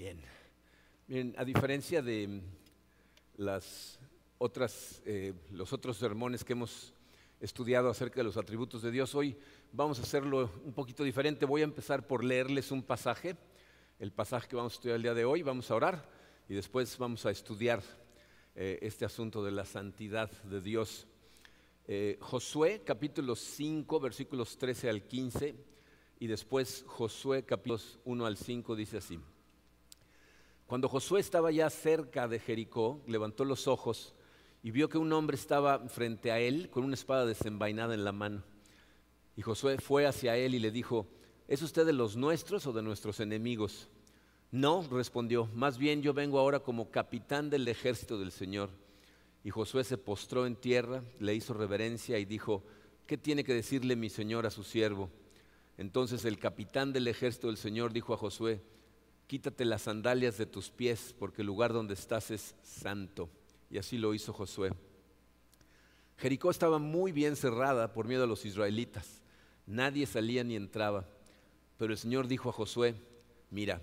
Bien. 0.00 0.18
Bien, 1.06 1.34
a 1.36 1.44
diferencia 1.44 2.00
de 2.00 2.40
las 3.36 3.98
otras, 4.38 5.02
eh, 5.04 5.34
los 5.52 5.74
otros 5.74 5.98
sermones 5.98 6.42
que 6.42 6.54
hemos 6.54 6.94
estudiado 7.38 7.90
acerca 7.90 8.20
de 8.20 8.24
los 8.24 8.38
atributos 8.38 8.80
de 8.80 8.92
Dios, 8.92 9.14
hoy 9.14 9.36
vamos 9.74 9.98
a 9.98 10.02
hacerlo 10.02 10.50
un 10.64 10.72
poquito 10.72 11.04
diferente. 11.04 11.44
Voy 11.44 11.60
a 11.60 11.64
empezar 11.64 12.06
por 12.06 12.24
leerles 12.24 12.70
un 12.70 12.82
pasaje, 12.82 13.36
el 13.98 14.10
pasaje 14.10 14.48
que 14.48 14.56
vamos 14.56 14.72
a 14.72 14.76
estudiar 14.76 14.96
el 14.96 15.02
día 15.02 15.12
de 15.12 15.26
hoy, 15.26 15.42
vamos 15.42 15.70
a 15.70 15.74
orar 15.74 16.08
y 16.48 16.54
después 16.54 16.96
vamos 16.96 17.26
a 17.26 17.30
estudiar 17.30 17.82
eh, 18.54 18.78
este 18.80 19.04
asunto 19.04 19.44
de 19.44 19.50
la 19.50 19.66
santidad 19.66 20.30
de 20.44 20.62
Dios. 20.62 21.08
Eh, 21.86 22.16
Josué 22.22 22.80
capítulo 22.86 23.36
5, 23.36 24.00
versículos 24.00 24.56
13 24.56 24.88
al 24.88 25.02
15 25.02 25.54
y 26.20 26.26
después 26.26 26.84
Josué 26.86 27.44
capítulos 27.44 27.98
1 28.06 28.24
al 28.24 28.38
5 28.38 28.74
dice 28.76 28.96
así. 28.96 29.20
Cuando 30.70 30.88
Josué 30.88 31.18
estaba 31.18 31.50
ya 31.50 31.68
cerca 31.68 32.28
de 32.28 32.38
Jericó, 32.38 33.02
levantó 33.08 33.44
los 33.44 33.66
ojos 33.66 34.14
y 34.62 34.70
vio 34.70 34.88
que 34.88 34.98
un 34.98 35.12
hombre 35.12 35.34
estaba 35.34 35.80
frente 35.88 36.30
a 36.30 36.38
él 36.38 36.70
con 36.70 36.84
una 36.84 36.94
espada 36.94 37.26
desenvainada 37.26 37.92
en 37.92 38.04
la 38.04 38.12
mano. 38.12 38.44
Y 39.34 39.42
Josué 39.42 39.78
fue 39.78 40.06
hacia 40.06 40.36
él 40.36 40.54
y 40.54 40.60
le 40.60 40.70
dijo, 40.70 41.08
¿es 41.48 41.60
usted 41.62 41.84
de 41.84 41.92
los 41.92 42.14
nuestros 42.14 42.68
o 42.68 42.72
de 42.72 42.84
nuestros 42.84 43.18
enemigos? 43.18 43.88
No, 44.52 44.86
respondió, 44.88 45.46
más 45.54 45.76
bien 45.76 46.02
yo 46.02 46.14
vengo 46.14 46.38
ahora 46.38 46.60
como 46.60 46.88
capitán 46.92 47.50
del 47.50 47.66
ejército 47.66 48.16
del 48.16 48.30
Señor. 48.30 48.70
Y 49.42 49.50
Josué 49.50 49.82
se 49.82 49.98
postró 49.98 50.46
en 50.46 50.54
tierra, 50.54 51.02
le 51.18 51.34
hizo 51.34 51.52
reverencia 51.52 52.16
y 52.20 52.24
dijo, 52.24 52.62
¿qué 53.08 53.18
tiene 53.18 53.42
que 53.42 53.54
decirle 53.54 53.96
mi 53.96 54.08
Señor 54.08 54.46
a 54.46 54.52
su 54.52 54.62
siervo? 54.62 55.10
Entonces 55.78 56.24
el 56.24 56.38
capitán 56.38 56.92
del 56.92 57.08
ejército 57.08 57.48
del 57.48 57.56
Señor 57.56 57.92
dijo 57.92 58.14
a 58.14 58.18
Josué, 58.18 58.62
quítate 59.30 59.64
las 59.64 59.82
sandalias 59.82 60.38
de 60.38 60.46
tus 60.46 60.70
pies, 60.70 61.14
porque 61.16 61.42
el 61.42 61.46
lugar 61.46 61.72
donde 61.72 61.94
estás 61.94 62.32
es 62.32 62.56
santo. 62.64 63.28
Y 63.70 63.78
así 63.78 63.96
lo 63.96 64.12
hizo 64.12 64.32
Josué. 64.32 64.72
Jericó 66.16 66.50
estaba 66.50 66.80
muy 66.80 67.12
bien 67.12 67.36
cerrada 67.36 67.92
por 67.92 68.08
miedo 68.08 68.24
a 68.24 68.26
los 68.26 68.44
israelitas. 68.44 69.22
Nadie 69.68 70.06
salía 70.06 70.42
ni 70.42 70.56
entraba. 70.56 71.06
Pero 71.78 71.92
el 71.92 71.98
Señor 72.00 72.26
dijo 72.26 72.48
a 72.48 72.52
Josué, 72.52 72.96
mira, 73.52 73.80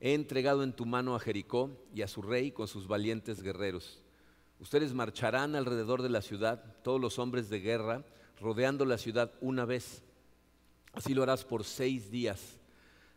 he 0.00 0.14
entregado 0.14 0.64
en 0.64 0.72
tu 0.72 0.84
mano 0.84 1.14
a 1.14 1.20
Jericó 1.20 1.70
y 1.94 2.02
a 2.02 2.08
su 2.08 2.20
rey 2.20 2.50
con 2.50 2.66
sus 2.66 2.88
valientes 2.88 3.40
guerreros. 3.40 4.02
Ustedes 4.58 4.94
marcharán 4.94 5.54
alrededor 5.54 6.02
de 6.02 6.10
la 6.10 6.22
ciudad, 6.22 6.74
todos 6.82 7.00
los 7.00 7.20
hombres 7.20 7.48
de 7.48 7.60
guerra, 7.60 8.04
rodeando 8.40 8.84
la 8.84 8.98
ciudad 8.98 9.32
una 9.40 9.64
vez. 9.64 10.02
Así 10.92 11.14
lo 11.14 11.22
harás 11.22 11.44
por 11.44 11.62
seis 11.62 12.10
días. 12.10 12.58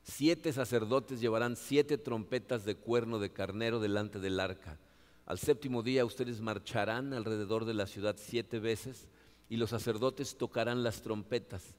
Siete 0.04 0.52
sacerdotes 0.52 1.22
llevarán 1.22 1.56
siete 1.56 1.98
trompetas 1.98 2.66
de 2.66 2.76
cuerno 2.76 3.20
de 3.20 3.32
carnero 3.32 3.80
delante 3.80 4.20
del 4.20 4.40
arca. 4.40 4.80
Al 5.26 5.38
séptimo 5.38 5.84
día 5.84 6.06
ustedes 6.06 6.42
marcharán 6.42 7.14
alrededor 7.14 7.66
de 7.66 7.74
la 7.74 7.88
ciudad 7.88 8.16
siete 8.18 8.60
veces 8.60 9.08
y 9.48 9.58
los 9.58 9.70
sacerdotes 9.70 10.38
tocarán 10.38 10.84
las 10.84 11.02
trompetas. 11.02 11.76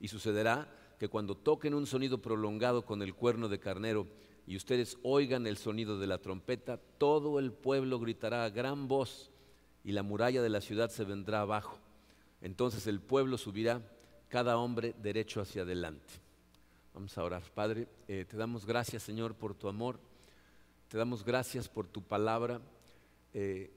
Y 0.00 0.08
sucederá 0.08 0.68
que 0.98 1.08
cuando 1.08 1.34
toquen 1.34 1.74
un 1.74 1.86
sonido 1.86 2.18
prolongado 2.18 2.84
con 2.84 3.02
el 3.02 3.14
cuerno 3.14 3.48
de 3.48 3.58
carnero 3.58 4.06
y 4.46 4.56
ustedes 4.56 4.98
oigan 5.02 5.46
el 5.46 5.56
sonido 5.56 5.98
de 5.98 6.06
la 6.06 6.18
trompeta, 6.18 6.78
todo 6.98 7.38
el 7.38 7.52
pueblo 7.52 7.98
gritará 7.98 8.44
a 8.44 8.50
gran 8.50 8.86
voz 8.86 9.30
y 9.82 9.92
la 9.92 10.02
muralla 10.02 10.42
de 10.42 10.48
la 10.48 10.60
ciudad 10.60 10.90
se 10.90 11.04
vendrá 11.04 11.40
abajo. 11.40 11.78
Entonces 12.40 12.86
el 12.86 13.00
pueblo 13.00 13.38
subirá, 13.38 13.82
cada 14.28 14.58
hombre 14.58 14.94
derecho 15.02 15.40
hacia 15.40 15.62
adelante. 15.62 16.21
Vamos 16.94 17.16
a 17.16 17.24
orar. 17.24 17.42
Padre, 17.54 17.88
eh, 18.06 18.26
te 18.28 18.36
damos 18.36 18.66
gracias, 18.66 19.02
Señor, 19.02 19.34
por 19.34 19.54
tu 19.54 19.66
amor. 19.66 19.98
Te 20.88 20.98
damos 20.98 21.24
gracias 21.24 21.66
por 21.66 21.88
tu 21.88 22.02
palabra. 22.02 22.60
Eh, 23.32 23.72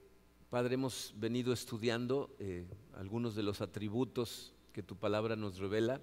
Padre, 0.50 0.74
hemos 0.74 1.14
venido 1.16 1.54
estudiando 1.54 2.36
eh, 2.38 2.66
algunos 2.94 3.34
de 3.34 3.42
los 3.42 3.62
atributos 3.62 4.52
que 4.74 4.82
tu 4.82 4.96
palabra 4.96 5.34
nos 5.34 5.56
revela. 5.56 6.02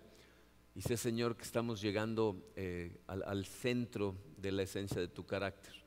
Y 0.73 0.81
sé, 0.81 0.97
Señor, 0.97 1.37
que 1.37 1.43
estamos 1.43 1.81
llegando 1.81 2.51
al, 3.05 3.21
al 3.27 3.45
centro 3.45 4.15
de 4.37 4.51
la 4.51 4.63
esencia 4.63 4.99
de 4.99 5.07
tu 5.07 5.23
carácter. 5.23 5.83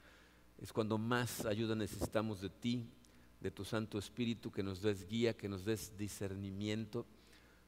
Es 0.58 0.72
cuando 0.72 0.96
más 0.96 1.44
ayuda 1.44 1.74
necesitamos 1.74 2.40
de 2.40 2.50
ti, 2.50 2.88
de 3.40 3.50
tu 3.50 3.64
Santo 3.64 3.98
Espíritu, 3.98 4.52
que 4.52 4.62
nos 4.62 4.80
des 4.80 5.08
guía, 5.08 5.36
que 5.36 5.48
nos 5.48 5.64
des 5.64 5.98
discernimiento 5.98 7.04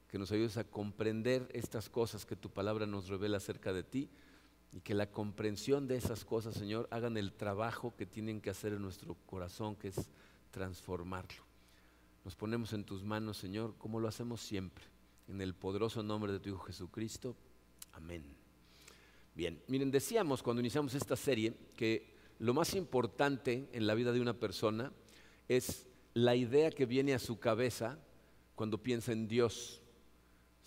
que 0.09 0.17
nos 0.17 0.31
ayudes 0.31 0.57
a 0.57 0.63
comprender 0.63 1.47
estas 1.53 1.89
cosas 1.89 2.25
que 2.25 2.35
tu 2.35 2.49
palabra 2.49 2.85
nos 2.85 3.07
revela 3.07 3.37
acerca 3.37 3.71
de 3.71 3.83
ti 3.83 4.09
y 4.71 4.81
que 4.81 4.93
la 4.93 5.11
comprensión 5.11 5.87
de 5.87 5.97
esas 5.97 6.25
cosas, 6.25 6.55
Señor, 6.55 6.87
hagan 6.91 7.17
el 7.17 7.33
trabajo 7.33 7.95
que 7.95 8.05
tienen 8.05 8.41
que 8.41 8.49
hacer 8.49 8.73
en 8.73 8.81
nuestro 8.81 9.15
corazón, 9.25 9.75
que 9.75 9.89
es 9.89 10.09
transformarlo. 10.51 11.43
Nos 12.25 12.35
ponemos 12.35 12.73
en 12.73 12.83
tus 12.83 13.03
manos, 13.03 13.37
Señor, 13.37 13.75
como 13.77 13.99
lo 13.99 14.07
hacemos 14.07 14.41
siempre, 14.41 14.83
en 15.27 15.41
el 15.41 15.53
poderoso 15.53 16.03
nombre 16.03 16.31
de 16.31 16.39
tu 16.39 16.49
Hijo 16.49 16.59
Jesucristo. 16.59 17.35
Amén. 17.93 18.23
Bien, 19.35 19.61
miren, 19.67 19.91
decíamos 19.91 20.43
cuando 20.43 20.59
iniciamos 20.59 20.93
esta 20.95 21.15
serie 21.15 21.53
que 21.75 22.13
lo 22.39 22.53
más 22.53 22.73
importante 22.73 23.69
en 23.73 23.87
la 23.87 23.93
vida 23.93 24.11
de 24.11 24.21
una 24.21 24.33
persona 24.33 24.91
es 25.47 25.87
la 26.13 26.35
idea 26.35 26.71
que 26.71 26.85
viene 26.85 27.13
a 27.13 27.19
su 27.19 27.39
cabeza 27.39 27.99
cuando 28.55 28.83
piensa 28.83 29.11
en 29.11 29.27
Dios. 29.27 29.78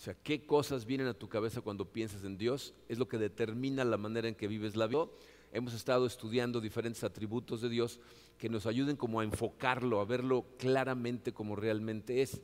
O 0.03 0.05
sea, 0.05 0.15
qué 0.15 0.45
cosas 0.45 0.85
vienen 0.85 1.07
a 1.07 1.15
tu 1.15 1.29
cabeza 1.29 1.61
cuando 1.61 1.93
piensas 1.93 2.25
en 2.25 2.37
Dios 2.37 2.75
es 2.89 2.99
lo 2.99 3.07
que 3.07 3.19
determina 3.19 3.85
la 3.85 3.97
manera 3.97 4.27
en 4.27 4.35
que 4.35 4.49
vives 4.49 4.75
la 4.75 4.89
vida. 4.89 5.07
Hemos 5.53 5.75
estado 5.75 6.07
estudiando 6.07 6.61
diferentes 6.61 7.05
atributos 7.05 7.61
de 7.61 7.69
Dios 7.69 8.01
que 8.37 8.49
nos 8.49 8.67
ayuden 8.67 8.97
como 8.97 9.21
a 9.21 9.23
enfocarlo, 9.23 10.01
a 10.01 10.05
verlo 10.05 10.45
claramente 10.59 11.33
como 11.33 11.55
realmente 11.55 12.21
es. 12.21 12.41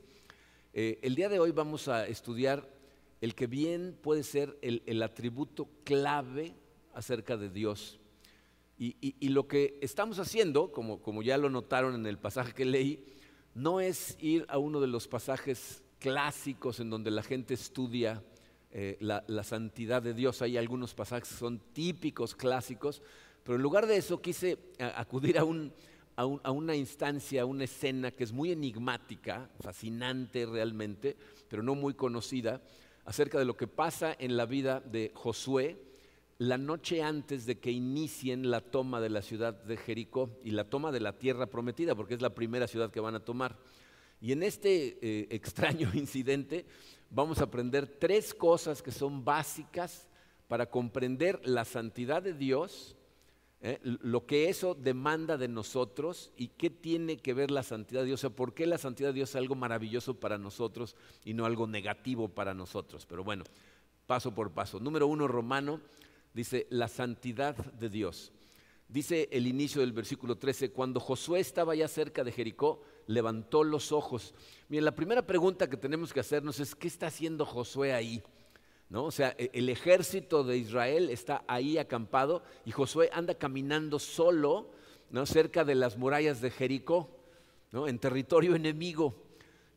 Eh, 0.73 1.01
el 1.03 1.17
día 1.17 1.29
de 1.29 1.41
hoy 1.41 1.51
vamos 1.51 1.89
a 1.89 2.07
estudiar 2.07 2.73
el 3.21 3.35
que 3.35 3.49
bien 3.49 3.99
puede 4.01 4.23
ser 4.23 4.57
el, 4.63 5.03
atributo 5.03 5.69
clave 5.83 6.55
acerca 6.95 7.37
de 7.37 7.51
Dios. 7.51 7.99
Y, 8.79 9.31
lo 9.31 9.49
que 9.49 9.81
estamos 9.83 10.21
haciendo, 10.21 10.71
como, 10.71 11.03
como 11.03 11.25
ya 11.25 11.37
lo 11.37 11.51
notaron 11.51 11.97
en 11.97 12.07
el 12.07 12.19
pasaje 12.19 12.53
que 12.55 12.65
leí, 12.65 13.05
no 13.53 13.81
es 13.81 14.17
ir 14.21 14.47
a 14.49 14.59
uno 14.59 14.81
de 14.81 14.87
los 14.87 15.09
pasajes 15.09 15.83
clásicos 15.99 16.81
en 16.81 16.91
donde 16.91 17.11
la 17.11 17.23
gente 17.23 17.55
estudia 17.55 18.23
eh, 18.71 18.97
la, 19.01 19.43
santidad 19.45 20.03
de 20.03 20.15
Dios. 20.15 20.43
Hay 20.43 20.57
algunos 20.57 20.95
pasajes 20.95 21.29
que 21.29 21.35
son 21.35 21.59
típicos, 21.73 22.35
clásicos, 22.35 23.03
pero 23.43 23.57
en 23.57 23.63
lugar 23.63 23.87
de 23.87 23.97
eso 23.97 24.21
quise 24.21 24.59
acudir 24.79 25.39
a, 25.39 25.45
a, 26.17 26.51
una 26.51 26.75
instancia, 26.75 27.43
a 27.43 27.47
una 27.47 27.65
escena 27.65 28.11
que 28.11 28.25
es 28.25 28.33
muy 28.33 28.53
enigmática, 28.53 29.49
fascinante 29.61 30.45
realmente, 30.47 31.17
pero 31.49 31.63
no 31.63 31.75
muy 31.75 31.95
conocida, 31.95 32.61
acerca 33.05 33.39
de 33.39 33.45
lo 33.45 33.57
que 33.57 33.67
pasa 33.67 34.15
en 34.19 34.37
la 34.37 34.45
vida 34.45 34.81
de 34.81 35.13
Josué 35.15 35.89
la 36.39 36.57
noche 36.57 37.03
antes 37.03 37.47
de 37.47 37.59
que 37.59 37.73
inicien 37.73 38.51
la 38.51 38.61
toma 38.61 39.01
de 39.01 39.11
la 39.11 39.23
ciudad 39.23 39.55
de 39.55 39.77
Jericó 39.77 40.31
y 40.45 40.53
la 40.53 40.65
toma 40.65 40.93
de 40.93 41.01
la 41.01 41.19
tierra 41.19 41.47
prometida, 41.47 41.97
porque 41.97 42.15
es 42.15 42.23
la 42.23 42.35
primera 42.35 42.69
ciudad 42.69 42.93
que 42.93 43.01
van 43.01 43.17
a 43.17 43.25
tomar. 43.25 43.57
Y 44.21 44.33
en 44.33 44.43
este 44.43 44.99
eh, 45.01 45.29
extraño 45.31 45.91
incidente 45.95 46.67
vamos 47.11 47.41
a 47.41 47.45
aprender 47.45 47.87
tres 47.87 48.35
cosas 48.35 48.83
que 48.83 48.93
son 48.93 49.25
básicas 49.25 50.07
para 50.49 50.71
comprender 50.71 51.41
la 51.47 51.65
santidad 51.65 52.23
de 52.23 52.33
Dios, 52.33 52.97
eh, 53.61 53.79
lo 53.83 54.25
que 54.25 54.49
eso 54.49 54.75
demanda 54.75 55.37
de 55.37 55.49
nosotros 55.49 56.33
y 56.37 56.49
qué 56.49 56.71
tiene 56.71 57.19
que 57.19 57.35
ver 57.35 57.51
la 57.51 57.63
santidad 57.63 58.01
de 58.01 58.07
Dios, 58.07 58.21
o 58.21 58.29
sea, 58.29 58.37
por 58.37 58.55
qué 58.55 58.67
la 58.67 58.79
santidad 58.79 59.11
de 59.11 59.15
Dios 59.15 59.31
es 59.31 59.37
algo 59.37 59.55
maravilloso 59.55 60.15
para 60.19 60.39
nosotros 60.39 60.97
y 61.25 61.35
no 61.35 61.45
algo 61.45 61.67
negativo 61.67 62.29
para 62.29 62.55
nosotros. 62.55 63.05
Pero 63.07 63.25
bueno, 63.25 63.45
paso 64.07 64.35
por 64.35 64.53
paso. 64.53 64.81
Número 64.81 65.07
uno, 65.07 65.29
Romano, 65.29 65.81
dice 66.33 66.67
la 66.71 66.89
santidad 66.89 67.57
de 67.57 67.91
Dios. 67.91 68.33
Dice 68.89 69.29
el 69.33 69.47
inicio 69.47 69.83
del 69.83 69.93
versículo 69.93 70.39
13, 70.39 70.71
cuando 70.71 70.99
Josué 70.99 71.41
estaba 71.41 71.75
ya 71.75 71.89
cerca 71.89 72.25
de 72.25 72.33
Jericó, 72.33 72.81
levantó 73.09 73.65
los 73.65 73.91
ojos. 73.91 74.35
Miren, 74.69 74.85
la 74.85 74.95
primera 74.95 75.27
pregunta 75.27 75.69
que 75.69 75.77
tenemos 75.77 76.13
que 76.13 76.21
hacernos 76.21 76.61
es, 76.61 76.75
¿qué 76.77 76.87
está 76.87 77.09
haciendo 77.09 77.45
Josué 77.45 77.93
ahí? 77.93 78.23
¿No? 78.91 79.07
O 79.07 79.11
sea, 79.11 79.35
e, 79.37 79.51
el 79.55 79.69
ejército 79.71 80.45
de 80.45 80.59
Israel 80.59 81.11
está 81.11 81.43
ahí 81.49 81.79
acampado 81.79 82.43
y 82.65 82.71
Josué 82.71 83.11
anda 83.13 83.35
caminando 83.35 83.99
solo, 83.99 84.71
¿no? 85.11 85.27
cerca 85.27 85.65
de 85.65 85.75
las 85.75 85.97
murallas 85.97 86.41
de 86.41 86.51
Jericó, 86.51 87.09
¿no? 87.73 87.89
en 87.89 87.99
territorio 87.99 88.55
enemigo. 88.55 89.15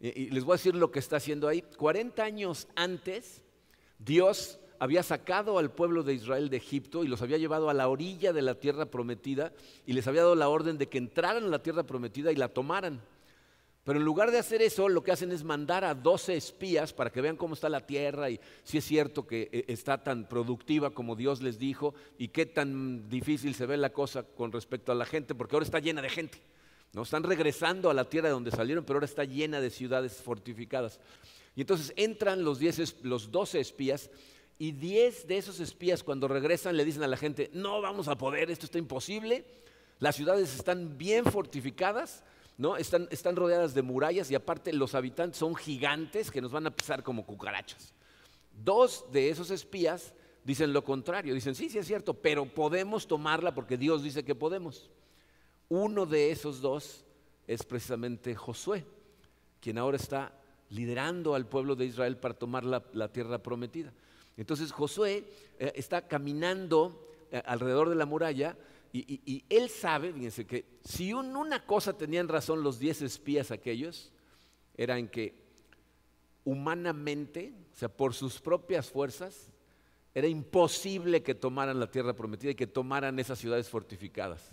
Y, 0.01 0.23
y 0.23 0.29
les 0.29 0.43
voy 0.43 0.53
a 0.53 0.57
decir 0.57 0.75
lo 0.75 0.91
que 0.91 0.99
está 0.99 1.17
haciendo 1.17 1.47
ahí. 1.47 1.61
40 1.77 2.21
años 2.21 2.67
antes, 2.75 3.41
Dios 3.97 4.59
había 4.77 5.03
sacado 5.03 5.57
al 5.57 5.71
pueblo 5.71 6.03
de 6.03 6.15
Israel 6.15 6.49
de 6.49 6.57
Egipto 6.57 7.05
y 7.05 7.07
los 7.07 7.21
había 7.21 7.37
llevado 7.37 7.69
a 7.69 7.73
la 7.73 7.87
orilla 7.87 8.33
de 8.33 8.41
la 8.41 8.55
tierra 8.55 8.87
prometida 8.87 9.53
y 9.85 9.93
les 9.93 10.07
había 10.07 10.23
dado 10.23 10.35
la 10.35 10.49
orden 10.49 10.77
de 10.77 10.89
que 10.89 10.97
entraran 10.97 11.45
a 11.45 11.47
la 11.47 11.61
tierra 11.63 11.83
prometida 11.83 12.31
y 12.31 12.35
la 12.35 12.49
tomaran. 12.49 12.99
Pero 13.83 13.97
en 13.97 14.05
lugar 14.05 14.29
de 14.29 14.37
hacer 14.37 14.61
eso, 14.61 14.87
lo 14.89 15.03
que 15.03 15.11
hacen 15.11 15.31
es 15.31 15.43
mandar 15.43 15.83
a 15.83 15.95
12 15.95 16.35
espías 16.35 16.93
para 16.93 17.11
que 17.11 17.21
vean 17.21 17.35
cómo 17.35 17.55
está 17.55 17.67
la 17.67 17.85
tierra 17.85 18.29
y 18.29 18.39
si 18.63 18.77
es 18.77 18.85
cierto 18.85 19.25
que 19.25 19.49
eh, 19.51 19.65
está 19.69 20.03
tan 20.03 20.29
productiva 20.29 20.91
como 20.91 21.15
Dios 21.15 21.41
les 21.41 21.57
dijo 21.57 21.95
y 22.19 22.27
qué 22.27 22.45
tan 22.45 23.09
difícil 23.09 23.55
se 23.55 23.65
ve 23.65 23.77
la 23.77 23.91
cosa 23.91 24.23
con 24.23 24.51
respecto 24.51 24.91
a 24.91 24.95
la 24.95 25.05
gente, 25.05 25.33
porque 25.33 25.55
ahora 25.55 25.65
está 25.65 25.79
llena 25.79 26.01
de 26.01 26.09
gente. 26.09 26.37
¿no? 26.93 27.01
Están 27.01 27.23
regresando 27.23 27.89
a 27.89 27.95
la 27.95 28.05
tierra 28.05 28.27
de 28.27 28.33
donde 28.33 28.51
salieron, 28.51 28.83
pero 28.85 28.97
ahora 28.97 29.05
está 29.05 29.23
llena 29.23 29.59
de 29.59 29.71
ciudades 29.71 30.21
fortificadas. 30.21 30.99
Y 31.55 31.61
entonces 31.61 31.91
entran 31.95 32.43
los, 32.43 32.59
10, 32.59 33.03
los 33.03 33.31
12 33.31 33.59
espías 33.59 34.11
y 34.59 34.73
10 34.73 35.27
de 35.27 35.37
esos 35.37 35.59
espías 35.59 36.03
cuando 36.03 36.27
regresan 36.27 36.77
le 36.77 36.85
dicen 36.85 37.01
a 37.01 37.07
la 37.07 37.17
gente, 37.17 37.49
no 37.53 37.81
vamos 37.81 38.07
a 38.07 38.17
poder, 38.17 38.51
esto 38.51 38.67
está 38.67 38.77
imposible, 38.77 39.43
las 39.97 40.15
ciudades 40.15 40.53
están 40.53 40.99
bien 40.99 41.25
fortificadas 41.25 42.23
¿no? 42.61 42.77
Están, 42.77 43.07
están 43.09 43.35
rodeadas 43.35 43.73
de 43.73 43.81
murallas 43.81 44.29
y 44.29 44.35
aparte 44.35 44.71
los 44.71 44.93
habitantes 44.93 45.39
son 45.39 45.55
gigantes 45.55 46.29
que 46.29 46.41
nos 46.41 46.51
van 46.51 46.67
a 46.67 46.69
pisar 46.69 47.01
como 47.01 47.25
cucarachas. 47.25 47.91
Dos 48.63 49.03
de 49.11 49.31
esos 49.31 49.49
espías 49.49 50.13
dicen 50.43 50.71
lo 50.71 50.83
contrario, 50.83 51.33
dicen, 51.33 51.55
sí, 51.55 51.71
sí 51.71 51.79
es 51.79 51.87
cierto, 51.87 52.13
pero 52.13 52.45
podemos 52.45 53.07
tomarla 53.07 53.55
porque 53.55 53.77
Dios 53.77 54.03
dice 54.03 54.23
que 54.23 54.35
podemos. 54.35 54.91
Uno 55.69 56.05
de 56.05 56.29
esos 56.29 56.61
dos 56.61 57.03
es 57.47 57.63
precisamente 57.63 58.35
Josué, 58.35 58.85
quien 59.59 59.79
ahora 59.79 59.97
está 59.97 60.31
liderando 60.69 61.33
al 61.33 61.47
pueblo 61.47 61.75
de 61.75 61.85
Israel 61.85 62.17
para 62.17 62.35
tomar 62.35 62.63
la, 62.63 63.07
tierra 63.07 63.39
prometida. 63.41 63.91
Entonces 64.37 64.71
Josué 64.71 65.25
eh, 65.57 65.73
está 65.73 66.07
caminando 66.07 67.09
eh, 67.31 67.41
alrededor 67.43 67.89
de 67.89 67.95
la 67.95 68.05
muralla 68.05 68.55
y, 68.93 69.45
él 69.49 69.69
sabe, 69.69 70.11
fíjense, 70.11 70.45
que 70.45 70.65
si 70.83 71.13
una 71.13 71.65
cosa 71.65 71.97
tenían 71.97 72.27
razón 72.27 72.61
los 72.61 72.77
diez 72.77 73.01
espías 73.01 73.51
aquellos, 73.51 74.11
era 74.75 74.97
en 74.97 75.07
que 75.07 75.41
humanamente, 76.43 77.53
o 77.73 77.75
sea, 77.75 77.89
por 77.89 78.13
sus 78.13 78.39
propias 78.41 78.89
fuerzas, 78.89 79.51
era 80.13 80.27
imposible 80.27 81.23
que 81.23 81.35
tomaran 81.35 81.79
la 81.79 81.89
tierra 81.89 82.13
prometida 82.13 82.51
y 82.51 82.55
que 82.55 82.67
tomaran 82.67 83.17
esas 83.19 83.39
ciudades 83.39 83.69
fortificadas. 83.69 84.51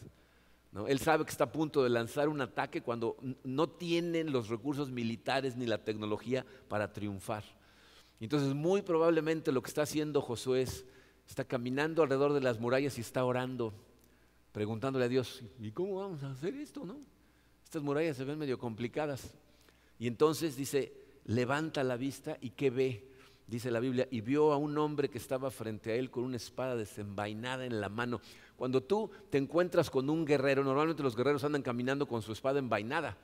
Él 0.87 1.01
sabe 1.01 1.25
que 1.25 1.31
está 1.31 1.45
a 1.45 1.53
punto 1.53 1.83
de 1.83 1.89
lanzar 1.89 2.29
un 2.29 2.41
ataque 2.41 2.83
cuando 2.83 3.17
no 3.43 3.69
tienen 3.69 4.31
los 4.31 4.49
recursos 4.49 4.91
militares 4.91 5.57
ni 5.57 5.67
la 5.67 5.83
tecnología 5.83 6.47
para 6.69 6.93
triunfar. 6.93 7.43
Entonces, 8.21 8.55
muy 8.55 8.83
probablemente 8.83 9.51
lo 9.51 9.63
que 9.63 9.69
está 9.69 9.83
haciendo 9.83 10.21
Josué 10.21 10.63
es, 10.63 10.85
está 11.27 11.45
caminando 11.45 12.03
alrededor 12.03 12.33
de 12.35 12.41
las 12.41 12.61
murallas 12.61 12.99
y 12.99 13.01
está 13.01 13.25
orando 13.25 13.73
preguntándole 14.59 15.05
a 15.05 15.09
Dios, 15.09 15.41
¿y 15.61 15.71
cómo 15.71 16.01
vamos 16.01 16.25
a 16.25 16.33
hacer 16.33 16.53
esto? 16.57 16.85
No? 16.85 16.99
Estas 17.63 17.81
murallas 17.81 18.17
se 18.17 18.25
ven 18.25 18.37
medio 18.37 18.59
complicadas. 18.59 19.33
Y 20.01 20.09
entonces 20.09 20.57
dice, 20.57 20.93
levanta 21.27 21.85
la 21.85 21.97
vista 21.97 22.37
y 22.41 22.51
¿qué 22.51 22.69
ve? 22.71 23.09
Dice 23.47 23.71
la 23.71 23.79
Biblia, 23.79 24.09
y 24.11 24.21
vio 24.21 24.51
a 24.53 24.57
un 24.57 24.77
hombre 24.77 25.11
que 25.11 25.19
estaba 25.19 25.53
frente 25.53 25.93
a 25.93 25.95
él 25.95 26.11
con 26.11 26.25
una 26.25 26.39
espada 26.39 26.75
desenvainada 26.75 27.67
en 27.67 27.81
la 27.81 27.89
mano. 27.89 28.21
Cuando 28.57 28.83
tú 28.83 29.13
te 29.31 29.39
encuentras 29.39 29.91
con 29.91 30.11
un 30.11 30.25
guerrero, 30.25 30.65
normalmente 30.65 31.05
los 31.05 31.15
guerreros 31.15 31.45
andan 31.45 31.63
caminando 31.63 32.09
con 32.09 32.21
su 32.21 32.33
espada 32.33 32.59
envainada. 32.59 33.17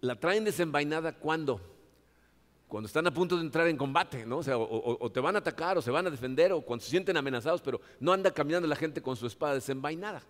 ¿La 0.00 0.18
traen 0.18 0.44
desenvainada 0.44 1.12
cuándo? 1.18 1.60
Cuando 2.68 2.86
están 2.86 3.06
a 3.06 3.12
punto 3.12 3.36
de 3.36 3.42
entrar 3.42 3.68
en 3.68 3.76
combate, 3.76 4.24
¿no? 4.24 4.38
O, 4.38 4.42
sea, 4.42 4.56
o, 4.56 5.12
te 5.12 5.20
van 5.20 5.36
a 5.36 5.40
atacar 5.40 5.76
o 5.76 5.82
se 5.82 5.90
van 5.90 6.06
a 6.06 6.10
defender 6.10 6.54
o 6.54 6.62
cuando 6.62 6.82
se 6.82 6.90
sienten 6.90 7.18
amenazados, 7.18 7.60
pero 7.60 7.82
no 8.00 8.14
anda 8.14 8.30
caminando 8.30 8.66
la 8.66 8.76
gente 8.76 9.02
con 9.02 9.14
su 9.14 9.26
espada 9.26 9.52
desenvainada. 9.52 10.22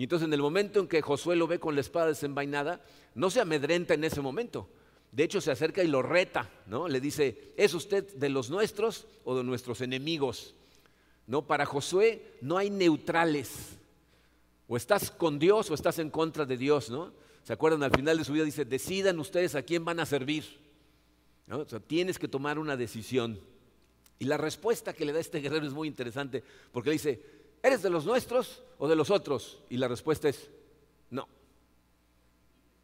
Y 0.00 0.04
entonces 0.04 0.24
en 0.24 0.32
el 0.32 0.40
momento 0.40 0.80
en 0.80 0.88
que 0.88 1.02
Josué 1.02 1.36
lo 1.36 1.46
ve 1.46 1.60
con 1.60 1.74
la 1.74 1.82
espada 1.82 2.06
desenvainada, 2.06 2.82
no 3.14 3.28
se 3.28 3.38
amedrenta 3.38 3.92
en 3.92 4.02
ese 4.02 4.22
momento. 4.22 4.66
De 5.12 5.24
hecho 5.24 5.42
se 5.42 5.50
acerca 5.50 5.84
y 5.84 5.88
lo 5.88 6.00
reta, 6.00 6.48
¿no? 6.68 6.88
Le 6.88 7.02
dice, 7.02 7.52
¿es 7.58 7.74
usted 7.74 8.10
de 8.14 8.30
los 8.30 8.48
nuestros 8.48 9.06
o 9.24 9.36
de 9.36 9.44
nuestros 9.44 9.82
enemigos? 9.82 10.54
No, 11.26 11.46
para 11.46 11.66
Josué 11.66 12.38
no 12.40 12.56
hay 12.56 12.70
neutrales. 12.70 13.76
O 14.68 14.78
estás 14.78 15.10
con 15.10 15.38
Dios 15.38 15.70
o 15.70 15.74
estás 15.74 15.98
en 15.98 16.08
contra 16.08 16.46
de 16.46 16.56
Dios, 16.56 16.88
¿no? 16.88 17.12
¿Se 17.42 17.52
acuerdan? 17.52 17.82
Al 17.82 17.90
final 17.90 18.16
de 18.16 18.24
su 18.24 18.32
vida 18.32 18.44
dice, 18.44 18.64
decidan 18.64 19.20
ustedes 19.20 19.54
a 19.54 19.60
quién 19.60 19.84
van 19.84 20.00
a 20.00 20.06
servir. 20.06 20.46
O 21.50 21.68
sea, 21.68 21.78
tienes 21.78 22.18
que 22.18 22.26
tomar 22.26 22.58
una 22.58 22.78
decisión. 22.78 23.38
Y 24.18 24.24
la 24.24 24.38
respuesta 24.38 24.94
que 24.94 25.04
le 25.04 25.12
da 25.12 25.20
este 25.20 25.40
guerrero 25.40 25.66
es 25.66 25.74
muy 25.74 25.88
interesante, 25.88 26.42
porque 26.72 26.88
le 26.88 26.94
dice, 26.94 27.39
¿eres 27.62 27.82
de 27.82 27.90
los 27.90 28.04
nuestros 28.04 28.62
o 28.78 28.88
de 28.88 28.96
los 28.96 29.10
otros? 29.10 29.60
Y 29.68 29.76
la 29.76 29.88
respuesta 29.88 30.28
es, 30.28 30.50
no. 31.10 31.28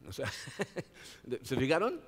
O 0.09 0.13
sea, 0.13 0.31
¿se 1.43 1.57
fijaron? 1.57 2.01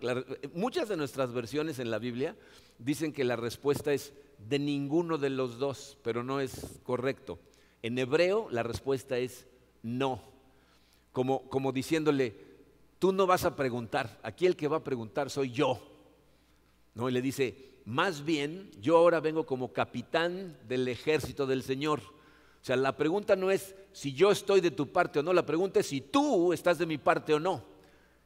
muchas 0.54 0.88
de 0.88 0.96
nuestras 0.96 1.32
versiones 1.32 1.78
en 1.78 1.90
la 1.90 1.98
Biblia 1.98 2.36
dicen 2.78 3.12
que 3.12 3.24
la 3.24 3.36
respuesta 3.36 3.92
es 3.92 4.12
de 4.48 4.58
ninguno 4.58 5.18
de 5.18 5.30
los 5.30 5.58
dos, 5.58 5.98
pero 6.02 6.22
no 6.22 6.40
es 6.40 6.80
correcto. 6.82 7.38
En 7.82 7.98
hebreo 7.98 8.48
la 8.50 8.62
respuesta 8.62 9.18
es 9.18 9.46
no, 9.82 10.22
como, 11.12 11.48
como 11.48 11.72
diciéndole, 11.72 12.34
tú 12.98 13.12
no 13.12 13.26
vas 13.26 13.44
a 13.44 13.56
preguntar, 13.56 14.18
aquí 14.22 14.46
el 14.46 14.56
que 14.56 14.68
va 14.68 14.78
a 14.78 14.84
preguntar 14.84 15.30
soy 15.30 15.50
yo. 15.50 15.80
¿No? 16.94 17.08
Y 17.08 17.12
le 17.12 17.22
dice, 17.22 17.68
más 17.84 18.24
bien, 18.24 18.70
yo 18.80 18.96
ahora 18.96 19.20
vengo 19.20 19.46
como 19.46 19.72
capitán 19.72 20.56
del 20.68 20.88
ejército 20.88 21.46
del 21.46 21.62
Señor. 21.62 22.02
Sea, 22.68 22.76
la 22.76 22.94
pregunta 22.94 23.34
no 23.34 23.50
es 23.50 23.74
si 23.92 24.12
yo 24.12 24.30
estoy 24.30 24.60
de 24.60 24.70
tu 24.70 24.92
parte 24.92 25.20
o 25.20 25.22
no, 25.22 25.32
la 25.32 25.46
pregunta 25.46 25.80
es 25.80 25.86
si 25.86 26.02
tú 26.02 26.52
estás 26.52 26.76
de 26.76 26.84
mi 26.84 26.98
parte 26.98 27.32
o 27.32 27.40
no. 27.40 27.64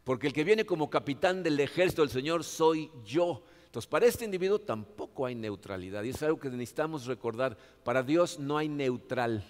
Porque 0.02 0.26
el 0.26 0.32
que 0.32 0.42
viene 0.42 0.66
como 0.66 0.90
capitán 0.90 1.44
del 1.44 1.60
ejército 1.60 2.02
del 2.02 2.10
Señor 2.10 2.42
soy 2.42 2.90
yo. 3.04 3.44
Entonces, 3.66 3.88
para 3.88 4.06
este 4.06 4.24
individuo 4.24 4.58
tampoco 4.58 5.26
hay 5.26 5.36
neutralidad. 5.36 6.02
Y 6.02 6.08
es 6.08 6.20
algo 6.24 6.40
que 6.40 6.50
necesitamos 6.50 7.06
recordar. 7.06 7.56
Para 7.84 8.02
Dios 8.02 8.40
no 8.40 8.58
hay 8.58 8.68
neutral. 8.68 9.44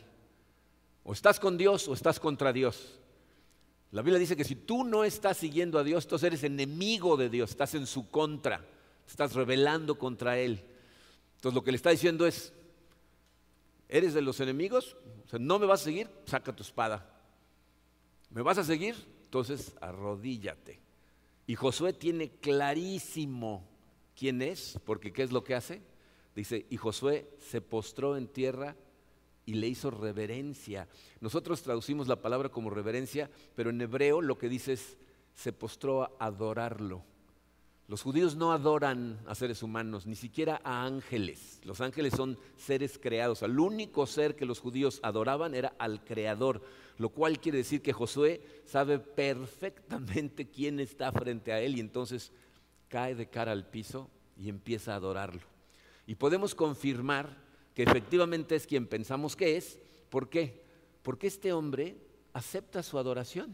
O 1.05 1.15
estás 1.15 1.41
con 1.41 1.57
Dios 1.57 1.89
o 1.89 1.95
estás 1.95 2.21
contra 2.21 2.53
Dios. 2.53 3.01
La 3.93 4.03
Biblia 4.03 4.19
dice 4.19 4.37
que 4.37 4.45
si 4.45 4.57
tú 4.57 4.85
no 4.85 5.05
estás 5.05 5.39
siguiendo 5.39 5.79
a 5.79 5.85
Dios, 5.85 6.05
entonces 6.05 6.27
eres 6.27 6.45
enemigo 6.45 7.17
de 7.17 7.31
Dios, 7.31 7.49
estás 7.49 7.73
en 7.73 7.87
su 7.87 8.11
contra, 8.11 8.63
estás 9.09 9.33
rebelando 9.33 9.97
contra 9.97 10.39
Él. 10.39 10.63
Entonces 11.37 11.55
lo 11.55 11.65
que 11.65 11.73
le 11.73 11.77
está 11.77 11.89
diciendo 11.89 12.27
es, 12.27 12.53
¿Eres 13.93 14.15
de 14.15 14.23
los 14.23 14.41
enemigos? 14.41 14.97
O 15.27 15.29
sea, 15.29 15.39
¿no 15.39 15.59
me 15.59 15.67
vas 15.67 15.83
a 15.83 15.85
seguir? 15.85 16.09
Saca 16.25 16.57
tu 16.57 16.63
espada. 16.63 17.15
¿Me 18.31 18.41
vas 18.41 18.57
a 18.57 18.65
seguir? 18.65 18.97
Entonces 19.25 19.77
arrodíllate. 19.83 20.81
Y 21.47 21.57
Josué 21.57 21.93
tiene 21.93 22.31
clarísimo 22.31 23.69
quién 24.17 24.41
es, 24.41 24.81
porque 24.87 25.13
¿qué 25.13 25.23
es 25.23 25.31
lo 25.31 25.45
que 25.45 25.55
hace? 25.55 25.83
Dice, 26.35 26.65
y 26.71 26.79
Josué 26.79 27.29
se 27.39 27.61
postró 27.61 28.17
en 28.17 28.29
tierra 28.29 28.77
y 29.45 29.57
le 29.57 29.69
hizo 29.69 29.91
reverencia. 29.91 30.89
Nosotros 31.21 31.61
traducimos 31.61 32.09
la 32.09 32.23
palabra 32.23 32.49
como 32.49 32.71
reverencia, 32.71 33.31
pero 33.55 33.69
en 33.69 33.83
hebreo 33.83 34.23
lo 34.23 34.39
que 34.39 34.49
dice 34.49 34.73
es, 34.73 34.97
se 35.35 35.53
postró 35.53 36.05
a 36.05 36.13
adorarlo. 36.19 37.05
Los 37.93 38.01
judíos 38.01 38.37
no 38.37 38.53
adoran 38.53 39.21
a 39.27 39.35
seres 39.35 39.63
humanos, 39.63 40.07
ni 40.07 40.17
siquiera 40.17 40.63
a 40.65 40.87
ángeles. 40.87 41.61
Los 41.63 41.83
ángeles 41.83 42.15
son 42.17 42.39
seres 42.57 42.99
creados. 42.99 43.43
El 43.43 43.61
único 43.61 44.07
ser 44.07 44.35
que 44.35 44.47
los 44.47 44.61
judíos 44.61 44.99
adoraban 45.03 45.55
era 45.55 45.75
al 45.79 46.03
Creador, 46.03 46.63
lo 46.97 47.11
cual 47.11 47.39
quiere 47.39 47.59
decir 47.59 47.83
que 47.83 47.93
Josué 47.93 48.63
sabe 48.65 48.99
perfectamente 48.99 50.49
quién 50.49 50.81
está 50.81 51.13
frente 51.13 51.53
a 51.53 51.61
él 51.61 51.77
y 51.77 51.81
entonces 51.81 52.33
cae 52.89 53.15
de 53.15 53.29
cara 53.29 53.53
al 53.53 53.69
piso 53.69 54.09
y 54.39 54.49
empieza 54.49 54.95
a 54.95 54.97
adorarlo. 54.97 55.43
Y 56.07 56.15
podemos 56.15 56.55
confirmar 56.55 57.37
que 57.75 57.83
efectivamente 57.83 58.55
es 58.55 58.67
quien 58.67 58.87
pensamos 58.87 59.37
que 59.37 59.59
es. 59.59 59.79
¿Por 60.09 60.31
qué? 60.31 60.65
Porque 61.03 61.27
este 61.27 61.53
hombre 61.53 61.99
acepta 62.33 62.83
su 62.83 62.97
adoración. 62.97 63.53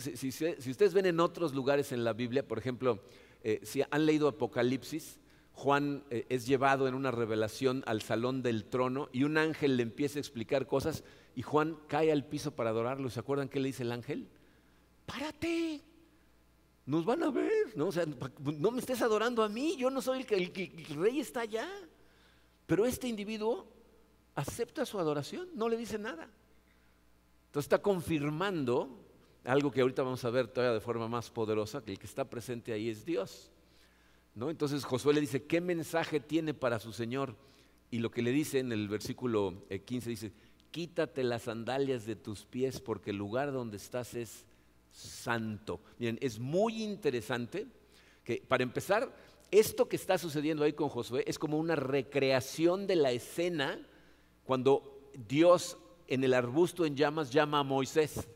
Si, 0.00 0.28
ustedes 0.28 0.94
ven 0.94 1.06
en 1.06 1.20
otros 1.20 1.52
lugares 1.52 1.92
en 1.92 2.04
la 2.04 2.14
Biblia, 2.14 2.46
por 2.46 2.58
ejemplo, 2.58 3.02
eh, 3.42 3.60
si 3.62 3.82
han 3.90 4.06
leído 4.06 4.28
Apocalipsis, 4.28 5.20
Juan 5.52 6.04
eh, 6.10 6.24
es 6.30 6.46
llevado 6.46 6.88
en 6.88 6.94
una 6.94 7.10
revelación 7.10 7.84
al 7.86 8.00
salón 8.00 8.42
del 8.42 8.64
trono 8.64 9.10
y 9.12 9.24
un 9.24 9.36
ángel 9.36 9.76
le 9.76 9.82
empieza 9.82 10.18
a 10.18 10.20
explicar 10.20 10.66
cosas 10.66 11.04
y 11.36 11.42
Juan 11.42 11.78
cae 11.86 12.10
al 12.10 12.24
piso 12.24 12.52
para 12.52 12.70
adorarlo. 12.70 13.10
¿Se 13.10 13.20
acuerdan 13.20 13.48
qué 13.48 13.60
le 13.60 13.68
dice 13.68 13.82
el 13.82 13.92
ángel? 13.92 14.26
Párate, 15.04 15.82
nos 16.86 17.04
van 17.04 17.22
a 17.22 17.30
ver, 17.30 17.76
¿no? 17.76 17.90
no 18.42 18.70
me 18.70 18.80
estés 18.80 19.02
adorando 19.02 19.42
a 19.42 19.50
mí, 19.50 19.76
yo 19.76 19.90
no 19.90 20.00
soy 20.00 20.20
el 20.20 20.26
que 20.26 20.72
el 20.88 20.96
rey 20.96 21.20
está 21.20 21.42
allá. 21.42 21.68
Pero 22.66 22.86
este 22.86 23.06
individuo 23.06 23.66
acepta 24.34 24.86
su 24.86 24.98
adoración, 24.98 25.48
no 25.54 25.68
le 25.68 25.76
dice 25.76 25.98
nada. 25.98 26.28
Entonces 27.46 27.66
está 27.66 27.82
confirmando 27.82 29.03
algo 29.44 29.70
que 29.70 29.80
ahorita 29.80 30.02
vamos 30.02 30.24
a 30.24 30.30
ver 30.30 30.48
todavía 30.48 30.74
de 30.74 30.80
forma 30.80 31.08
más 31.08 31.30
poderosa, 31.30 31.82
que 31.82 31.92
el 31.92 31.98
que 31.98 32.06
está 32.06 32.28
presente 32.28 32.72
ahí 32.72 32.88
es 32.88 33.04
Dios. 33.04 33.50
¿no? 34.34 34.50
Entonces 34.50 34.84
Josué 34.84 35.14
le 35.14 35.20
dice, 35.20 35.44
¿qué 35.44 35.60
mensaje 35.60 36.20
tiene 36.20 36.54
para 36.54 36.78
su 36.78 36.92
Señor? 36.92 37.36
Y 37.90 37.98
lo 37.98 38.10
que 38.10 38.22
le 38.22 38.32
dice 38.32 38.58
en 38.58 38.72
el 38.72 38.88
versículo 38.88 39.54
15 39.84 40.08
eh, 40.08 40.10
dice, 40.10 40.32
quítate 40.70 41.22
las 41.22 41.42
sandalias 41.42 42.06
de 42.06 42.16
tus 42.16 42.44
pies 42.44 42.80
porque 42.80 43.10
el 43.10 43.16
lugar 43.16 43.52
donde 43.52 43.76
estás 43.76 44.14
es 44.14 44.44
santo. 44.90 45.80
Miren, 45.98 46.18
es 46.20 46.38
muy 46.38 46.82
interesante 46.82 47.66
que 48.24 48.42
para 48.48 48.62
empezar, 48.62 49.14
esto 49.50 49.88
que 49.88 49.96
está 49.96 50.18
sucediendo 50.18 50.64
ahí 50.64 50.72
con 50.72 50.88
Josué 50.88 51.22
es 51.26 51.38
como 51.38 51.58
una 51.58 51.76
recreación 51.76 52.86
de 52.86 52.96
la 52.96 53.12
escena 53.12 53.78
cuando 54.44 55.10
Dios 55.28 55.78
en 56.08 56.24
el 56.24 56.34
arbusto 56.34 56.84
en 56.84 56.96
llamas 56.96 57.30
llama 57.30 57.60
a 57.60 57.64
Moisés. 57.64 58.26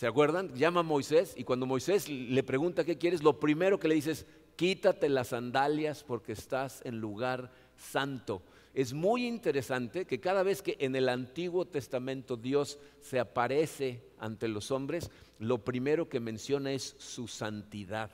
¿Se 0.00 0.06
acuerdan? 0.06 0.54
Llama 0.54 0.80
a 0.80 0.82
Moisés 0.82 1.34
y 1.36 1.44
cuando 1.44 1.66
Moisés 1.66 2.08
le 2.08 2.42
pregunta 2.42 2.84
qué 2.84 2.96
quieres, 2.96 3.22
lo 3.22 3.38
primero 3.38 3.78
que 3.78 3.86
le 3.86 3.96
dice 3.96 4.12
es, 4.12 4.26
quítate 4.56 5.10
las 5.10 5.28
sandalias 5.28 6.04
porque 6.04 6.32
estás 6.32 6.80
en 6.86 7.02
lugar 7.02 7.52
santo. 7.76 8.40
Es 8.72 8.94
muy 8.94 9.26
interesante 9.26 10.06
que 10.06 10.18
cada 10.18 10.42
vez 10.42 10.62
que 10.62 10.78
en 10.80 10.96
el 10.96 11.06
Antiguo 11.10 11.66
Testamento 11.66 12.38
Dios 12.38 12.78
se 13.02 13.20
aparece 13.20 14.02
ante 14.18 14.48
los 14.48 14.70
hombres, 14.70 15.10
lo 15.38 15.58
primero 15.58 16.08
que 16.08 16.18
menciona 16.18 16.72
es 16.72 16.96
su 16.96 17.28
santidad. 17.28 18.10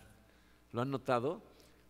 ¿Lo 0.72 0.82
han 0.82 0.90
notado? 0.90 1.40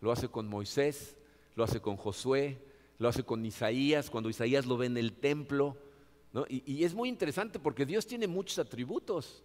Lo 0.03 0.13
hace 0.13 0.29
con 0.29 0.47
Moisés, 0.47 1.17
lo 1.55 1.65
hace 1.65 1.81
con 1.81 1.97
Josué, 1.97 2.59
lo 2.99 3.09
hace 3.09 3.23
con 3.23 3.47
Isaías, 3.47 4.11
cuando 4.11 4.29
Isaías 4.29 4.67
lo 4.67 4.77
ve 4.77 4.89
en 4.89 4.99
el 4.99 5.15
templo. 5.15 5.75
Y, 6.51 6.71
y 6.71 6.85
es 6.85 6.93
muy 6.93 7.09
interesante 7.09 7.59
porque 7.59 7.87
Dios 7.87 8.07
tiene 8.07 8.27
muchos 8.27 8.59
atributos, 8.59 9.43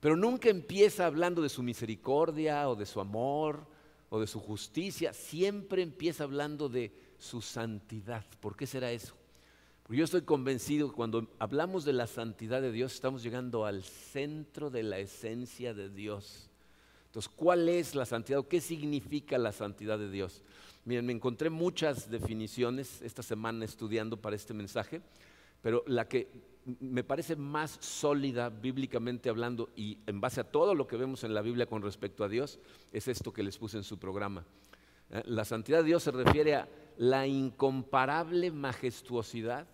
pero 0.00 0.16
nunca 0.16 0.48
empieza 0.48 1.06
hablando 1.06 1.42
de 1.42 1.48
su 1.48 1.62
misericordia 1.62 2.68
o 2.68 2.76
de 2.76 2.86
su 2.86 3.00
amor 3.00 3.66
o 4.10 4.20
de 4.20 4.26
su 4.26 4.40
justicia, 4.40 5.12
siempre 5.12 5.82
empieza 5.82 6.24
hablando 6.24 6.68
de 6.68 6.92
su 7.18 7.42
santidad. 7.42 8.24
¿Por 8.40 8.56
qué 8.56 8.66
será 8.66 8.92
eso? 8.92 9.14
Porque 9.82 9.98
yo 9.98 10.04
estoy 10.04 10.22
convencido 10.22 10.90
que 10.90 10.96
cuando 10.96 11.28
hablamos 11.38 11.84
de 11.84 11.94
la 11.94 12.06
santidad 12.06 12.62
de 12.62 12.72
Dios 12.72 12.94
estamos 12.94 13.22
llegando 13.22 13.64
al 13.64 13.82
centro 13.82 14.70
de 14.70 14.82
la 14.82 14.98
esencia 14.98 15.74
de 15.74 15.88
Dios. 15.88 16.50
Entonces, 17.06 17.32
¿cuál 17.34 17.68
es 17.70 17.94
la 17.94 18.04
santidad 18.04 18.38
o 18.38 18.48
qué 18.48 18.60
significa 18.60 19.38
la 19.38 19.50
santidad 19.50 19.98
de 19.98 20.10
Dios? 20.10 20.42
Miren, 20.84 21.06
me 21.06 21.14
encontré 21.14 21.48
muchas 21.48 22.10
definiciones 22.10 23.00
esta 23.02 23.22
semana 23.22 23.64
estudiando 23.64 24.18
para 24.18 24.36
este 24.36 24.52
mensaje, 24.52 25.00
pero 25.62 25.82
la 25.86 26.06
que 26.06 26.28
me 26.80 27.04
parece 27.04 27.36
más 27.36 27.78
sólida 27.80 28.50
bíblicamente 28.50 29.28
hablando 29.28 29.70
y 29.76 29.98
en 30.06 30.20
base 30.20 30.40
a 30.40 30.50
todo 30.50 30.74
lo 30.74 30.86
que 30.86 30.96
vemos 30.96 31.24
en 31.24 31.34
la 31.34 31.42
Biblia 31.42 31.66
con 31.66 31.82
respecto 31.82 32.24
a 32.24 32.28
Dios 32.28 32.58
es 32.92 33.08
esto 33.08 33.32
que 33.32 33.42
les 33.42 33.58
puse 33.58 33.76
en 33.76 33.84
su 33.84 33.98
programa. 33.98 34.44
Eh, 35.10 35.22
la 35.26 35.44
santidad 35.44 35.78
de 35.78 35.84
Dios 35.84 36.02
se 36.02 36.10
refiere 36.10 36.54
a 36.54 36.68
la 36.98 37.26
incomparable 37.26 38.50
majestuosidad 38.50 39.66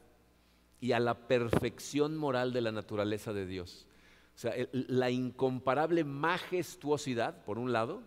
y 0.81 0.93
a 0.93 1.01
la 1.01 1.27
perfección 1.27 2.17
moral 2.17 2.53
de 2.53 2.61
la 2.61 2.73
naturaleza 2.73 3.33
de 3.33 3.47
Dios. 3.47 3.87
O 4.35 4.39
sea, 4.39 4.53
la 4.73 5.11
incomparable 5.11 6.05
majestuosidad, 6.05 7.45
por 7.45 7.59
un 7.59 7.73
lado, 7.73 8.03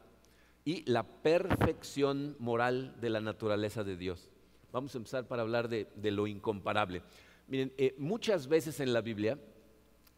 y 0.66 0.84
la 0.90 1.04
perfección 1.04 2.36
moral 2.40 2.96
de 3.00 3.10
la 3.10 3.22
naturaleza 3.22 3.86
de 3.86 3.96
Dios. 3.96 4.30
Vamos 4.74 4.94
a 4.94 4.98
empezar 4.98 5.26
para 5.26 5.42
hablar 5.42 5.70
de, 5.70 5.88
lo 6.12 6.28
incomparable. 6.28 7.02
Miren, 7.48 7.74
eh, 7.78 7.96
muchas 7.98 8.48
veces 8.48 8.80
en 8.80 8.94
la 8.94 9.02
Biblia 9.02 9.40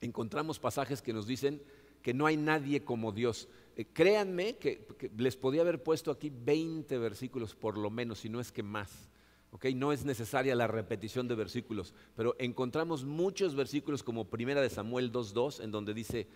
encontramos 0.01 0.59
pasajes 0.59 1.01
que 1.01 1.13
nos 1.13 1.27
dicen 1.27 1.61
que 2.01 2.13
no 2.13 2.25
hay 2.25 2.37
nadie 2.37 2.83
como 2.83 3.11
Dios. 3.11 3.47
Eh, 3.75 3.85
créanme 3.85 4.57
que, 4.57 4.87
les 5.17 5.35
podía 5.35 5.61
haber 5.61 5.83
puesto 5.83 6.11
aquí 6.11 6.31
20 6.31 6.97
versículos 6.97 7.55
por 7.55 7.77
lo 7.77 7.89
menos, 7.89 8.19
si 8.19 8.29
no 8.29 8.39
es 8.39 8.51
que 8.51 8.63
más. 8.63 9.09
No 9.75 9.91
es 9.91 10.05
necesaria 10.05 10.55
la 10.55 10.67
repetición 10.67 11.27
de 11.27 11.33
versículos, 11.35 11.93
pero 12.15 12.35
encontramos 12.37 13.03
muchos 13.03 13.55
versículos 13.55 14.03
como 14.03 14.29
Primera 14.29 14.61
de 14.61 14.69
Samuel 14.69 15.11
2.2, 15.11 15.63
en 15.63 15.71
donde 15.71 15.95
dice, 15.95 16.27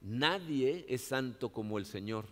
nadie 0.00 0.86
es 0.88 1.02
santo 1.02 1.52
como 1.52 1.76
el 1.76 1.84
Señor, 1.84 2.24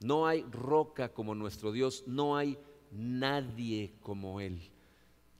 no 0.00 0.26
hay 0.26 0.42
roca 0.50 1.10
como 1.10 1.36
nuestro 1.36 1.70
Dios, 1.70 2.02
no 2.08 2.36
hay 2.36 2.58
nadie 2.90 3.94
como 4.02 4.40
Él. 4.40 4.60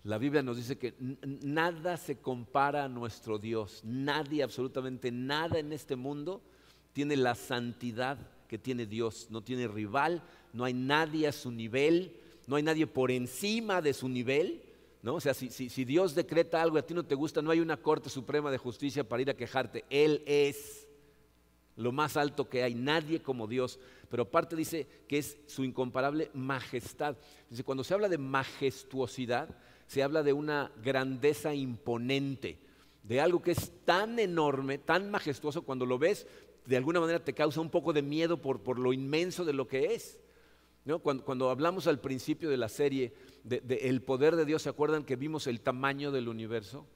La 0.04 0.18
Biblia 0.18 0.42
nos 0.42 0.58
dice 0.58 0.76
que 0.76 0.94
nada 1.42 1.96
se 1.96 2.18
compara 2.18 2.84
a 2.84 2.88
nuestro 2.88 3.38
Dios, 3.38 3.80
nadie, 3.84 4.42
absolutamente 4.42 5.10
nada 5.10 5.58
en 5.58 5.72
este 5.72 5.96
mundo 5.96 6.42
tiene 6.92 7.16
la 7.16 7.34
santidad 7.34 8.18
que 8.46 8.58
tiene 8.58 8.84
Dios, 8.84 9.28
no 9.30 9.42
tiene 9.42 9.66
rival, 9.66 10.22
no 10.52 10.64
hay 10.64 10.74
nadie 10.74 11.26
a 11.26 11.32
su 11.32 11.50
nivel, 11.50 12.14
no 12.46 12.56
hay 12.56 12.62
nadie 12.62 12.86
por 12.86 13.10
encima 13.10 13.80
de 13.80 13.94
su 13.94 14.08
nivel. 14.10 14.62
¿no? 15.02 15.14
O 15.14 15.20
sea, 15.20 15.32
si, 15.32 15.48
si 15.50 15.84
Dios 15.84 16.14
decreta 16.14 16.60
algo 16.60 16.76
y 16.76 16.80
a 16.80 16.86
ti 16.86 16.92
no 16.92 17.06
te 17.06 17.14
gusta, 17.14 17.40
no 17.40 17.50
hay 17.50 17.60
una 17.60 17.78
Corte 17.78 18.10
Suprema 18.10 18.50
de 18.50 18.58
Justicia 18.58 19.08
para 19.08 19.22
ir 19.22 19.30
a 19.30 19.36
quejarte. 19.36 19.86
Él 19.88 20.22
es 20.26 20.86
lo 21.76 21.92
más 21.92 22.16
alto 22.16 22.48
que 22.48 22.62
hay, 22.62 22.74
nadie 22.74 23.22
como 23.22 23.46
Dios. 23.46 23.80
Pero 24.10 24.24
aparte 24.24 24.54
dice 24.54 24.86
que 25.08 25.18
es 25.18 25.38
su 25.46 25.64
incomparable 25.64 26.30
majestad. 26.34 27.16
Dice, 27.50 27.64
cuando 27.64 27.82
se 27.82 27.94
habla 27.94 28.08
de 28.08 28.18
majestuosidad, 28.18 29.48
se 29.86 30.02
habla 30.02 30.22
de 30.22 30.32
una 30.32 30.70
grandeza 30.82 31.54
imponente, 31.54 32.58
de 33.02 33.20
algo 33.20 33.42
que 33.42 33.52
es 33.52 33.72
tan 33.84 34.18
enorme, 34.18 34.78
tan 34.78 35.10
majestuoso, 35.10 35.62
cuando 35.62 35.86
lo 35.86 35.98
ves, 35.98 36.26
de 36.66 36.76
alguna 36.76 37.00
manera 37.00 37.22
te 37.22 37.34
causa 37.34 37.60
un 37.60 37.70
poco 37.70 37.92
de 37.92 38.02
miedo 38.02 38.40
por, 38.40 38.78
lo 38.78 38.92
inmenso 38.92 39.44
de 39.44 39.52
lo 39.52 39.68
que 39.68 39.94
es. 39.94 40.20
Cuando, 41.02 41.50
hablamos 41.50 41.86
al 41.86 42.00
principio 42.00 42.50
de 42.50 42.56
la 42.56 42.68
serie 42.68 43.14
del 43.42 43.66
de, 43.66 43.76
el 43.88 44.02
poder 44.02 44.36
de 44.36 44.44
Dios, 44.44 44.62
¿se 44.62 44.68
acuerdan 44.68 45.04
que 45.04 45.16
vimos 45.16 45.46
el 45.46 45.60
tamaño 45.60 46.12
del 46.12 46.28
universo? 46.28 46.86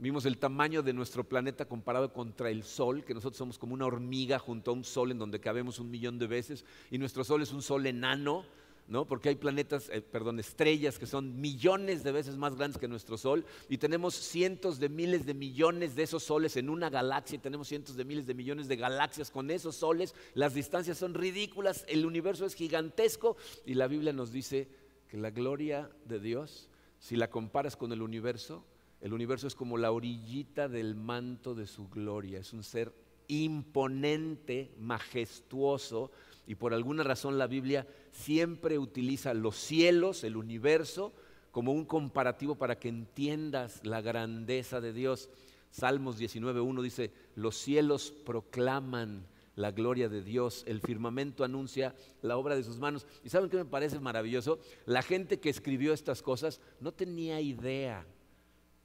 Vimos 0.00 0.26
el 0.26 0.38
tamaño 0.38 0.82
de 0.82 0.92
nuestro 0.92 1.24
planeta 1.24 1.64
comparado 1.64 2.12
contra 2.12 2.50
el 2.50 2.62
Sol, 2.62 3.04
que 3.04 3.14
nosotros 3.14 3.36
somos 3.36 3.58
como 3.58 3.74
una 3.74 3.86
hormiga 3.86 4.38
junto 4.38 4.70
a 4.70 4.74
un 4.74 4.84
Sol 4.84 5.10
en 5.10 5.18
donde 5.18 5.40
cabemos 5.40 5.80
un 5.80 5.90
millón 5.90 6.20
de 6.20 6.28
veces, 6.28 6.64
y 6.90 6.98
nuestro 6.98 7.24
Sol 7.24 7.42
es 7.42 7.52
un 7.52 7.62
Sol 7.62 7.84
enano, 7.86 8.44
¿no? 8.88 9.06
Porque 9.06 9.28
hay 9.28 9.34
planetas, 9.34 9.90
eh, 9.90 10.00
perdón, 10.00 10.40
estrellas 10.40 10.98
que 10.98 11.06
son 11.06 11.40
millones 11.40 12.02
de 12.02 12.10
veces 12.10 12.36
más 12.36 12.56
grandes 12.56 12.80
que 12.80 12.88
nuestro 12.88 13.18
Sol 13.18 13.44
y 13.68 13.78
tenemos 13.78 14.14
cientos 14.14 14.78
de 14.80 14.88
miles 14.88 15.26
de 15.26 15.34
millones 15.34 15.94
de 15.94 16.04
esos 16.04 16.24
soles 16.24 16.56
en 16.56 16.70
una 16.70 16.88
galaxia 16.88 17.36
y 17.36 17.40
tenemos 17.40 17.68
cientos 17.68 17.96
de 17.96 18.04
miles 18.06 18.26
de 18.26 18.34
millones 18.34 18.66
de 18.66 18.76
galaxias 18.76 19.30
con 19.30 19.50
esos 19.50 19.76
soles. 19.76 20.14
Las 20.34 20.54
distancias 20.54 20.96
son 20.96 21.14
ridículas, 21.14 21.84
el 21.88 22.06
universo 22.06 22.46
es 22.46 22.54
gigantesco 22.54 23.36
y 23.66 23.74
la 23.74 23.88
Biblia 23.88 24.14
nos 24.14 24.32
dice 24.32 24.68
que 25.08 25.18
la 25.18 25.30
gloria 25.30 25.90
de 26.06 26.18
Dios, 26.18 26.70
si 26.98 27.16
la 27.16 27.30
comparas 27.30 27.76
con 27.76 27.92
el 27.92 28.00
universo, 28.00 28.64
el 29.02 29.12
universo 29.12 29.46
es 29.46 29.54
como 29.54 29.76
la 29.76 29.92
orillita 29.92 30.66
del 30.66 30.94
manto 30.94 31.54
de 31.54 31.66
su 31.66 31.88
gloria, 31.88 32.40
es 32.40 32.52
un 32.52 32.64
ser 32.64 32.92
imponente, 33.28 34.74
majestuoso, 34.78 36.10
y 36.48 36.54
por 36.54 36.72
alguna 36.72 37.02
razón 37.02 37.36
la 37.36 37.46
Biblia 37.46 37.86
siempre 38.10 38.78
utiliza 38.78 39.34
los 39.34 39.54
cielos, 39.54 40.24
el 40.24 40.34
universo, 40.34 41.12
como 41.50 41.72
un 41.72 41.84
comparativo 41.84 42.54
para 42.54 42.78
que 42.78 42.88
entiendas 42.88 43.84
la 43.84 44.00
grandeza 44.00 44.80
de 44.80 44.94
Dios. 44.94 45.28
Salmos 45.70 46.18
19.1 46.18 46.82
dice, 46.82 47.12
los 47.34 47.54
cielos 47.54 48.14
proclaman 48.24 49.26
la 49.56 49.72
gloria 49.72 50.08
de 50.08 50.22
Dios, 50.22 50.64
el 50.66 50.80
firmamento 50.80 51.44
anuncia 51.44 51.94
la 52.22 52.38
obra 52.38 52.56
de 52.56 52.64
sus 52.64 52.78
manos. 52.78 53.06
¿Y 53.22 53.28
saben 53.28 53.50
qué 53.50 53.58
me 53.58 53.66
parece 53.66 54.00
maravilloso? 54.00 54.58
La 54.86 55.02
gente 55.02 55.40
que 55.40 55.50
escribió 55.50 55.92
estas 55.92 56.22
cosas 56.22 56.62
no 56.80 56.92
tenía 56.92 57.42
idea 57.42 58.06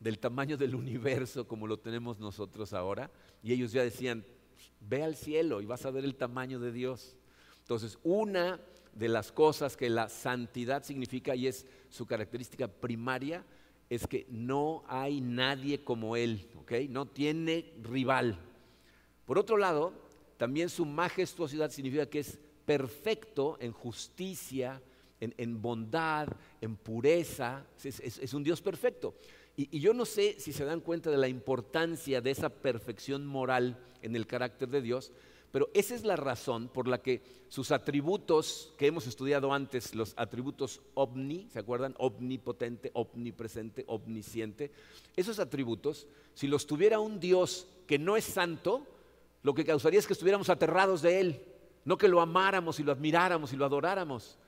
del 0.01 0.20
tamaño 0.20 0.58
del 0.58 0.75
universo 0.75 1.48
como 1.48 1.65
lo 1.65 1.79
tenemos 1.79 2.20
nosotros 2.20 2.74
ahora. 2.74 3.10
Y 3.41 3.53
ellos 3.53 3.72
ya 3.72 3.84
decían, 3.84 4.25
ve 4.82 5.01
al 5.01 5.15
cielo 5.15 5.62
y 5.62 5.65
vas 5.65 5.86
a 5.86 5.91
ver 5.91 6.03
el 6.03 6.15
tamaño 6.15 6.60
de 6.60 6.74
Dios. 6.74 7.15
Entonces, 7.63 7.98
una 8.03 8.60
de 8.93 9.08
las 9.08 9.32
cosas 9.32 9.77
que 9.77 9.89
la 9.89 10.10
santidad 10.10 10.84
significa 10.84 11.36
y 11.36 11.48
es 11.48 11.65
su 11.89 12.05
característica 12.05 12.67
primaria 12.67 13.43
es 13.89 14.05
que 14.05 14.27
no 14.29 14.84
hay 14.88 15.22
nadie 15.22 15.84
como 15.84 16.15
Él, 16.15 16.50
¿ok? 16.60 16.74
No 16.89 17.08
tiene 17.08 17.74
rival. 17.82 18.38
Por 19.25 19.39
otro 19.39 19.58
lado, 19.58 19.93
también 20.38 20.70
su 20.70 20.86
majestuosidad 20.86 21.72
significa 21.72 22.05
que 22.05 22.20
es 22.20 22.38
perfecto 22.65 23.58
en 23.60 23.72
justicia, 23.72 24.82
en, 25.20 25.62
bondad, 25.62 26.27
en 26.60 26.75
pureza, 26.75 27.65
es, 27.82 28.34
un 28.34 28.43
Dios 28.43 28.62
perfecto. 28.62 29.15
y, 29.55 29.79
yo 29.79 29.93
no 29.93 30.03
sé 30.03 30.36
si 30.38 30.51
se 30.51 30.65
dan 30.65 30.82
cuenta 30.82 31.10
de 31.10 31.17
la 31.17 31.29
importancia 31.29 32.20
de 32.20 32.32
esa 32.32 32.50
perfección 32.50 33.25
moral 33.25 33.79
en 34.01 34.17
el 34.17 34.27
carácter 34.27 34.67
de 34.67 34.82
Dios, 34.82 35.13
pero 35.54 35.70
esa 35.76 35.94
es 35.94 36.04
la 36.04 36.16
razón 36.16 36.68
por 36.68 36.88
la 36.88 37.04
que 37.04 37.22
sus 37.48 37.72
atributos 37.72 38.74
que 38.76 38.88
hemos 38.88 39.06
estudiado 39.06 39.54
antes, 39.54 39.94
los 39.94 40.16
atributos 40.18 40.82
omni, 40.96 41.48
¿se 41.52 41.60
acuerdan? 41.60 41.94
Omnipotente, 42.00 42.90
omnipresente, 42.96 43.84
omnisciente. 43.88 44.72
Esos 45.16 45.38
atributos, 45.38 46.08
si 46.34 46.48
los 46.48 46.66
tuviera 46.66 47.00
un 47.00 47.20
Dios 47.20 47.68
que 47.86 48.00
no 48.00 48.18
es 48.18 48.24
santo, 48.24 48.88
lo 49.44 49.54
que 49.54 49.64
causaría 49.64 50.00
es 50.00 50.08
que 50.08 50.14
estuviéramos 50.14 50.50
aterrados 50.50 51.04
de 51.04 51.20
Él, 51.20 51.46
no 51.86 52.00
que 52.00 52.08
lo 52.08 52.20
amáramos 52.20 52.80
y 52.80 52.84
lo 52.84 52.92
admiráramos 52.92 53.54
y 53.54 53.56
lo 53.56 53.66
adoráramos. 53.66 54.40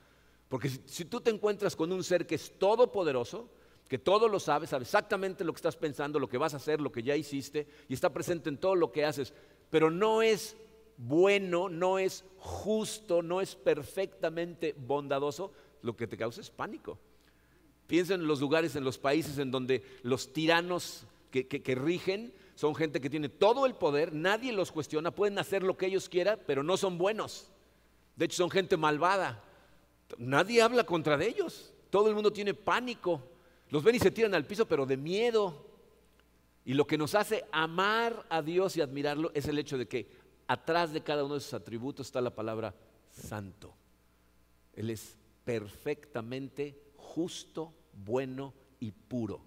Porque 0.48 0.68
si, 0.68 0.80
si 0.86 1.04
tú 1.04 1.20
te 1.20 1.30
encuentras 1.30 1.76
con 1.76 1.92
un 1.92 2.02
ser 2.02 2.26
que 2.26 2.34
es 2.34 2.58
todopoderoso, 2.58 3.48
que 3.86 3.98
todo 3.98 4.26
lo 4.26 4.40
sabe, 4.40 4.66
sabe 4.66 4.82
exactamente 4.82 5.44
lo 5.44 5.52
que 5.52 5.58
estás 5.58 5.76
pensando, 5.76 6.18
lo 6.18 6.28
que 6.28 6.36
vas 6.36 6.54
a 6.54 6.56
hacer, 6.56 6.80
lo 6.80 6.90
que 6.90 7.04
ya 7.04 7.14
hiciste, 7.14 7.68
y 7.88 7.94
está 7.94 8.12
presente 8.12 8.48
en 8.48 8.58
todo 8.58 8.74
lo 8.74 8.90
que 8.90 9.04
haces, 9.04 9.32
pero 9.70 9.88
no 9.88 10.22
es 10.22 10.56
bueno, 10.96 11.68
no 11.68 11.98
es 11.98 12.24
justo, 12.38 13.22
no 13.22 13.40
es 13.40 13.54
perfectamente 13.54 14.74
bondadoso, 14.78 15.52
lo 15.82 15.96
que 15.96 16.06
te 16.06 16.16
causa 16.16 16.40
es 16.40 16.50
pánico. 16.50 16.98
Piensa 17.86 18.14
en 18.14 18.26
los 18.26 18.40
lugares, 18.40 18.76
en 18.76 18.84
los 18.84 18.98
países 18.98 19.38
en 19.38 19.50
donde 19.50 19.82
los 20.02 20.32
tiranos 20.32 21.06
que, 21.30 21.46
que 21.46 21.74
rigen 21.74 22.32
son 22.56 22.74
gente 22.74 23.00
que 23.00 23.10
tiene 23.10 23.28
todo 23.28 23.66
el 23.66 23.74
poder, 23.74 24.14
nadie 24.14 24.52
los 24.52 24.72
cuestiona, 24.72 25.10
pueden 25.10 25.38
hacer 25.38 25.62
lo 25.62 25.76
que 25.76 25.86
ellos 25.86 26.08
quieran, 26.08 26.40
pero 26.46 26.62
no 26.62 26.76
son 26.78 26.96
buenos. 26.96 27.50
De 28.16 28.24
hecho, 28.24 28.38
son 28.38 28.50
gente 28.50 28.78
malvada. 28.78 29.44
Nadie 30.16 30.62
habla 30.62 30.84
contra 30.84 31.18
de 31.18 31.28
ellos. 31.28 31.72
Todo 31.90 32.08
el 32.08 32.14
mundo 32.14 32.32
tiene 32.32 32.54
pánico. 32.54 33.22
Los 33.68 33.84
ven 33.84 33.96
y 33.96 33.98
se 33.98 34.10
tiran 34.10 34.34
al 34.34 34.46
piso, 34.46 34.66
pero 34.66 34.86
de 34.86 34.96
miedo. 34.96 35.66
Y 36.64 36.74
lo 36.74 36.86
que 36.86 36.96
nos 36.96 37.14
hace 37.14 37.44
amar 37.52 38.24
a 38.30 38.40
Dios 38.40 38.76
y 38.76 38.80
admirarlo 38.80 39.30
es 39.34 39.46
el 39.46 39.58
hecho 39.58 39.76
de 39.76 39.86
que 39.86 40.08
atrás 40.46 40.92
de 40.92 41.02
cada 41.02 41.24
uno 41.24 41.34
de 41.34 41.40
sus 41.40 41.54
atributos 41.54 42.06
está 42.06 42.20
la 42.20 42.34
palabra 42.34 42.74
santo. 43.10 43.74
Él 44.74 44.90
es 44.90 45.16
perfectamente 45.44 46.78
justo, 46.96 47.72
bueno 48.04 48.52
y 48.80 48.90
puro. 48.92 49.40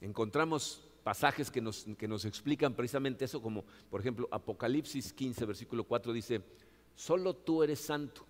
Encontramos 0.00 0.82
pasajes 1.02 1.50
que 1.50 1.60
nos, 1.60 1.84
que 1.98 2.08
nos 2.08 2.24
explican 2.24 2.74
precisamente 2.74 3.24
eso, 3.24 3.42
como 3.42 3.64
por 3.90 4.00
ejemplo 4.00 4.28
Apocalipsis 4.30 5.12
15, 5.12 5.44
versículo 5.44 5.84
4 5.84 6.12
dice, 6.12 6.42
solo 6.94 7.34
tú 7.34 7.62
eres 7.62 7.80
santo. 7.80 8.24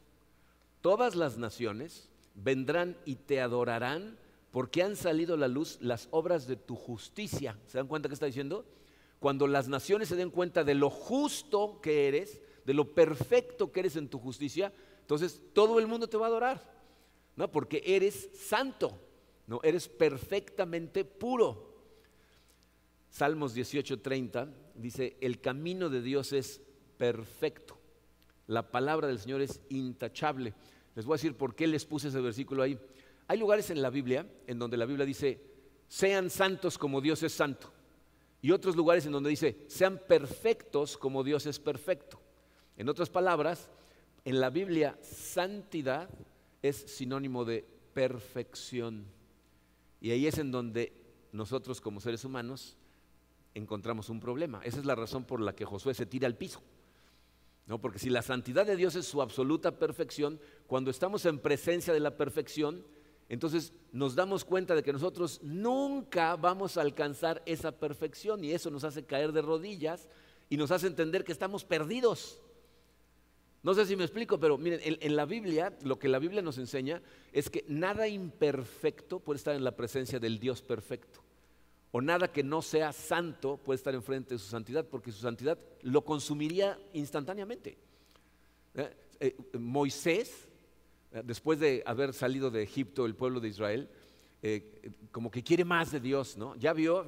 Todas 0.80 1.14
las 1.14 1.38
naciones 1.38 2.08
vendrán 2.34 2.96
y 3.04 3.16
te 3.16 3.40
adorarán 3.40 4.18
porque 4.50 4.82
han 4.82 4.96
salido 4.96 5.34
a 5.34 5.38
la 5.38 5.48
luz 5.48 5.78
las 5.80 6.08
obras 6.10 6.46
de 6.46 6.56
tu 6.56 6.76
justicia. 6.76 7.58
¿Se 7.66 7.78
dan 7.78 7.88
cuenta 7.88 8.08
que 8.08 8.14
está 8.14 8.26
diciendo? 8.26 8.64
Cuando 9.24 9.46
las 9.46 9.68
naciones 9.68 10.10
se 10.10 10.16
den 10.16 10.28
cuenta 10.28 10.64
de 10.64 10.74
lo 10.74 10.90
justo 10.90 11.80
que 11.80 12.08
eres, 12.08 12.42
de 12.66 12.74
lo 12.74 12.92
perfecto 12.92 13.72
que 13.72 13.80
eres 13.80 13.96
en 13.96 14.10
tu 14.10 14.18
justicia, 14.18 14.70
entonces 15.00 15.40
todo 15.54 15.78
el 15.78 15.86
mundo 15.86 16.06
te 16.10 16.18
va 16.18 16.26
a 16.26 16.28
adorar. 16.28 16.74
¿no? 17.34 17.50
Porque 17.50 17.82
eres 17.86 18.28
santo, 18.34 19.00
¿no? 19.46 19.60
Eres 19.62 19.88
perfectamente 19.88 21.06
puro. 21.06 21.74
Salmos 23.08 23.56
18:30 23.56 24.52
dice, 24.74 25.16
el 25.22 25.40
camino 25.40 25.88
de 25.88 26.02
Dios 26.02 26.34
es 26.34 26.60
perfecto. 26.98 27.78
La 28.46 28.70
palabra 28.70 29.08
del 29.08 29.20
Señor 29.20 29.40
es 29.40 29.62
intachable. 29.70 30.52
Les 30.94 31.06
voy 31.06 31.14
a 31.14 31.16
decir 31.16 31.34
por 31.34 31.54
qué 31.54 31.66
les 31.66 31.86
puse 31.86 32.08
ese 32.08 32.20
versículo 32.20 32.62
ahí. 32.62 32.78
Hay 33.28 33.38
lugares 33.38 33.70
en 33.70 33.80
la 33.80 33.88
Biblia 33.88 34.26
en 34.46 34.58
donde 34.58 34.76
la 34.76 34.84
Biblia 34.84 35.06
dice, 35.06 35.40
sean 35.88 36.28
santos 36.28 36.76
como 36.76 37.00
Dios 37.00 37.22
es 37.22 37.32
santo. 37.32 37.73
Y 38.44 38.52
otros 38.52 38.76
lugares 38.76 39.06
en 39.06 39.12
donde 39.12 39.30
dice, 39.30 39.56
sean 39.68 39.98
perfectos 40.06 40.98
como 40.98 41.24
Dios 41.24 41.46
es 41.46 41.58
perfecto. 41.58 42.20
En 42.76 42.90
otras 42.90 43.08
palabras, 43.08 43.70
en 44.22 44.38
la 44.38 44.50
Biblia, 44.50 44.98
santidad 45.00 46.10
es 46.60 46.76
sinónimo 46.76 47.46
de 47.46 47.64
perfección. 47.94 49.06
Y 49.98 50.10
ahí 50.10 50.26
es 50.26 50.36
en 50.36 50.50
donde 50.50 50.92
nosotros 51.32 51.80
como 51.80 52.02
seres 52.02 52.22
humanos 52.26 52.76
encontramos 53.54 54.10
un 54.10 54.20
problema. 54.20 54.60
Esa 54.62 54.78
es 54.78 54.84
la 54.84 54.94
razón 54.94 55.24
por 55.24 55.40
la 55.40 55.54
que 55.54 55.64
Josué 55.64 55.94
se 55.94 56.04
tira 56.04 56.26
al 56.26 56.36
piso. 56.36 56.60
¿No? 57.66 57.80
Porque 57.80 57.98
si 57.98 58.10
la 58.10 58.20
santidad 58.20 58.66
de 58.66 58.76
Dios 58.76 58.94
es 58.94 59.06
su 59.06 59.22
absoluta 59.22 59.78
perfección, 59.78 60.38
cuando 60.66 60.90
estamos 60.90 61.24
en 61.24 61.38
presencia 61.38 61.94
de 61.94 62.00
la 62.00 62.18
perfección, 62.18 62.84
entonces 63.28 63.72
nos 63.92 64.14
damos 64.14 64.44
cuenta 64.44 64.74
de 64.74 64.82
que 64.82 64.92
nosotros 64.92 65.40
nunca 65.42 66.36
vamos 66.36 66.76
a 66.76 66.82
alcanzar 66.82 67.42
esa 67.46 67.72
perfección 67.72 68.44
y 68.44 68.52
eso 68.52 68.70
nos 68.70 68.84
hace 68.84 69.04
caer 69.04 69.32
de 69.32 69.42
rodillas 69.42 70.08
y 70.50 70.56
nos 70.56 70.70
hace 70.70 70.86
entender 70.86 71.24
que 71.24 71.32
estamos 71.32 71.64
perdidos. 71.64 72.40
No 73.62 73.72
sé 73.72 73.86
si 73.86 73.96
me 73.96 74.04
explico, 74.04 74.38
pero 74.38 74.58
miren, 74.58 74.80
en, 74.82 75.16
la 75.16 75.24
Biblia, 75.24 75.74
lo 75.82 75.98
que 75.98 76.08
la 76.08 76.18
Biblia 76.18 76.42
nos 76.42 76.58
enseña 76.58 77.00
es 77.32 77.48
que 77.48 77.64
nada 77.66 78.06
imperfecto 78.06 79.20
puede 79.20 79.38
estar 79.38 79.54
en 79.54 79.64
la 79.64 79.74
presencia 79.74 80.20
del 80.20 80.38
Dios 80.38 80.60
perfecto 80.60 81.24
o 81.96 82.00
nada 82.00 82.32
que 82.32 82.42
no 82.42 82.60
sea 82.60 82.92
santo 82.92 83.56
puede 83.56 83.76
estar 83.76 83.94
enfrente 83.94 84.34
de 84.34 84.40
su 84.40 84.48
santidad, 84.48 84.84
porque 84.84 85.12
su 85.12 85.20
santidad 85.20 85.56
lo 85.82 86.04
consumiría 86.04 86.76
instantáneamente. 86.92 87.78
Eh, 88.74 88.96
eh, 89.20 89.36
Moisés, 89.60 90.48
después 91.22 91.60
de 91.60 91.82
haber 91.86 92.12
salido 92.12 92.50
de 92.50 92.62
Egipto, 92.62 93.06
el 93.06 93.14
pueblo 93.14 93.40
de 93.40 93.48
Israel, 93.48 93.88
como 95.12 95.30
que 95.30 95.42
quiere 95.42 95.64
más 95.64 95.92
de 95.92 96.00
Dios, 96.00 96.36
¿no? 96.36 96.54
Ya 96.56 96.72
vio, 96.72 97.06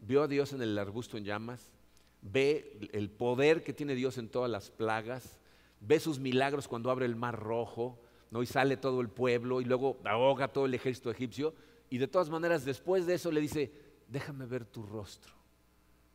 vio 0.00 0.22
a 0.22 0.28
Dios 0.28 0.52
en 0.52 0.62
el 0.62 0.78
arbusto 0.78 1.16
en 1.16 1.24
llamas, 1.24 1.72
ve 2.22 2.78
el 2.92 3.10
poder 3.10 3.62
que 3.62 3.72
tiene 3.72 3.94
Dios 3.94 4.16
en 4.16 4.28
todas 4.28 4.50
las 4.50 4.70
plagas, 4.70 5.38
ve 5.80 5.98
sus 6.00 6.18
milagros 6.18 6.68
cuando 6.68 6.90
abre 6.90 7.06
el 7.06 7.16
mar 7.16 7.38
rojo, 7.38 7.98
¿no? 8.30 8.42
Y 8.42 8.46
sale 8.46 8.76
todo 8.76 9.00
el 9.00 9.08
pueblo 9.08 9.60
y 9.60 9.64
luego 9.64 9.98
ahoga 10.04 10.48
todo 10.48 10.66
el 10.66 10.74
ejército 10.74 11.10
egipcio. 11.10 11.54
Y 11.90 11.98
de 11.98 12.08
todas 12.08 12.30
maneras, 12.30 12.64
después 12.64 13.04
de 13.06 13.14
eso 13.14 13.30
le 13.30 13.40
dice, 13.40 13.70
déjame 14.08 14.46
ver 14.46 14.64
tu 14.64 14.82
rostro. 14.82 15.34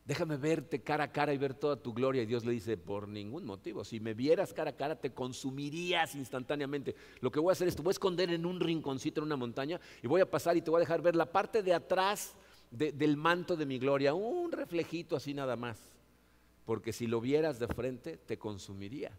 Déjame 0.08 0.38
verte 0.38 0.80
cara 0.80 1.04
a 1.04 1.12
cara 1.12 1.34
y 1.34 1.36
ver 1.36 1.52
toda 1.52 1.76
tu 1.76 1.92
gloria. 1.92 2.22
Y 2.22 2.26
Dios 2.26 2.42
le 2.42 2.52
dice, 2.52 2.78
por 2.78 3.06
ningún 3.06 3.44
motivo. 3.44 3.84
Si 3.84 4.00
me 4.00 4.14
vieras 4.14 4.54
cara 4.54 4.70
a 4.70 4.72
cara, 4.74 4.98
te 4.98 5.12
consumirías 5.12 6.14
instantáneamente. 6.14 6.96
Lo 7.20 7.30
que 7.30 7.38
voy 7.38 7.50
a 7.50 7.52
hacer 7.52 7.68
es, 7.68 7.76
te 7.76 7.82
voy 7.82 7.90
a 7.90 7.92
esconder 7.92 8.30
en 8.30 8.46
un 8.46 8.58
rinconcito 8.58 9.20
en 9.20 9.26
una 9.26 9.36
montaña 9.36 9.78
y 10.02 10.06
voy 10.06 10.22
a 10.22 10.30
pasar 10.30 10.56
y 10.56 10.62
te 10.62 10.70
voy 10.70 10.78
a 10.78 10.80
dejar 10.80 11.02
ver 11.02 11.14
la 11.14 11.30
parte 11.30 11.62
de 11.62 11.74
atrás 11.74 12.34
del 12.70 13.18
manto 13.18 13.54
de 13.54 13.66
mi 13.66 13.78
gloria. 13.78 14.14
Un 14.14 14.50
reflejito 14.50 15.14
así 15.14 15.34
nada 15.34 15.56
más. 15.56 15.78
Porque 16.64 16.94
si 16.94 17.06
lo 17.06 17.20
vieras 17.20 17.58
de 17.58 17.68
frente, 17.68 18.16
te 18.16 18.38
consumiría. 18.38 19.12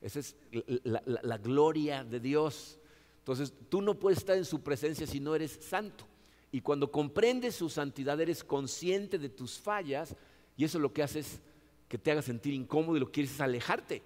Esa 0.00 0.20
es 0.20 0.36
la 0.84 1.38
gloria 1.38 2.04
de 2.04 2.20
Dios. 2.20 2.78
Entonces, 3.18 3.52
tú 3.68 3.82
no 3.82 3.98
puedes 3.98 4.20
estar 4.20 4.36
en 4.36 4.44
su 4.44 4.62
presencia 4.62 5.08
si 5.08 5.18
no 5.18 5.34
eres 5.34 5.58
santo. 5.60 6.06
Y 6.50 6.60
cuando 6.60 6.90
comprendes 6.90 7.54
su 7.54 7.68
santidad, 7.68 8.20
eres 8.20 8.42
consciente 8.42 9.18
de 9.18 9.28
tus 9.28 9.58
fallas 9.58 10.16
y 10.56 10.64
eso 10.64 10.78
lo 10.78 10.92
que 10.92 11.02
hace 11.02 11.20
es 11.20 11.40
que 11.88 11.98
te 11.98 12.10
haga 12.10 12.22
sentir 12.22 12.54
incómodo 12.54 12.96
y 12.96 13.00
lo 13.00 13.06
que 13.06 13.12
quieres 13.12 13.34
es 13.34 13.40
alejarte. 13.40 14.02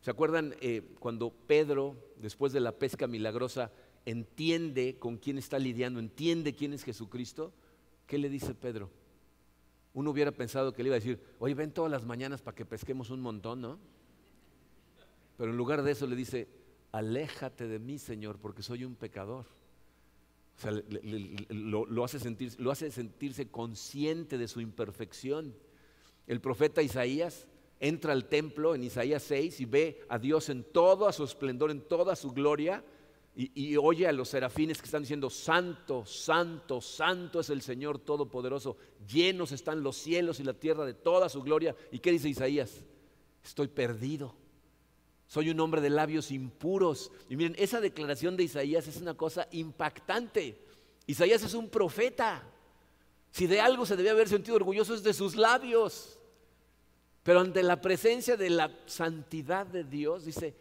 ¿Se 0.00 0.10
acuerdan 0.10 0.54
eh, 0.60 0.82
cuando 0.98 1.30
Pedro, 1.30 1.96
después 2.20 2.52
de 2.52 2.60
la 2.60 2.72
pesca 2.72 3.06
milagrosa, 3.06 3.70
entiende 4.04 4.96
con 4.98 5.16
quién 5.16 5.38
está 5.38 5.58
lidiando, 5.58 5.98
entiende 6.00 6.54
quién 6.54 6.72
es 6.72 6.84
Jesucristo? 6.84 7.52
¿Qué 8.06 8.18
le 8.18 8.28
dice 8.28 8.54
Pedro? 8.54 8.90
Uno 9.94 10.10
hubiera 10.10 10.32
pensado 10.32 10.72
que 10.72 10.82
le 10.82 10.88
iba 10.88 10.96
a 10.96 10.98
decir, 10.98 11.20
oye, 11.38 11.54
ven 11.54 11.72
todas 11.72 11.90
las 11.90 12.04
mañanas 12.04 12.42
para 12.42 12.54
que 12.54 12.66
pesquemos 12.66 13.10
un 13.10 13.20
montón, 13.20 13.60
¿no? 13.60 13.78
Pero 15.38 15.52
en 15.52 15.56
lugar 15.56 15.82
de 15.82 15.92
eso 15.92 16.06
le 16.06 16.16
dice, 16.16 16.48
aléjate 16.92 17.66
de 17.66 17.78
mí, 17.78 17.98
Señor, 17.98 18.38
porque 18.38 18.62
soy 18.62 18.84
un 18.84 18.96
pecador. 18.96 19.46
O 20.56 20.60
sea, 20.60 20.70
lo, 21.50 22.04
hace 22.04 22.54
lo 22.58 22.70
hace 22.70 22.90
sentirse 22.90 23.48
consciente 23.48 24.38
de 24.38 24.48
su 24.48 24.60
imperfección. 24.60 25.54
El 26.26 26.40
profeta 26.40 26.82
Isaías 26.82 27.46
entra 27.80 28.12
al 28.12 28.28
templo 28.28 28.74
en 28.74 28.84
Isaías 28.84 29.22
6 29.24 29.60
y 29.60 29.64
ve 29.64 30.00
a 30.08 30.18
Dios 30.18 30.48
en 30.48 30.64
todo 30.64 31.10
su 31.12 31.24
esplendor, 31.24 31.70
en 31.70 31.82
toda 31.82 32.16
su 32.16 32.32
gloria, 32.32 32.84
y, 33.36 33.50
y, 33.54 33.76
oye 33.76 34.06
a 34.06 34.12
los 34.12 34.28
serafines 34.28 34.78
que 34.78 34.84
están 34.84 35.02
diciendo, 35.02 35.28
Santo, 35.28 36.06
Santo, 36.06 36.80
Santo 36.80 37.40
es 37.40 37.50
el 37.50 37.62
Señor 37.62 37.98
Todopoderoso, 37.98 38.76
llenos 39.12 39.50
están 39.50 39.82
los 39.82 39.96
cielos 39.96 40.38
y 40.38 40.44
la 40.44 40.54
tierra 40.54 40.86
de 40.86 40.94
toda 40.94 41.28
su 41.28 41.42
gloria. 41.42 41.74
¿Y 41.90 41.98
qué 41.98 42.12
dice 42.12 42.28
Isaías? 42.28 42.84
Estoy 43.42 43.66
perdido. 43.66 44.36
Soy 45.26 45.50
un 45.50 45.60
hombre 45.60 45.80
de 45.80 45.90
labios 45.90 46.30
impuros. 46.30 47.10
Y 47.28 47.36
miren, 47.36 47.54
esa 47.58 47.80
declaración 47.80 48.36
de 48.36 48.44
Isaías 48.44 48.86
es 48.86 48.98
una 48.98 49.14
cosa 49.14 49.48
impactante. 49.52 50.58
Isaías 51.06 51.42
es 51.42 51.54
un 51.54 51.68
profeta. 51.68 52.42
Si 53.30 53.46
de 53.46 53.60
algo 53.60 53.84
se 53.84 53.96
debe 53.96 54.10
haber 54.10 54.28
sentido 54.28 54.56
orgulloso 54.56 54.94
es 54.94 55.02
de 55.02 55.12
sus 55.12 55.36
labios. 55.36 56.18
Pero 57.22 57.40
ante 57.40 57.62
la 57.62 57.80
presencia 57.80 58.36
de 58.36 58.50
la 58.50 58.70
santidad 58.86 59.66
de 59.66 59.82
Dios, 59.82 60.24
dice, 60.24 60.54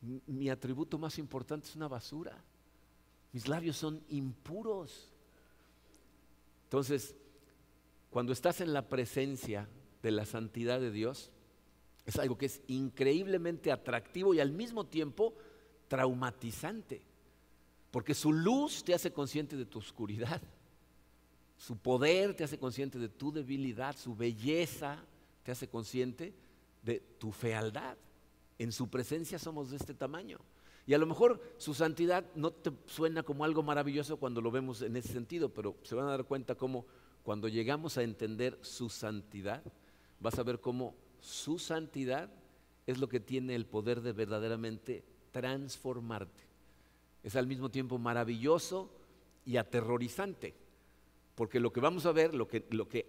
mi 0.00 0.48
atributo 0.48 0.98
más 0.98 1.18
importante 1.18 1.68
es 1.68 1.76
una 1.76 1.88
basura. 1.88 2.42
Mis 3.32 3.48
labios 3.48 3.76
son 3.76 4.02
impuros. 4.08 5.12
Entonces, 6.64 7.14
cuando 8.10 8.32
estás 8.32 8.60
en 8.60 8.72
la 8.72 8.88
presencia 8.88 9.68
de 10.02 10.10
la 10.10 10.24
santidad 10.24 10.80
de 10.80 10.90
Dios, 10.90 11.30
es 12.06 12.18
algo 12.18 12.36
que 12.36 12.46
es 12.46 12.60
increíblemente 12.66 13.72
atractivo 13.72 14.34
y 14.34 14.40
al 14.40 14.52
mismo 14.52 14.86
tiempo 14.86 15.34
traumatizante, 15.88 17.02
porque 17.90 18.14
su 18.14 18.32
luz 18.32 18.84
te 18.84 18.94
hace 18.94 19.12
consciente 19.12 19.56
de 19.56 19.66
tu 19.66 19.78
oscuridad, 19.78 20.42
su 21.56 21.76
poder 21.76 22.34
te 22.34 22.44
hace 22.44 22.58
consciente 22.58 22.98
de 22.98 23.08
tu 23.08 23.32
debilidad, 23.32 23.96
su 23.96 24.14
belleza 24.14 25.04
te 25.42 25.52
hace 25.52 25.68
consciente 25.68 26.34
de 26.82 27.00
tu 27.18 27.32
fealdad. 27.32 27.96
En 28.58 28.72
su 28.72 28.88
presencia 28.88 29.38
somos 29.38 29.70
de 29.70 29.76
este 29.76 29.94
tamaño. 29.94 30.38
Y 30.86 30.94
a 30.94 30.98
lo 30.98 31.06
mejor 31.06 31.40
su 31.56 31.74
santidad 31.74 32.24
no 32.34 32.50
te 32.50 32.70
suena 32.86 33.22
como 33.22 33.44
algo 33.44 33.62
maravilloso 33.62 34.18
cuando 34.18 34.40
lo 34.40 34.50
vemos 34.50 34.82
en 34.82 34.96
ese 34.96 35.12
sentido, 35.12 35.48
pero 35.48 35.76
se 35.82 35.94
van 35.94 36.06
a 36.06 36.10
dar 36.10 36.24
cuenta 36.24 36.54
cómo 36.54 36.86
cuando 37.22 37.48
llegamos 37.48 37.96
a 37.96 38.02
entender 38.02 38.58
su 38.60 38.90
santidad, 38.90 39.62
vas 40.20 40.38
a 40.38 40.42
ver 40.42 40.60
cómo 40.60 40.94
su 41.24 41.58
santidad 41.58 42.28
es 42.86 42.98
lo 42.98 43.08
que 43.08 43.18
tiene 43.18 43.54
el 43.54 43.64
poder 43.64 44.02
de 44.02 44.12
verdaderamente 44.12 45.02
transformarte. 45.32 46.44
Es 47.22 47.34
al 47.34 47.46
mismo 47.46 47.70
tiempo 47.70 47.98
maravilloso 47.98 48.90
y 49.46 49.56
aterrorizante, 49.56 50.54
porque 51.34 51.60
lo 51.60 51.72
que 51.72 51.80
vamos 51.80 52.04
a 52.04 52.12
ver, 52.12 52.34
lo 52.34 52.46
que, 52.46 52.66
lo 52.70 52.88
que 52.88 53.06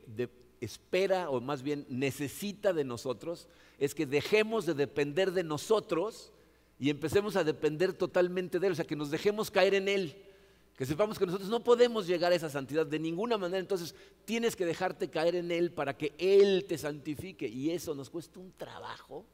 espera 0.62 1.30
o 1.30 1.42
más 1.42 1.62
bien 1.62 1.86
necesita 1.90 2.72
de 2.72 2.86
nosotros, 2.86 3.50
es 3.78 3.94
que 3.94 4.06
dejemos 4.06 4.66
de 4.66 4.76
depender 4.76 5.34
de 5.34 5.44
nosotros 5.44 6.32
y 6.80 6.90
empecemos 6.90 7.36
a 7.36 7.44
depender 7.44 7.92
totalmente 7.92 8.60
de 8.60 8.68
Él, 8.68 8.74
o 8.74 8.76
sea, 8.76 8.88
que 8.88 8.96
nos 8.96 9.12
dejemos 9.12 9.52
caer 9.52 9.74
en 9.74 9.90
Él, 9.90 10.25
que 10.76 10.86
sepamos 10.86 11.18
que 11.18 11.26
nosotros 11.26 11.50
no 11.50 11.64
podemos 11.64 12.06
llegar 12.06 12.32
a 12.32 12.36
esa 12.36 12.50
santidad 12.50 12.86
de 12.86 13.00
ninguna 13.00 13.38
manera, 13.38 13.60
entonces 13.60 13.96
tienes 14.26 14.56
que 14.56 14.66
dejarte 14.66 15.10
caer 15.10 15.36
en 15.36 15.52
Él 15.52 15.72
para 15.72 15.98
que 15.98 16.14
Él 16.18 16.66
te 16.68 16.78
santifique 16.78 17.48
y 17.48 17.72
eso 17.72 17.96
nos 17.96 18.10
cuesta 18.10 18.40
un 18.40 18.52
trabajo. 18.52 19.26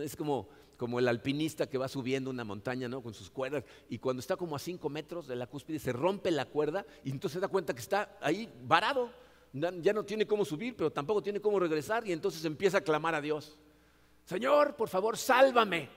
Es 0.00 0.14
como, 0.14 0.48
como 0.76 1.00
el 1.00 1.08
alpinista 1.08 1.68
que 1.68 1.78
va 1.78 1.88
subiendo 1.88 2.30
una 2.30 2.44
montaña 2.44 2.88
¿no? 2.88 3.02
con 3.02 3.12
sus 3.12 3.28
cuerdas 3.28 3.64
y 3.88 3.98
cuando 3.98 4.20
está 4.20 4.36
como 4.36 4.54
a 4.54 4.60
cinco 4.60 4.88
metros 4.88 5.26
de 5.26 5.34
la 5.34 5.48
cúspide 5.48 5.80
se 5.80 5.92
rompe 5.92 6.30
la 6.30 6.46
cuerda 6.46 6.86
y 7.04 7.10
entonces 7.10 7.34
se 7.34 7.40
da 7.40 7.48
cuenta 7.48 7.74
que 7.74 7.80
está 7.80 8.16
ahí 8.20 8.48
varado, 8.62 9.10
ya 9.52 9.92
no 9.92 10.04
tiene 10.04 10.26
cómo 10.26 10.44
subir, 10.44 10.76
pero 10.76 10.92
tampoco 10.92 11.22
tiene 11.22 11.40
cómo 11.40 11.58
regresar 11.58 12.06
y 12.06 12.12
entonces 12.12 12.44
empieza 12.44 12.78
a 12.78 12.82
clamar 12.82 13.16
a 13.16 13.20
Dios. 13.20 13.58
Señor, 14.26 14.76
por 14.76 14.88
favor, 14.88 15.16
sálvame. 15.16 15.88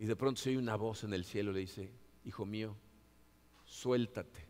Y 0.00 0.06
de 0.06 0.16
pronto 0.16 0.40
se 0.40 0.50
oye 0.50 0.58
una 0.58 0.74
voz 0.74 1.04
en 1.04 1.14
el 1.14 1.24
cielo, 1.24 1.52
le 1.52 1.60
dice, 1.60 1.92
hijo 2.24 2.44
mío, 2.44 2.74
suéltate, 3.74 4.46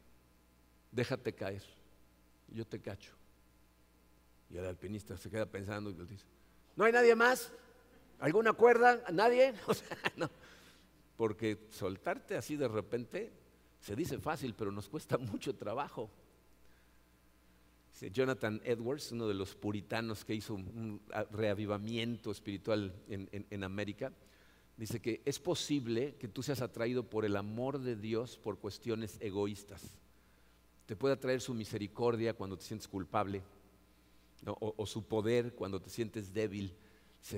déjate 0.92 1.32
caer, 1.32 1.62
yo 2.48 2.66
te 2.66 2.78
cacho. 2.78 3.12
Y 4.50 4.58
el 4.58 4.66
alpinista 4.66 5.16
se 5.16 5.30
queda 5.30 5.46
pensando 5.46 5.88
y 5.90 5.94
le 5.94 6.04
dice, 6.04 6.26
¿no 6.76 6.84
hay 6.84 6.92
nadie 6.92 7.14
más? 7.14 7.50
¿Alguna 8.20 8.52
cuerda? 8.52 9.02
¿Nadie? 9.12 9.54
O 9.66 9.72
sea, 9.72 9.96
no. 10.16 10.30
Porque 11.16 11.66
soltarte 11.70 12.36
así 12.36 12.56
de 12.56 12.68
repente 12.68 13.32
se 13.80 13.96
dice 13.96 14.18
fácil, 14.18 14.54
pero 14.54 14.70
nos 14.70 14.88
cuesta 14.88 15.16
mucho 15.16 15.54
trabajo. 15.54 16.10
Jonathan 18.12 18.60
Edwards, 18.64 19.12
uno 19.12 19.26
de 19.26 19.34
los 19.34 19.54
puritanos 19.54 20.26
que 20.26 20.34
hizo 20.34 20.54
un 20.54 21.00
reavivamiento 21.30 22.30
espiritual 22.30 22.92
en 23.08 23.64
América, 23.64 24.12
dice 24.76 25.00
que 25.00 25.22
es 25.24 25.38
posible 25.38 26.14
que 26.16 26.28
tú 26.28 26.42
seas 26.42 26.60
atraído 26.60 27.04
por 27.04 27.24
el 27.24 27.36
amor 27.36 27.78
de 27.78 27.96
Dios 27.96 28.36
por 28.36 28.58
cuestiones 28.58 29.16
egoístas. 29.20 29.82
Te 30.86 30.96
puede 30.96 31.14
atraer 31.14 31.40
su 31.40 31.54
misericordia 31.54 32.34
cuando 32.34 32.56
te 32.56 32.64
sientes 32.64 32.88
culpable, 32.88 33.42
o, 34.46 34.86
su 34.86 35.04
poder 35.04 35.54
cuando 35.54 35.80
te 35.80 35.90
sientes 35.90 36.34
débil. 36.34 36.74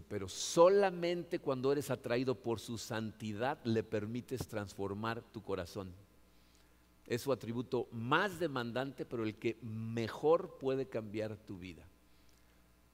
pero 0.08 0.28
solamente 0.28 1.38
cuando 1.38 1.70
eres 1.70 1.90
atraído 1.90 2.34
por 2.34 2.58
su 2.58 2.78
santidad 2.78 3.62
le 3.64 3.84
permites 3.84 4.48
transformar 4.48 5.22
tu 5.22 5.42
corazón. 5.42 5.92
Es 7.06 7.22
su 7.22 7.32
atributo 7.32 7.86
más 7.92 8.40
demandante, 8.40 9.04
pero 9.04 9.22
el 9.22 9.36
que 9.36 9.58
mejor 9.62 10.58
puede 10.58 10.88
cambiar 10.88 11.36
tu 11.36 11.56
vida. 11.56 11.86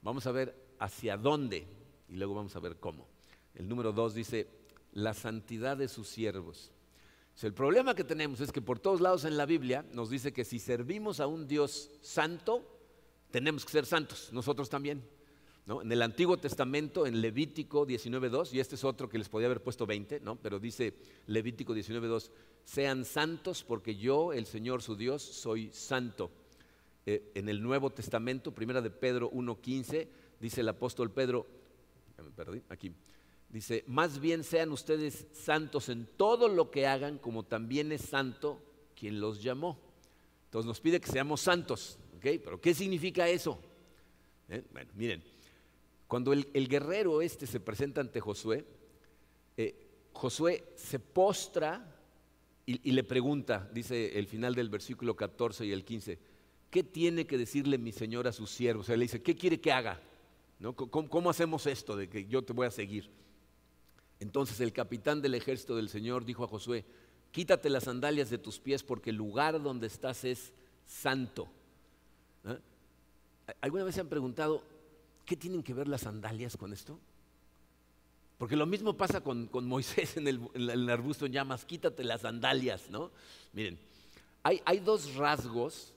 Vamos 0.03 0.27
a 0.27 0.31
ver 0.31 0.55
hacia 0.77 1.17
dónde 1.17 1.65
y 2.09 2.15
luego 2.17 2.35
vamos 2.35 2.55
a 2.55 2.59
ver 2.59 2.75
cómo. 2.75 3.12
El 3.55 3.69
número 3.69 3.91
dos 3.91 4.13
dice, 4.13 4.47
la 4.93 5.13
santidad 5.13 5.77
de 5.77 5.87
sus 5.87 6.07
siervos. 6.07 6.71
el 7.41 7.53
problema 7.53 7.95
que 7.95 8.03
tenemos 8.03 8.41
es 8.41 8.51
que 8.51 8.61
por 8.61 8.79
todos 8.79 9.01
lados 9.01 9.25
en 9.25 9.37
la 9.37 9.45
Biblia 9.45 9.85
nos 9.93 10.09
dice 10.09 10.33
que 10.33 10.45
si 10.45 10.59
servimos 10.59 11.19
a 11.19 11.27
un 11.27 11.47
Dios 11.47 11.91
santo, 12.01 12.63
tenemos 13.31 13.65
que 13.65 13.71
ser 13.71 13.85
santos, 13.85 14.29
nosotros 14.31 14.69
también. 14.69 15.03
En 15.65 15.91
el 15.91 16.01
Antiguo 16.01 16.37
Testamento, 16.37 17.07
en 17.07 17.21
Levítico 17.21 17.87
19.2, 17.87 18.53
y 18.53 18.59
este 18.59 18.75
es 18.75 18.83
otro 18.83 19.07
que 19.07 19.17
les 19.17 19.29
podía 19.29 19.47
haber 19.47 19.63
puesto 19.63 19.85
20, 19.85 20.19
¿no? 20.19 20.35
pero 20.35 20.59
dice 20.59 20.93
Levítico 21.27 21.73
19.2, 21.73 22.31
sean 22.65 23.05
santos 23.05 23.63
porque 23.63 23.95
yo, 23.95 24.33
el 24.33 24.45
Señor 24.45 24.81
su 24.81 24.97
Dios, 24.97 25.21
soy 25.21 25.71
santo. 25.71 26.31
Eh, 27.05 27.31
en 27.35 27.47
el 27.47 27.61
Nuevo 27.61 27.89
Testamento, 27.89 28.53
primera 28.53 28.81
de 28.81 28.89
Pedro 28.89 29.31
1.15, 29.31 30.07
dice 30.39 30.61
el 30.61 30.69
apóstol 30.69 31.11
Pedro, 31.11 31.47
me 32.17 32.31
perdí, 32.31 32.61
aquí, 32.69 32.93
Dice, 33.53 33.83
más 33.85 34.19
bien 34.19 34.43
sean 34.43 34.71
ustedes 34.71 35.27
santos 35.31 35.87
en 35.89 36.07
todo 36.17 36.47
lo 36.47 36.71
que 36.71 36.87
hagan, 36.87 37.19
como 37.19 37.43
también 37.43 37.91
es 37.91 38.01
santo 38.01 38.59
quien 38.95 39.19
los 39.19 39.43
llamó. 39.43 39.77
Entonces 40.45 40.65
nos 40.65 40.79
pide 40.79 40.99
que 40.99 41.11
seamos 41.11 41.41
santos. 41.41 41.99
Pero 42.19 42.59
¿qué 42.59 42.73
significa 42.73 43.29
eso? 43.29 43.59
¿Eh? 44.49 44.63
Bueno, 44.73 44.91
miren, 44.95 45.23
cuando 46.07 46.33
el, 46.33 46.67
guerrero 46.67 47.21
este 47.21 47.45
se 47.45 47.59
presenta 47.59 48.01
ante 48.01 48.19
Josué, 48.19 48.65
eh, 49.55 49.75
Josué 50.13 50.73
se 50.75 50.97
postra 50.97 51.95
y, 52.65 52.91
le 52.91 53.03
pregunta, 53.03 53.69
dice 53.71 54.17
el 54.17 54.25
final 54.25 54.55
del 54.55 54.69
versículo 54.69 55.15
14 55.15 55.63
y 55.67 55.73
el 55.73 55.85
15, 55.85 56.17
¿qué 56.71 56.81
tiene 56.81 57.27
que 57.27 57.37
decirle 57.37 57.77
mi 57.77 57.91
Señor 57.91 58.27
a 58.27 58.33
sus 58.33 58.49
siervos? 58.49 58.85
O 58.85 58.87
sea, 58.87 58.97
le 58.97 59.03
dice, 59.03 59.21
¿qué 59.21 59.35
quiere 59.35 59.61
que 59.61 59.71
haga? 59.71 60.01
¿No? 60.57 60.75
¿Cómo 60.75 61.29
hacemos 61.29 61.67
esto 61.67 61.95
de 61.95 62.09
que 62.09 62.25
yo 62.25 62.41
te 62.41 62.53
voy 62.53 62.65
a 62.65 62.71
seguir? 62.71 63.11
Entonces 64.23 64.61
el 64.61 64.71
capitán 64.71 65.21
del 65.21 65.35
ejército 65.35 65.75
del 65.75 65.89
Señor 65.89 66.23
dijo 66.23 66.45
a 66.45 66.47
Josué, 66.47 66.85
quítate 67.33 67.69
las 67.69 67.83
sandalias 67.83 68.29
de 68.29 68.37
tus 68.37 68.57
pies 68.57 68.81
porque 68.81 69.09
el 69.09 69.17
lugar 69.17 69.61
donde 69.61 69.87
estás 69.87 70.23
es 70.23 70.53
santo. 70.85 71.49
¿Ah? 72.45 72.57
¿Alguna 73.59 73.83
vez 73.83 73.95
se 73.95 74.01
han 74.01 74.07
preguntado, 74.07 74.63
¿qué 75.25 75.35
tienen 75.35 75.61
que 75.61 75.73
ver 75.73 75.89
las 75.89 76.01
sandalias 76.01 76.55
con 76.55 76.71
esto? 76.71 76.97
Porque 78.37 78.55
lo 78.55 78.65
mismo 78.65 78.95
pasa 78.95 79.19
con, 79.19 79.49
Moisés 79.51 80.15
en 80.15 80.27
el, 80.29 80.89
arbusto 80.89 81.25
en 81.25 81.33
llamas, 81.33 81.65
quítate 81.65 82.05
las 82.05 82.21
sandalias, 82.21 82.89
¿no? 82.89 83.11
Miren, 83.51 83.77
hay, 84.41 84.79
dos 84.79 85.15
rasgos 85.15 85.93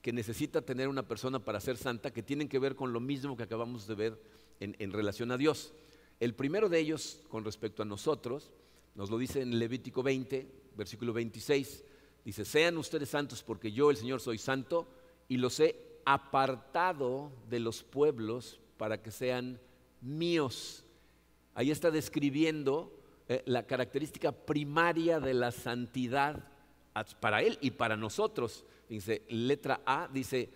que 0.00 0.14
necesita 0.14 0.62
tener 0.62 0.88
una 0.88 1.02
persona 1.02 1.38
para 1.40 1.60
ser 1.60 1.76
santa 1.76 2.10
que 2.10 2.22
tienen 2.22 2.48
que 2.48 2.58
ver 2.58 2.74
con 2.74 2.94
lo 2.94 3.00
mismo 3.00 3.36
que 3.36 3.42
acabamos 3.42 3.86
de 3.86 3.94
ver 3.94 4.18
en 4.60 4.92
relación 4.92 5.30
a 5.30 5.36
Dios. 5.36 5.74
El 6.20 6.34
primero 6.34 6.68
de 6.68 6.78
ellos, 6.78 7.22
con 7.30 7.44
respecto 7.44 7.82
a 7.82 7.86
nosotros, 7.86 8.52
nos 8.94 9.10
lo 9.10 9.16
dice 9.16 9.40
en 9.40 9.58
Levítico 9.58 10.02
20, 10.02 10.46
versículo 10.76 11.14
26, 11.14 11.82
dice, 12.24 12.44
sean 12.44 12.76
ustedes 12.76 13.08
santos 13.08 13.42
porque 13.42 13.72
yo, 13.72 13.90
el 13.90 13.96
Señor, 13.96 14.20
soy 14.20 14.36
santo 14.36 14.86
y 15.28 15.38
los 15.38 15.58
he 15.60 15.76
apartado 16.04 17.32
de 17.48 17.60
los 17.60 17.82
pueblos 17.82 18.60
para 18.76 19.02
que 19.02 19.10
sean 19.10 19.58
míos. 20.02 20.84
Ahí 21.54 21.70
está 21.70 21.90
describiendo 21.90 23.00
eh, 23.26 23.42
la 23.46 23.66
característica 23.66 24.30
primaria 24.30 25.20
de 25.20 25.32
la 25.32 25.50
santidad 25.52 26.46
para 27.20 27.42
Él 27.42 27.56
y 27.62 27.70
para 27.70 27.96
nosotros. 27.96 28.66
Dice, 28.90 29.22
letra 29.28 29.80
A, 29.86 30.08
dice, 30.12 30.50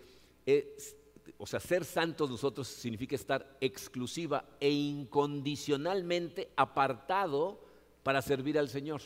o 1.39 1.47
sea, 1.47 1.61
ser 1.61 1.85
santos 1.85 2.31
nosotros 2.31 2.69
significa 2.69 3.15
estar 3.15 3.57
exclusiva 3.61 4.45
e 4.61 4.71
incondicionalmente 4.71 6.51
apartado 6.57 7.61
para 8.03 8.23
servir 8.23 8.59
al 8.59 8.69
Señor. 8.69 9.03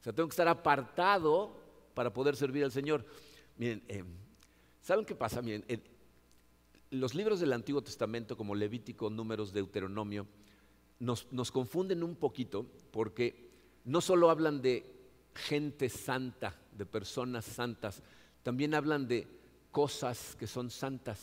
O 0.00 0.02
sea, 0.02 0.12
tengo 0.12 0.28
que 0.28 0.32
estar 0.32 0.48
apartado 0.48 1.56
para 1.94 2.12
poder 2.12 2.36
servir 2.36 2.64
al 2.64 2.72
Señor. 2.72 3.04
Miren, 3.56 3.82
eh, 3.88 4.04
¿saben 4.80 5.04
qué 5.04 5.14
pasa? 5.14 5.42
Miren, 5.42 5.64
los 6.90 7.14
libros 7.14 7.40
del 7.40 7.52
Antiguo 7.52 7.82
Testamento, 7.82 8.36
como 8.36 8.54
Levítico, 8.54 9.10
Números, 9.10 9.52
Deuteronomio, 9.52 10.26
nos, 10.98 11.30
nos 11.32 11.52
confunden 11.52 12.02
un 12.02 12.16
poquito 12.16 12.66
porque 12.90 13.50
no 13.84 14.00
solo 14.00 14.30
hablan 14.30 14.62
de 14.62 14.94
gente 15.34 15.88
santa, 15.88 16.58
de 16.72 16.86
personas 16.86 17.44
santas, 17.44 18.02
también 18.42 18.74
hablan 18.74 19.06
de 19.06 19.26
cosas 19.76 20.34
que 20.38 20.46
son 20.46 20.70
santas, 20.70 21.20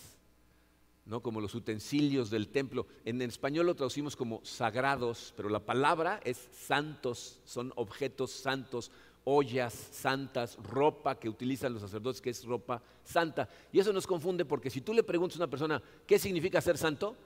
¿no? 1.08 1.24
como 1.24 1.42
los 1.42 1.56
utensilios 1.56 2.30
del 2.30 2.50
templo. 2.50 2.86
En 3.04 3.20
español 3.24 3.66
lo 3.66 3.74
traducimos 3.74 4.16
como 4.16 4.46
sagrados, 4.46 5.34
pero 5.36 5.50
la 5.50 5.66
palabra 5.66 6.20
es 6.24 6.50
santos, 6.52 7.42
son 7.46 7.74
objetos 7.76 8.30
santos, 8.30 8.92
ollas 9.24 9.74
santas, 9.74 10.56
ropa 10.62 11.20
que 11.20 11.30
utilizan 11.30 11.74
los 11.74 11.82
sacerdotes, 11.82 12.22
que 12.22 12.30
es 12.30 12.46
ropa 12.46 12.80
santa. 13.04 13.50
Y 13.72 13.80
eso 13.80 13.92
nos 13.92 14.06
confunde 14.06 14.46
porque 14.46 14.70
si 14.70 14.82
tú 14.82 14.94
le 14.94 15.02
preguntas 15.02 15.39
a 15.39 15.44
una 15.46 15.50
persona 15.50 15.82
qué 16.06 16.20
significa 16.20 16.62
ser 16.62 16.78
santo, 16.78 17.18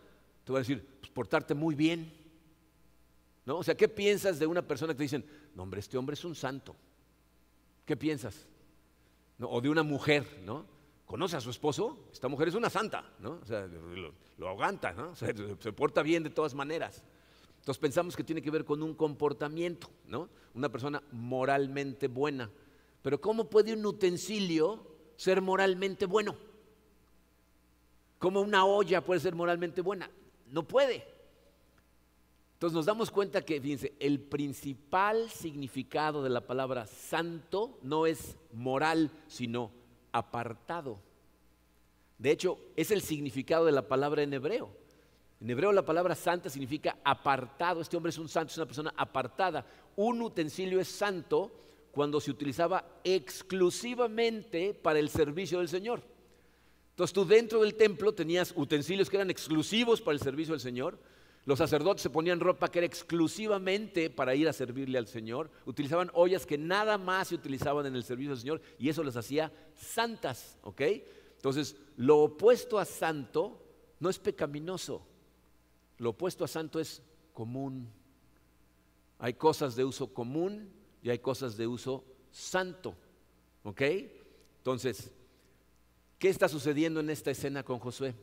te 0.46 0.54
va 0.54 0.60
a 0.60 0.62
decir, 0.62 0.82
pues, 1.02 1.12
portarte 1.12 1.54
muy 1.54 1.76
bien. 1.76 2.10
¿No? 3.46 3.58
O 3.58 3.64
sea, 3.64 3.76
¿qué 3.76 3.90
piensas 3.90 4.40
de 4.40 4.48
una 4.48 4.62
persona 4.62 4.94
que 4.94 5.00
te 5.00 5.04
dicen, 5.04 5.26
no, 5.56 5.64
hombre, 5.64 5.82
este 5.82 5.98
hombre 5.98 6.14
es 6.14 6.24
un 6.24 6.36
santo? 6.36 6.74
¿Qué 7.86 7.98
piensas? 7.98 8.48
O 9.42 9.60
de 9.60 9.68
una 9.68 9.84
mujer, 9.84 10.26
¿no? 10.46 10.77
Conoce 11.08 11.38
a 11.38 11.42
su 11.42 11.50
esposo, 11.50 11.98
esta 12.12 12.28
mujer 12.28 12.50
es 12.50 12.54
una 12.54 12.70
santa, 12.70 13.04
¿no? 13.20 13.40
O 13.42 13.46
sea, 13.46 13.66
lo, 14.38 14.50
aguanta, 14.50 14.92
¿no? 14.92 15.10
O 15.12 15.16
sea, 15.16 15.34
se 15.60 15.74
porta 15.74 16.04
bien 16.04 16.22
de 16.22 16.30
todas 16.30 16.54
maneras. 16.54 17.02
Entonces 17.60 17.80
pensamos 17.80 18.16
que 18.16 18.24
tiene 18.24 18.42
que 18.42 18.52
ver 18.52 18.66
con 18.66 18.84
un 18.84 18.94
comportamiento, 18.94 19.90
¿no? 20.06 20.30
Una 20.54 20.70
persona 20.70 21.02
moralmente 21.12 22.08
buena. 22.08 22.52
Pero 23.02 23.20
¿cómo 23.20 23.50
puede 23.50 23.74
un 23.74 23.86
utensilio 23.86 24.86
ser 25.16 25.42
moralmente 25.42 26.06
bueno? 26.06 26.36
¿Cómo 28.20 28.42
una 28.42 28.66
olla 28.66 29.04
puede 29.04 29.22
ser 29.22 29.34
moralmente 29.34 29.82
buena? 29.82 30.10
No 30.52 30.64
puede. 30.64 31.06
Entonces 32.54 32.76
nos 32.76 32.86
damos 32.86 33.12
cuenta 33.12 33.44
que, 33.44 33.62
fíjense, 33.62 33.94
el 34.00 34.20
principal 34.20 35.30
significado 35.30 36.24
de 36.24 36.30
la 36.30 36.42
palabra 36.42 36.86
santo 36.88 37.78
no 37.82 38.08
es 38.08 38.36
moral, 38.52 39.12
sino 39.28 39.72
apartado. 40.18 41.00
De 42.18 42.32
hecho, 42.32 42.58
es 42.76 42.92
el 42.92 43.02
significado 43.02 43.66
de 43.66 43.72
la 43.72 43.88
palabra 43.88 44.24
en 44.24 44.34
hebreo. 44.34 44.70
En 45.40 45.50
hebreo 45.50 45.72
la 45.72 45.86
palabra 45.86 46.16
santa 46.16 46.50
significa 46.50 46.98
apartado. 47.04 47.82
Este 47.82 47.96
hombre 47.96 48.10
es 48.10 48.18
un 48.18 48.28
santo, 48.28 48.52
es 48.52 48.58
una 48.58 48.66
persona 48.66 48.94
apartada. 48.98 49.66
Un 49.96 50.22
utensilio 50.22 50.80
es 50.80 50.88
santo 50.88 51.52
cuando 51.92 52.20
se 52.20 52.32
utilizaba 52.32 53.02
exclusivamente 53.04 54.74
para 54.74 55.00
el 55.00 55.10
servicio 55.10 55.60
del 55.60 55.70
Señor. 55.70 56.02
Entonces 56.92 57.14
tú 57.14 57.26
dentro 57.26 57.62
del 57.62 57.76
templo 57.76 58.14
tenías 58.14 58.54
utensilios 58.56 59.10
que 59.10 59.18
eran 59.18 59.30
exclusivos 59.30 60.02
para 60.02 60.14
el 60.14 60.20
servicio 60.20 60.54
del 60.54 60.62
Señor. 60.62 60.98
Los 61.48 61.60
sacerdotes 61.60 62.02
se 62.02 62.10
ponían 62.10 62.42
ropa 62.42 62.68
que 62.68 62.80
era 62.80 62.86
exclusivamente 62.86 64.10
para 64.10 64.36
ir 64.36 64.50
a 64.50 64.54
servirle 64.54 64.98
al 64.98 65.08
Señor. 65.08 65.50
Utilizaban 65.66 66.12
ollas 66.14 66.46
que 66.46 66.58
nada 66.58 66.98
más 66.98 67.30
se 67.30 67.36
utilizaban 67.36 67.86
en 67.86 67.96
el 67.96 68.04
servicio 68.04 68.32
del 68.32 68.40
Señor 68.42 68.62
y 68.78 68.90
eso 68.90 69.02
las 69.02 69.16
hacía 69.16 69.50
santas, 69.74 70.58
¿ok? 70.64 70.82
Entonces, 71.38 71.78
lo 71.96 72.18
opuesto 72.18 72.78
a 72.78 72.84
santo 72.84 73.64
no 74.02 74.10
es 74.10 74.20
pecaminoso. 74.20 75.08
Lo 76.00 76.10
opuesto 76.10 76.44
a 76.44 76.50
santo 76.50 76.82
es 76.82 77.02
común. 77.32 77.88
Hay 79.18 79.36
cosas 79.36 79.78
de 79.78 79.86
uso 79.86 80.14
común 80.14 80.70
y 81.02 81.10
hay 81.12 81.20
cosas 81.20 81.56
de 81.56 81.66
uso 81.66 82.04
santo. 82.30 82.94
¿Ok? 83.64 83.84
Entonces, 84.58 85.14
¿qué 86.20 86.28
está 86.28 86.50
sucediendo 86.50 87.00
en 87.00 87.10
esta 87.10 87.32
escena 87.32 87.64
con 87.64 87.80
Josué? 87.80 88.14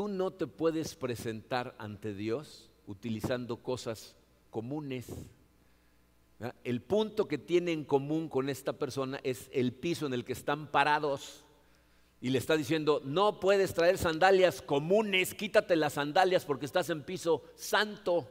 Tú 0.00 0.08
no 0.08 0.30
te 0.30 0.46
puedes 0.46 0.94
presentar 0.94 1.74
ante 1.76 2.14
Dios 2.14 2.70
utilizando 2.86 3.58
cosas 3.58 4.16
comunes. 4.48 5.04
El 6.64 6.80
punto 6.80 7.28
que 7.28 7.36
tiene 7.36 7.72
en 7.72 7.84
común 7.84 8.30
con 8.30 8.48
esta 8.48 8.72
persona 8.72 9.20
es 9.24 9.50
el 9.52 9.74
piso 9.74 10.06
en 10.06 10.14
el 10.14 10.24
que 10.24 10.32
están 10.32 10.68
parados. 10.70 11.44
Y 12.18 12.30
le 12.30 12.38
está 12.38 12.56
diciendo, 12.56 13.02
no 13.04 13.40
puedes 13.40 13.74
traer 13.74 13.98
sandalias 13.98 14.62
comunes, 14.62 15.34
quítate 15.34 15.76
las 15.76 15.92
sandalias 15.92 16.46
porque 16.46 16.64
estás 16.64 16.88
en 16.88 17.02
piso 17.02 17.42
santo. 17.54 18.26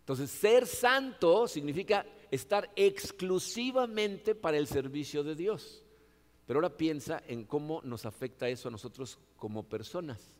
Entonces, 0.00 0.30
ser 0.30 0.66
santo 0.66 1.46
significa 1.46 2.06
estar 2.30 2.72
exclusivamente 2.74 4.34
para 4.34 4.56
el 4.56 4.66
servicio 4.66 5.22
de 5.22 5.34
Dios. 5.34 5.84
Pero 6.46 6.60
ahora 6.60 6.74
piensa 6.74 7.22
en 7.28 7.44
cómo 7.44 7.82
nos 7.84 8.06
afecta 8.06 8.48
eso 8.48 8.68
a 8.68 8.70
nosotros 8.70 9.18
como 9.36 9.68
personas. 9.68 10.37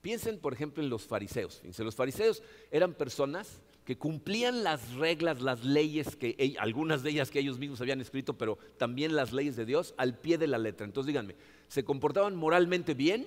Piensen, 0.00 0.38
por 0.38 0.52
ejemplo, 0.52 0.82
en 0.82 0.88
los 0.88 1.04
fariseos. 1.04 1.62
los 1.78 1.94
fariseos 1.94 2.42
eran 2.70 2.94
personas 2.94 3.60
que 3.84 3.98
cumplían 3.98 4.62
las 4.62 4.94
reglas, 4.94 5.42
las 5.42 5.64
leyes, 5.64 6.16
que 6.16 6.56
algunas 6.58 7.02
de 7.02 7.10
ellas 7.10 7.30
que 7.30 7.40
ellos 7.40 7.58
mismos 7.58 7.80
habían 7.80 8.00
escrito, 8.00 8.38
pero 8.38 8.56
también 8.78 9.16
las 9.16 9.32
leyes 9.32 9.56
de 9.56 9.66
Dios 9.66 9.94
al 9.96 10.16
pie 10.18 10.38
de 10.38 10.46
la 10.46 10.58
letra. 10.58 10.86
Entonces 10.86 11.08
díganme, 11.08 11.36
¿se 11.68 11.84
comportaban 11.84 12.36
moralmente 12.36 12.94
bien? 12.94 13.26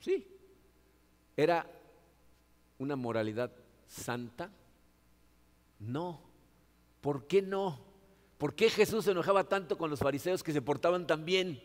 Sí. 0.00 0.26
¿Era 1.36 1.66
una 2.78 2.96
moralidad 2.96 3.52
santa? 3.88 4.50
No. 5.78 6.22
¿Por 7.00 7.26
qué 7.26 7.42
no? 7.42 7.80
¿Por 8.38 8.54
qué 8.54 8.70
Jesús 8.70 9.04
se 9.04 9.10
enojaba 9.10 9.48
tanto 9.48 9.76
con 9.76 9.90
los 9.90 10.00
fariseos 10.00 10.42
que 10.42 10.52
se 10.52 10.62
portaban 10.62 11.06
tan 11.06 11.24
bien? 11.24 11.60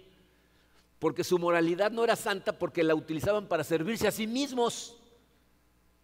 Porque 0.99 1.23
su 1.23 1.37
moralidad 1.37 1.91
no 1.91 2.03
era 2.03 2.15
santa 2.15 2.57
porque 2.57 2.83
la 2.83 2.95
utilizaban 2.95 3.47
para 3.47 3.63
servirse 3.63 4.07
a 4.07 4.11
sí 4.11 4.27
mismos, 4.27 4.97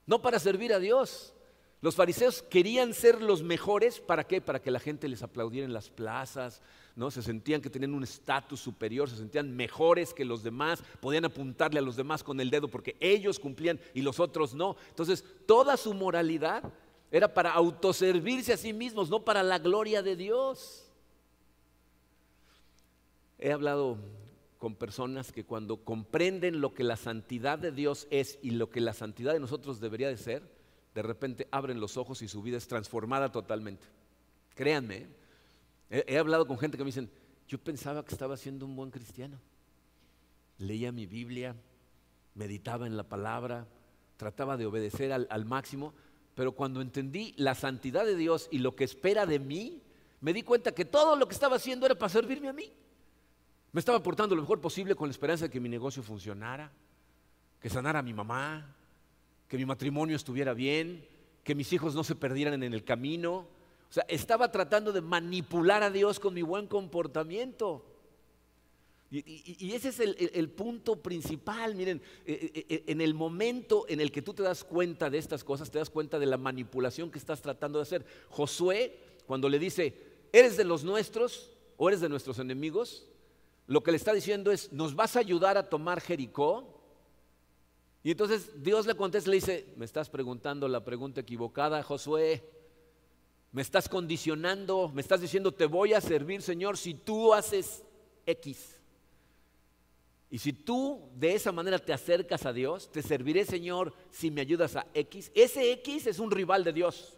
no 0.05 0.21
para 0.21 0.39
servir 0.39 0.73
a 0.73 0.79
Dios. 0.79 1.33
Los 1.81 1.95
fariseos 1.95 2.43
querían 2.43 2.93
ser 2.93 3.23
los 3.23 3.41
mejores, 3.41 3.99
¿para 3.99 4.23
qué? 4.23 4.39
Para 4.39 4.61
que 4.61 4.69
la 4.69 4.79
gente 4.79 5.07
les 5.07 5.23
aplaudiera 5.23 5.65
en 5.65 5.73
las 5.73 5.89
plazas, 5.89 6.61
¿no? 6.95 7.09
Se 7.09 7.23
sentían 7.23 7.59
que 7.59 7.71
tenían 7.71 7.95
un 7.95 8.03
estatus 8.03 8.59
superior, 8.59 9.09
se 9.09 9.17
sentían 9.17 9.55
mejores 9.55 10.13
que 10.13 10.23
los 10.23 10.43
demás, 10.43 10.83
podían 10.99 11.25
apuntarle 11.25 11.79
a 11.79 11.81
los 11.81 11.95
demás 11.95 12.23
con 12.23 12.39
el 12.39 12.51
dedo 12.51 12.67
porque 12.67 12.97
ellos 12.99 13.39
cumplían 13.39 13.79
y 13.95 14.03
los 14.03 14.19
otros 14.19 14.53
no. 14.53 14.75
Entonces, 14.89 15.25
toda 15.47 15.75
su 15.75 15.95
moralidad 15.95 16.71
era 17.09 17.33
para 17.33 17.51
autoservirse 17.51 18.53
a 18.53 18.57
sí 18.57 18.73
mismos, 18.73 19.09
no 19.09 19.25
para 19.25 19.41
la 19.41 19.57
gloria 19.57 20.03
de 20.03 20.15
Dios. 20.15 20.87
He 23.39 23.51
hablado 23.51 23.97
con 24.61 24.75
personas 24.75 25.31
que 25.31 25.43
cuando 25.43 25.83
comprenden 25.83 26.61
lo 26.61 26.75
que 26.75 26.83
la 26.83 26.95
santidad 26.95 27.57
de 27.57 27.71
Dios 27.71 28.07
es 28.11 28.37
y 28.43 28.51
lo 28.51 28.69
que 28.69 28.79
la 28.79 28.93
santidad 28.93 29.33
de 29.33 29.39
nosotros 29.39 29.79
debería 29.79 30.07
de 30.07 30.17
ser, 30.17 30.43
de 30.93 31.01
repente 31.01 31.47
abren 31.49 31.79
los 31.79 31.97
ojos 31.97 32.21
y 32.21 32.27
su 32.27 32.43
vida 32.43 32.57
es 32.57 32.67
transformada 32.67 33.31
totalmente. 33.31 33.87
Créanme, 34.53 35.07
he, 35.89 36.05
he 36.07 36.19
hablado 36.19 36.45
con 36.45 36.59
gente 36.59 36.77
que 36.77 36.83
me 36.83 36.89
dicen, 36.89 37.09
yo 37.47 37.57
pensaba 37.57 38.05
que 38.05 38.13
estaba 38.13 38.37
siendo 38.37 38.67
un 38.67 38.75
buen 38.75 38.91
cristiano. 38.91 39.39
Leía 40.59 40.91
mi 40.91 41.07
Biblia, 41.07 41.55
meditaba 42.35 42.85
en 42.85 42.95
la 42.95 43.09
palabra, 43.09 43.65
trataba 44.15 44.57
de 44.57 44.67
obedecer 44.67 45.11
al, 45.11 45.25
al 45.31 45.43
máximo, 45.43 45.95
pero 46.35 46.51
cuando 46.51 46.81
entendí 46.81 47.33
la 47.35 47.55
santidad 47.55 48.05
de 48.05 48.15
Dios 48.15 48.47
y 48.51 48.59
lo 48.59 48.75
que 48.75 48.83
espera 48.83 49.25
de 49.25 49.39
mí, 49.39 49.81
me 50.19 50.33
di 50.33 50.43
cuenta 50.43 50.71
que 50.71 50.85
todo 50.85 51.15
lo 51.15 51.27
que 51.27 51.33
estaba 51.33 51.55
haciendo 51.55 51.87
era 51.87 51.95
para 51.95 52.09
servirme 52.09 52.47
a 52.47 52.53
mí. 52.53 52.71
Me 53.71 53.79
estaba 53.79 54.03
portando 54.03 54.35
lo 54.35 54.41
mejor 54.41 54.59
posible 54.59 54.95
con 54.95 55.07
la 55.07 55.11
esperanza 55.11 55.45
de 55.45 55.51
que 55.51 55.59
mi 55.59 55.69
negocio 55.69 56.03
funcionara, 56.03 56.71
que 57.59 57.69
sanara 57.69 57.99
a 57.99 58.03
mi 58.03 58.13
mamá, 58.13 58.75
que 59.47 59.57
mi 59.57 59.65
matrimonio 59.65 60.15
estuviera 60.15 60.53
bien, 60.53 61.07
que 61.43 61.55
mis 61.55 61.71
hijos 61.71 61.95
no 61.95 62.03
se 62.03 62.15
perdieran 62.15 62.63
en 62.63 62.73
el 62.73 62.83
camino. 62.83 63.47
O 63.89 63.93
sea, 63.93 64.05
estaba 64.07 64.51
tratando 64.51 64.91
de 64.91 65.01
manipular 65.01 65.83
a 65.83 65.89
Dios 65.89 66.19
con 66.19 66.33
mi 66.33 66.41
buen 66.41 66.67
comportamiento. 66.67 67.85
Y, 69.09 69.73
ese 69.73 69.89
es 69.89 69.99
el, 69.99 70.49
punto 70.49 71.01
principal. 71.01 71.75
Miren, 71.75 72.01
eh, 72.25 72.51
eh, 72.53 72.65
eh, 72.69 72.83
en 72.87 73.01
el 73.01 73.13
momento 73.13 73.85
en 73.89 73.99
el 73.99 74.09
que 74.09 74.21
tú 74.21 74.33
te 74.33 74.41
das 74.41 74.63
cuenta 74.63 75.09
de 75.09 75.17
estas 75.17 75.43
cosas, 75.43 75.69
te 75.69 75.79
das 75.79 75.89
cuenta 75.89 76.17
de 76.17 76.25
la 76.25 76.37
manipulación 76.37 77.11
que 77.11 77.19
estás 77.19 77.41
tratando 77.41 77.79
de 77.79 77.83
hacer. 77.83 78.05
Josué, 78.29 78.97
cuando 79.27 79.49
le 79.49 79.59
dice, 79.59 79.93
¿eres 80.31 80.55
de 80.55 80.63
los 80.63 80.85
nuestros 80.85 81.51
o 81.75 81.89
eres 81.89 81.99
de 81.99 82.07
nuestros 82.07 82.39
enemigos? 82.39 83.10
Lo 83.71 83.81
que 83.81 83.91
le 83.91 83.95
está 83.95 84.11
diciendo 84.11 84.51
es, 84.51 84.69
¿nos 84.73 84.93
vas 84.95 85.15
a 85.15 85.19
ayudar 85.19 85.57
a 85.57 85.69
tomar 85.69 86.01
Jericó? 86.01 86.77
Y 88.03 88.11
entonces 88.11 88.61
Dios 88.61 88.85
le 88.85 88.95
contesta, 88.95 89.29
le 89.29 89.37
dice, 89.37 89.73
me 89.77 89.85
estás 89.85 90.09
preguntando 90.09 90.67
la 90.67 90.83
pregunta 90.83 91.21
equivocada, 91.21 91.81
Josué. 91.81 92.43
Me 93.53 93.61
estás 93.61 93.87
condicionando, 93.87 94.91
me 94.93 94.99
estás 94.99 95.21
diciendo, 95.21 95.53
te 95.53 95.67
voy 95.67 95.93
a 95.93 96.01
servir, 96.01 96.41
Señor, 96.41 96.77
si 96.77 96.95
tú 96.95 97.33
haces 97.33 97.81
X. 98.25 98.77
Y 100.29 100.39
si 100.39 100.51
tú 100.51 101.09
de 101.15 101.35
esa 101.35 101.53
manera 101.53 101.79
te 101.79 101.93
acercas 101.93 102.45
a 102.45 102.51
Dios, 102.51 102.91
te 102.91 103.01
serviré, 103.01 103.45
Señor, 103.45 103.93
si 104.09 104.31
me 104.31 104.41
ayudas 104.41 104.75
a 104.75 104.85
X. 104.93 105.31
Ese 105.33 105.71
X 105.71 106.07
es 106.07 106.19
un 106.19 106.29
rival 106.29 106.65
de 106.65 106.73
Dios. 106.73 107.17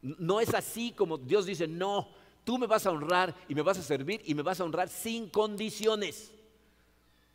No 0.00 0.40
es 0.40 0.52
así 0.52 0.90
como 0.90 1.18
Dios 1.18 1.46
dice, 1.46 1.68
no, 1.68 2.08
tú 2.44 2.58
me 2.58 2.66
vas 2.66 2.86
a 2.86 2.90
honrar 2.90 3.34
y 3.48 3.54
me 3.54 3.62
vas 3.62 3.78
a 3.78 3.82
servir 3.82 4.22
y 4.24 4.34
me 4.34 4.42
vas 4.42 4.60
a 4.60 4.64
honrar 4.64 4.88
sin 4.88 5.28
condiciones. 5.28 6.32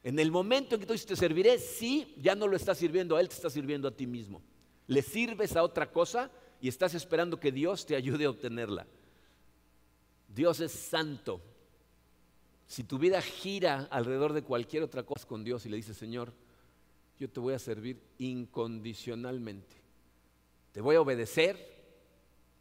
En 0.04 0.20
el 0.20 0.32
momento 0.32 0.76
en 0.76 0.82
que 0.82 0.88
tú 0.88 0.94
dices 0.94 1.08
te 1.08 1.16
serviré, 1.16 1.60
sí, 1.60 2.14
ya 2.22 2.36
no 2.36 2.48
lo 2.48 2.56
estás 2.56 2.78
sirviendo 2.78 3.16
a 3.16 3.22
Él, 3.22 3.28
te 3.28 3.36
estás 3.36 3.54
sirviendo 3.54 3.88
a 3.88 3.92
ti 3.92 4.08
mismo. 4.08 4.42
Le 4.88 5.02
sirves 5.02 5.56
a 5.56 5.64
otra 5.64 5.92
cosa 5.92 6.32
y 6.62 6.68
estás 6.68 6.94
esperando 6.94 7.40
que 7.40 7.52
Dios 7.52 7.86
te 7.86 7.96
ayude 7.96 8.26
a 8.26 8.30
obtenerla. 8.30 8.88
Dios 10.28 10.60
es 10.60 10.72
santo, 10.72 11.42
si 12.68 12.84
tu 12.84 13.00
vida 13.00 13.22
gira 13.22 13.88
alrededor 13.90 14.34
de 14.34 14.44
cualquier 14.44 14.84
otra 14.84 15.04
cosa 15.04 15.26
con 15.26 15.44
Dios 15.44 15.66
y 15.66 15.70
le 15.70 15.78
dices, 15.78 15.96
Señor, 15.96 16.34
yo 17.18 17.30
te 17.30 17.40
voy 17.40 17.54
a 17.54 17.60
servir 17.60 18.02
incondicionalmente. 18.18 19.78
Te 20.74 20.82
voy 20.82 20.98
a 20.98 21.02
obedecer, 21.02 21.58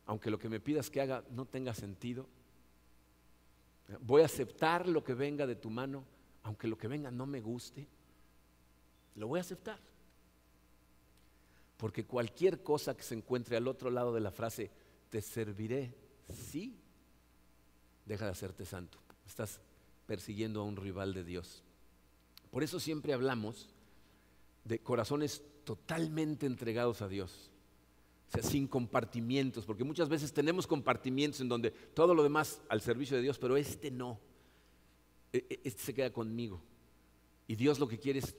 aunque 0.07 0.31
lo 0.31 0.39
que 0.39 0.49
me 0.49 0.61
pidas 0.61 0.91
que 0.91 1.01
haga 1.01 1.25
no 1.31 1.45
tenga 1.45 1.75
sentido. 1.75 2.29
Voy 4.01 4.23
a 4.23 4.27
aceptar 4.27 4.89
lo 4.89 5.05
que 5.05 5.15
venga 5.15 5.47
de 5.47 5.57
tu 5.57 5.71
mano, 5.71 6.05
aunque 6.43 6.69
lo 6.69 6.77
que 6.77 6.89
venga 6.89 7.11
no 7.11 7.27
me 7.27 7.41
guste. 7.41 7.87
Lo 9.15 9.29
voy 9.29 9.39
a 9.39 9.43
aceptar. 9.43 9.79
Porque 11.77 12.05
cualquier 12.05 12.63
cosa 12.63 12.97
que 12.97 13.03
se 13.03 13.15
encuentre 13.15 13.57
al 13.57 13.69
otro 13.69 13.91
lado 13.91 14.13
de 14.13 14.21
la 14.21 14.31
frase, 14.31 14.71
te 15.11 15.23
serviré, 15.23 15.95
sí, 16.33 16.79
deja 18.05 18.25
de 18.25 18.31
hacerte 18.31 18.65
santo. 18.65 18.99
Estás 19.27 19.61
persiguiendo 20.07 20.61
a 20.61 20.65
un 20.65 20.77
rival 20.77 21.13
de 21.15 21.25
Dios. 21.25 21.63
Por 22.51 22.63
eso 22.63 22.81
siempre 22.81 23.13
hablamos 23.13 23.69
de 24.65 24.79
corazones 24.81 25.43
totalmente 25.65 26.47
entregados 26.47 27.03
a 27.03 27.09
Dios, 27.09 27.51
o 28.29 28.31
sea, 28.31 28.43
sin 28.43 28.67
compartimientos, 28.67 29.65
porque 29.65 29.85
muchas 29.85 30.09
veces 30.09 30.33
tenemos 30.33 30.67
compartimientos 30.67 31.41
en 31.41 31.49
donde 31.49 31.71
todo 31.71 32.15
lo 32.15 32.23
demás 32.23 32.61
al 32.69 32.81
servicio 32.81 33.17
de 33.17 33.23
Dios, 33.23 33.39
pero 33.39 33.57
este 33.57 33.91
no. 33.91 34.19
e, 35.33 35.47
e, 35.49 35.61
este 35.65 35.83
se 35.83 35.95
queda 35.95 36.13
conmigo. 36.13 36.61
Y 37.47 37.55
Dios 37.55 37.79
lo 37.79 37.87
que 37.87 37.99
quiere 37.99 38.19
es 38.19 38.35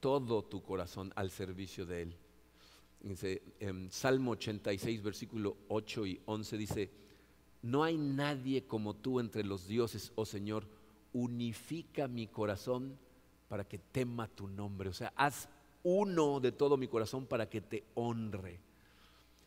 todo 0.00 0.42
tu 0.42 0.62
corazón 0.62 1.12
al 1.14 1.30
servicio 1.30 1.86
de 1.86 2.02
Él. 2.02 2.16
Dice, 3.00 3.42
en 3.60 3.90
Salmo 3.90 4.32
86, 4.32 5.02
versículo 5.02 5.56
8 5.68 6.06
y 6.06 6.20
11 6.24 6.56
dice, 6.56 6.90
no 7.62 7.84
hay 7.84 7.96
nadie 7.96 8.64
como 8.64 8.94
tú 8.94 9.20
entre 9.20 9.44
los 9.44 9.66
dioses, 9.66 10.12
oh 10.16 10.26
Señor, 10.26 10.66
unifica 11.12 12.08
mi 12.08 12.26
corazón 12.26 12.98
para 13.48 13.64
que 13.64 13.78
tema 13.78 14.28
tu 14.28 14.48
nombre. 14.48 14.88
O 14.88 14.92
sea, 14.92 15.12
haz 15.16 15.48
uno 15.84 16.40
de 16.40 16.52
todo 16.52 16.76
mi 16.76 16.88
corazón 16.88 17.26
para 17.26 17.48
que 17.48 17.60
te 17.60 17.84
honre. 17.94 18.60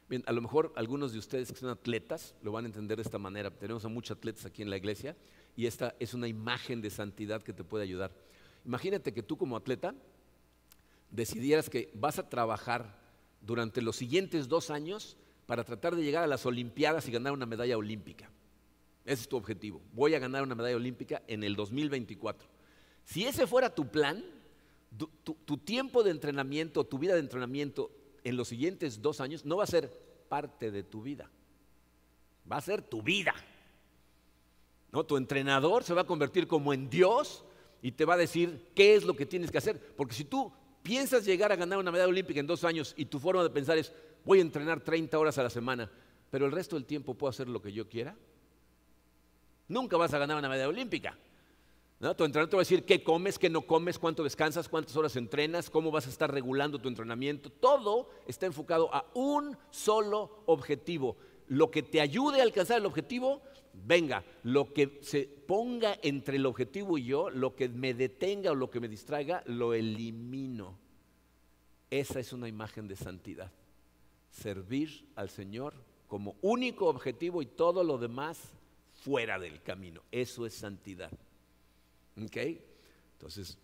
Bien, 0.08 0.24
a 0.28 0.32
lo 0.34 0.42
mejor 0.42 0.72
algunos 0.76 1.14
de 1.14 1.20
ustedes 1.20 1.52
que 1.52 1.60
son 1.60 1.70
atletas 1.70 2.36
lo 2.44 2.52
van 2.52 2.66
a 2.66 2.68
entender 2.68 2.98
de 2.98 3.04
esta 3.04 3.18
manera. 3.18 3.50
Tenemos 3.50 3.86
a 3.86 3.88
muchos 3.88 4.18
atletas 4.18 4.46
aquí 4.46 4.62
en 4.62 4.70
la 4.70 4.78
iglesia 4.78 5.16
y 5.56 5.66
esta 5.66 5.96
es 6.00 6.14
una 6.14 6.28
imagen 6.28 6.82
de 6.82 6.90
santidad 6.90 7.42
que 7.42 7.54
te 7.54 7.64
puede 7.64 7.84
ayudar. 7.84 8.12
Imagínate 8.66 9.14
que 9.14 9.24
tú 9.24 9.38
como 9.38 9.58
atleta 9.58 9.96
decidieras 11.10 11.70
que 11.70 11.92
vas 11.94 12.20
a 12.20 12.30
trabajar 12.30 13.00
durante 13.42 13.82
los 13.82 13.96
siguientes 13.96 14.48
dos 14.48 14.70
años 14.70 15.18
para 15.46 15.64
tratar 15.64 15.96
de 15.96 16.04
llegar 16.04 16.24
a 16.24 16.28
las 16.28 16.46
Olimpiadas 16.46 17.08
y 17.08 17.12
ganar 17.12 17.34
una 17.34 17.46
medalla 17.46 17.78
olímpica. 17.78 18.30
Ese 19.06 19.22
es 19.22 19.30
tu 19.30 19.38
objetivo. 19.38 19.82
Voy 19.94 20.16
a 20.16 20.20
ganar 20.20 20.44
una 20.44 20.56
medalla 20.56 20.76
olímpica 20.76 21.22
en 21.28 21.44
el 21.44 21.56
2024. 21.56 22.48
Si 23.04 23.26
ese 23.26 23.46
fuera 23.46 23.74
tu 23.74 23.88
plan, 23.88 24.24
tu, 25.24 25.58
tiempo 25.58 26.04
de 26.04 26.10
entrenamiento, 26.12 26.84
tu 26.84 26.98
vida 26.98 27.14
de 27.14 27.20
entrenamiento 27.20 27.92
en 28.26 28.36
los 28.36 28.50
siguientes 28.50 29.02
dos 29.02 29.22
años 29.22 29.46
no 29.46 29.58
va 29.58 29.64
a 29.64 29.68
ser 29.68 29.90
parte 30.28 30.72
de 30.72 30.84
tu 30.84 31.02
vida, 31.02 31.30
va 32.52 32.58
a 32.58 32.62
ser 32.62 32.82
tu 32.82 33.02
vida. 33.02 33.34
¿No? 34.92 35.06
Tu 35.06 35.18
entrenador 35.18 35.84
se 35.84 35.94
va 35.94 36.02
a 36.02 36.08
convertir 36.08 36.48
como 36.48 36.74
en 36.74 36.90
Dios 36.90 37.46
y 37.82 37.92
te 37.92 38.06
va 38.06 38.16
a 38.16 38.18
decir 38.18 38.72
qué 38.76 38.96
es 38.96 39.04
lo 39.04 39.16
que 39.16 39.26
tienes 39.26 39.52
que 39.52 39.58
hacer. 39.58 39.80
Porque 39.96 40.16
si 40.16 40.24
tú 40.24 40.52
piensas 40.82 41.26
llegar 41.26 41.52
a 41.52 41.56
ganar 41.56 41.78
una 41.78 41.92
medalla 41.92 42.10
olímpica 42.10 42.40
en 42.40 42.48
dos 42.48 42.64
años 42.64 42.94
y 42.98 43.06
tu 43.06 43.20
forma 43.20 43.44
de 43.44 43.50
pensar 43.50 43.78
es 43.78 43.92
voy 44.24 44.40
a 44.40 44.42
entrenar 44.42 44.82
30 44.82 45.18
horas 45.20 45.38
a 45.38 45.44
la 45.44 45.50
semana, 45.50 45.92
pero 46.32 46.46
el 46.46 46.52
resto 46.52 46.76
del 46.76 46.86
tiempo 46.86 47.14
puedo 47.14 47.30
hacer 47.30 47.48
lo 47.48 47.62
que 47.62 47.72
yo 47.72 47.88
quiera, 47.88 48.16
nunca 49.68 49.98
vas 49.98 50.14
a 50.14 50.18
ganar 50.18 50.38
una 50.38 50.50
medalla 50.50 50.70
olímpica. 50.70 51.18
Tu 52.00 52.24
entrenador 52.24 52.50
te 52.50 52.56
va 52.58 52.62
a 52.62 52.66
decir 52.66 52.84
qué 52.84 53.04
comes, 53.04 53.40
qué 53.40 53.50
no 53.50 53.62
comes, 53.62 53.98
cuánto 53.98 54.24
descansas, 54.24 54.68
cuántas 54.68 54.96
horas 54.98 55.16
entrenas, 55.16 55.70
cómo 55.70 55.92
vas 55.92 56.06
a 56.06 56.10
estar 56.10 56.32
regulando 56.32 56.78
tu 56.78 56.90
entrenamiento. 56.90 57.50
Todo 57.50 58.10
está 58.28 58.46
enfocado 58.46 58.94
a 58.94 59.06
un 59.14 59.58
solo 59.72 60.44
objetivo. 60.46 61.16
Lo 61.48 61.72
que 61.72 61.84
te 61.84 62.02
ayude 62.02 62.42
a 62.42 62.44
alcanzar 62.44 62.80
el 62.80 62.86
objetivo, 62.86 63.42
venga. 63.74 64.26
Lo 64.44 64.74
que 64.74 65.00
se 65.02 65.24
ponga 65.24 65.98
entre 66.02 66.36
el 66.36 66.46
objetivo 66.46 66.98
y 66.98 67.06
yo, 67.06 67.30
lo 67.30 67.56
que 67.56 67.70
me 67.70 67.94
detenga 67.94 68.52
o 68.52 68.56
lo 68.56 68.70
que 68.70 68.82
me 68.82 68.90
distraiga, 68.90 69.42
lo 69.46 69.74
elimino. 69.74 70.78
Esa 71.90 72.20
es 72.20 72.34
una 72.34 72.50
imagen 72.50 72.90
de 72.90 72.98
santidad. 72.98 73.52
Servir 74.30 75.08
al 75.16 75.30
Señor 75.30 75.74
como 76.08 76.36
único 76.42 76.88
objetivo 76.88 77.42
y 77.42 77.46
todo 77.46 77.84
lo 77.86 77.98
demás 77.98 78.38
fuera 78.94 79.40
del 79.40 79.62
camino. 79.62 80.02
Eso 80.12 80.46
es 80.46 80.54
santidad. 80.54 81.12
¿Ok? 82.24 82.38
Entonces, 83.14 83.58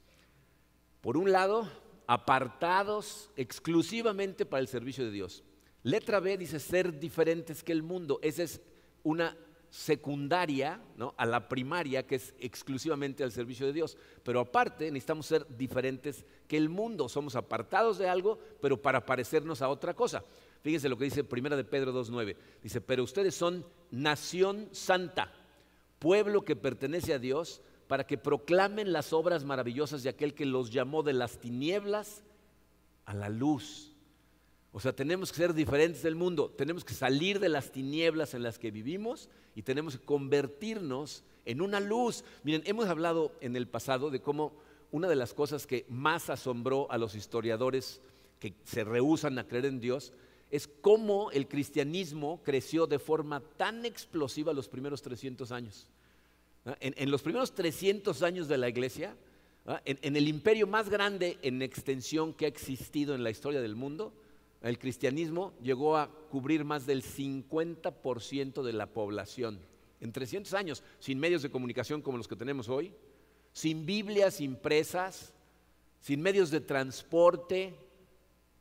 por 1.01 1.17
un 1.17 1.31
lado, 1.31 1.69
apartados 2.07 3.29
exclusivamente 3.35 4.45
para 4.45 4.61
el 4.61 4.67
servicio 4.67 5.05
de 5.05 5.11
Dios. 5.11 5.43
Letra 5.83 6.19
B 6.19 6.37
dice 6.37 6.59
ser 6.59 6.99
diferentes 6.99 7.63
que 7.63 7.71
el 7.71 7.83
mundo. 7.83 8.19
Esa 8.21 8.43
es 8.43 8.61
una 9.03 9.35
secundaria 9.71 10.81
¿no? 10.97 11.15
a 11.17 11.25
la 11.25 11.47
primaria 11.47 12.05
que 12.05 12.15
es 12.15 12.35
exclusivamente 12.37 13.23
al 13.23 13.31
servicio 13.31 13.65
de 13.65 13.73
Dios. 13.73 13.97
Pero 14.23 14.41
aparte 14.41 14.91
necesitamos 14.91 15.25
ser 15.25 15.47
diferentes 15.57 16.25
que 16.47 16.57
el 16.57 16.69
mundo. 16.69 17.07
Somos 17.07 17.35
apartados 17.35 17.97
de 17.97 18.09
algo, 18.09 18.37
pero 18.61 18.81
para 18.81 19.05
parecernos 19.05 19.61
a 19.61 19.69
otra 19.69 19.95
cosa. 19.95 20.23
Fíjense 20.61 20.89
lo 20.89 20.97
que 20.97 21.05
dice 21.05 21.23
Primera 21.23 21.55
de 21.55 21.63
Pedro 21.63 21.93
2.9. 21.93 22.35
Dice, 22.61 22.81
pero 22.81 23.03
ustedes 23.03 23.33
son 23.33 23.65
nación 23.89 24.67
santa, 24.73 25.33
pueblo 25.97 26.43
que 26.43 26.55
pertenece 26.55 27.13
a 27.13 27.19
Dios 27.19 27.61
para 27.91 28.07
que 28.07 28.17
proclamen 28.17 28.93
las 28.93 29.11
obras 29.11 29.43
maravillosas 29.43 30.01
de 30.01 30.07
aquel 30.07 30.33
que 30.33 30.45
los 30.45 30.71
llamó 30.71 31.03
de 31.03 31.11
las 31.11 31.39
tinieblas 31.39 32.23
a 33.03 33.13
la 33.13 33.27
luz. 33.27 33.91
O 34.71 34.79
sea, 34.79 34.95
tenemos 34.95 35.29
que 35.29 35.39
ser 35.39 35.53
diferentes 35.53 36.01
del 36.01 36.15
mundo, 36.15 36.51
tenemos 36.51 36.85
que 36.85 36.93
salir 36.93 37.41
de 37.41 37.49
las 37.49 37.73
tinieblas 37.73 38.33
en 38.33 38.43
las 38.43 38.57
que 38.59 38.71
vivimos 38.71 39.27
y 39.55 39.63
tenemos 39.63 39.97
que 39.97 40.05
convertirnos 40.05 41.25
en 41.43 41.59
una 41.59 41.81
luz. 41.81 42.23
Miren, 42.45 42.63
hemos 42.65 42.87
hablado 42.87 43.33
en 43.41 43.57
el 43.57 43.67
pasado 43.67 44.09
de 44.09 44.21
cómo 44.21 44.53
una 44.91 45.09
de 45.09 45.17
las 45.17 45.33
cosas 45.33 45.67
que 45.67 45.85
más 45.89 46.29
asombró 46.29 46.89
a 46.91 46.97
los 46.97 47.13
historiadores 47.13 47.99
que 48.39 48.53
se 48.63 48.85
rehusan 48.85 49.37
a 49.37 49.49
creer 49.49 49.65
en 49.65 49.81
Dios 49.81 50.13
es 50.49 50.69
cómo 50.79 51.29
el 51.31 51.49
cristianismo 51.49 52.39
creció 52.41 52.87
de 52.87 52.99
forma 52.99 53.41
tan 53.57 53.83
explosiva 53.85 54.53
los 54.53 54.69
primeros 54.69 55.01
300 55.01 55.51
años. 55.51 55.89
En, 56.63 57.09
los 57.09 57.23
primeros 57.23 57.55
300 57.55 58.21
años 58.21 58.47
de 58.47 58.57
la 58.57 58.69
iglesia, 58.69 59.15
en, 59.83 60.15
el 60.15 60.27
imperio 60.27 60.67
más 60.67 60.89
grande 60.89 61.39
en 61.41 61.61
extensión 61.63 62.33
que 62.33 62.45
ha 62.45 62.49
existido 62.49 63.15
en 63.15 63.23
la 63.23 63.31
historia 63.31 63.61
del 63.61 63.75
mundo, 63.75 64.13
el 64.61 64.77
cristianismo 64.77 65.53
llegó 65.63 65.97
a 65.97 66.11
cubrir 66.29 66.63
más 66.63 66.85
del 66.85 67.03
50% 67.03 68.61
de 68.61 68.73
la 68.73 68.85
población. 68.85 69.59
En 69.99 70.11
300 70.11 70.53
años, 70.53 70.83
sin 70.99 71.19
medios 71.19 71.41
de 71.41 71.49
comunicación 71.49 72.03
como 72.03 72.17
los 72.17 72.27
que 72.27 72.35
tenemos 72.35 72.69
hoy, 72.69 72.93
sin 73.53 73.87
Biblias 73.87 74.39
impresas, 74.39 75.33
sin 75.99 76.21
medios 76.21 76.51
de 76.51 76.61
transporte. 76.61 77.75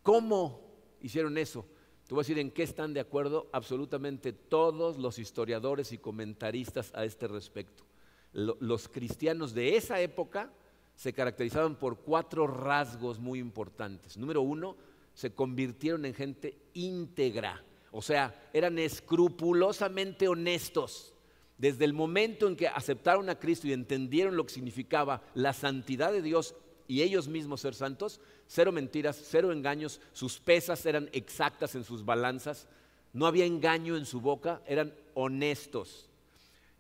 ¿Cómo 0.03 0.61
hicieron 1.03 1.37
eso? 1.37 1.67
Te 2.07 2.15
voy 2.15 2.23
a 2.23 2.25
decir 2.25 2.39
en 2.39 2.51
qué 2.51 2.63
están 2.63 2.95
de 2.95 3.01
acuerdo 3.01 3.51
absolutamente 3.53 4.33
todos 4.33 4.97
los 4.97 5.19
historiadores 5.19 5.93
y 5.93 5.99
comentaristas 5.99 6.93
a 6.95 7.05
este 7.05 7.29
respecto 7.29 7.90
los 8.33 8.89
cristianos 8.89 9.55
de 9.55 9.77
esa 9.77 10.01
época 10.01 10.53
se 10.95 11.13
caracterizaban 11.13 11.77
por 11.77 12.01
cuatro 12.01 12.47
rasgos 12.47 13.19
muy 13.19 13.39
importantes. 13.39 14.17
Número 14.17 14.43
uno, 14.43 14.77
se 15.15 15.33
convirtieron 15.33 16.05
en 16.05 16.15
gente 16.15 16.59
íntegra, 16.75 17.65
o 17.91 18.03
sea, 18.03 18.49
eran 18.53 18.79
escrupulosamente 18.79 20.29
honestos. 20.29 21.15
Desde 21.57 21.85
el 21.85 21.93
momento 21.93 22.47
en 22.47 22.57
que 22.57 22.69
aceptaron 22.69 23.29
a 23.29 23.39
Cristo 23.39 23.67
y 23.67 23.73
entendieron 23.73 24.37
lo 24.37 24.45
que 24.45 24.53
significaba 24.53 25.23
la 25.35 25.53
santidad 25.53 26.13
de 26.13 26.23
Dios 26.23 26.55
y 26.87 27.03
ellos 27.03 27.29
mismos 27.29 27.61
ser 27.61 27.75
santos, 27.75 28.21
cero 28.47 28.73
mentiras, 28.73 29.23
cero 29.27 29.53
engaños, 29.53 30.01
sus 30.13 30.39
pesas 30.39 30.85
eran 30.87 31.09
exactas 31.13 31.75
en 31.77 31.85
sus 31.85 32.05
balanzas, 32.05 32.67
no 33.13 33.27
había 33.27 33.47
engaño 33.47 33.97
en 33.97 34.07
su 34.07 34.21
boca, 34.21 34.61
eran 34.67 34.93
honestos. 35.15 36.10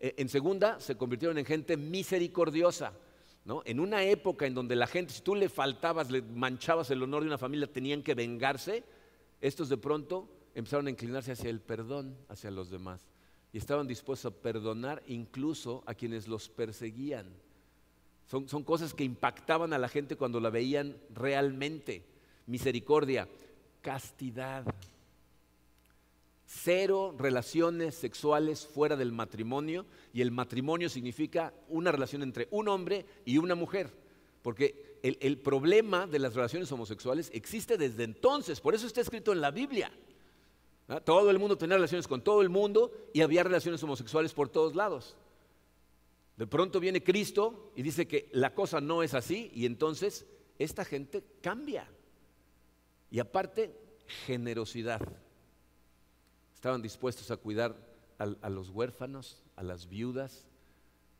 Eh, 0.00 0.14
en 0.16 0.28
segunda, 0.28 0.80
se 0.80 0.96
convirtieron 0.96 1.38
en 1.38 1.44
gente 1.44 1.76
misericordiosa. 1.76 2.92
¿no? 3.44 3.62
En 3.64 3.80
una 3.80 4.02
época 4.02 4.46
en 4.46 4.54
donde 4.54 4.76
la 4.76 4.86
gente, 4.86 5.12
si 5.12 5.22
tú 5.22 5.34
le 5.34 5.48
faltabas, 5.48 6.10
le 6.10 6.22
manchabas 6.22 6.90
el 6.90 7.02
honor 7.02 7.22
de 7.22 7.28
una 7.28 7.38
familia, 7.38 7.70
tenían 7.70 8.02
que 8.02 8.14
vengarse, 8.14 8.84
estos 9.40 9.68
de 9.68 9.76
pronto 9.76 10.28
empezaron 10.54 10.86
a 10.86 10.90
inclinarse 10.90 11.32
hacia 11.32 11.50
el 11.50 11.60
perdón, 11.60 12.16
hacia 12.28 12.50
los 12.50 12.70
demás. 12.70 13.06
Y 13.52 13.58
estaban 13.58 13.86
dispuestos 13.86 14.32
a 14.32 14.36
perdonar 14.36 15.02
incluso 15.06 15.82
a 15.86 15.94
quienes 15.94 16.28
los 16.28 16.48
perseguían. 16.48 17.26
Son, 18.26 18.48
son 18.48 18.62
cosas 18.62 18.94
que 18.94 19.04
impactaban 19.04 19.72
a 19.72 19.78
la 19.78 19.88
gente 19.88 20.16
cuando 20.16 20.38
la 20.38 20.50
veían 20.50 20.96
realmente. 21.12 22.04
Misericordia, 22.46 23.28
castidad 23.82 24.64
cero 26.52 27.14
relaciones 27.16 27.94
sexuales 27.94 28.66
fuera 28.66 28.96
del 28.96 29.12
matrimonio 29.12 29.86
y 30.12 30.20
el 30.20 30.32
matrimonio 30.32 30.88
significa 30.88 31.54
una 31.68 31.92
relación 31.92 32.22
entre 32.22 32.48
un 32.50 32.66
hombre 32.68 33.06
y 33.24 33.38
una 33.38 33.54
mujer, 33.54 33.88
porque 34.42 34.98
el, 35.02 35.38
problema 35.38 36.08
de 36.08 36.18
las 36.18 36.34
relaciones 36.34 36.70
homosexuales 36.72 37.30
existe 37.32 37.78
desde 37.78 38.02
entonces, 38.02 38.60
por 38.60 38.74
eso 38.74 38.88
está 38.88 39.00
escrito 39.00 39.32
en 39.32 39.40
la 39.40 39.52
Biblia. 39.52 39.92
Todo 41.04 41.30
el 41.30 41.38
mundo 41.38 41.56
tenía 41.56 41.76
relaciones 41.76 42.08
con 42.08 42.20
todo 42.20 42.42
el 42.42 42.48
mundo 42.48 42.90
y 43.12 43.20
había 43.20 43.44
relaciones 43.44 43.80
homosexuales 43.84 44.34
por 44.34 44.48
todos 44.48 44.74
lados. 44.74 45.16
De 46.36 46.48
pronto 46.48 46.80
viene 46.80 47.04
Cristo 47.04 47.70
y 47.76 47.82
dice 47.82 48.08
que 48.08 48.28
la 48.32 48.54
cosa 48.54 48.80
no 48.80 49.04
es 49.04 49.14
así 49.14 49.52
y 49.54 49.66
entonces 49.66 50.26
esta 50.58 50.84
gente 50.84 51.22
cambia. 51.40 51.88
Y 53.08 53.20
aparte, 53.20 53.72
generosidad. 54.26 55.00
Estaban 56.60 56.82
dispuestos 56.82 57.30
a 57.30 57.38
cuidar 57.38 57.74
a, 58.18 58.50
los 58.50 58.68
huérfanos, 58.68 59.42
a 59.56 59.62
las 59.62 59.88
viudas, 59.88 60.46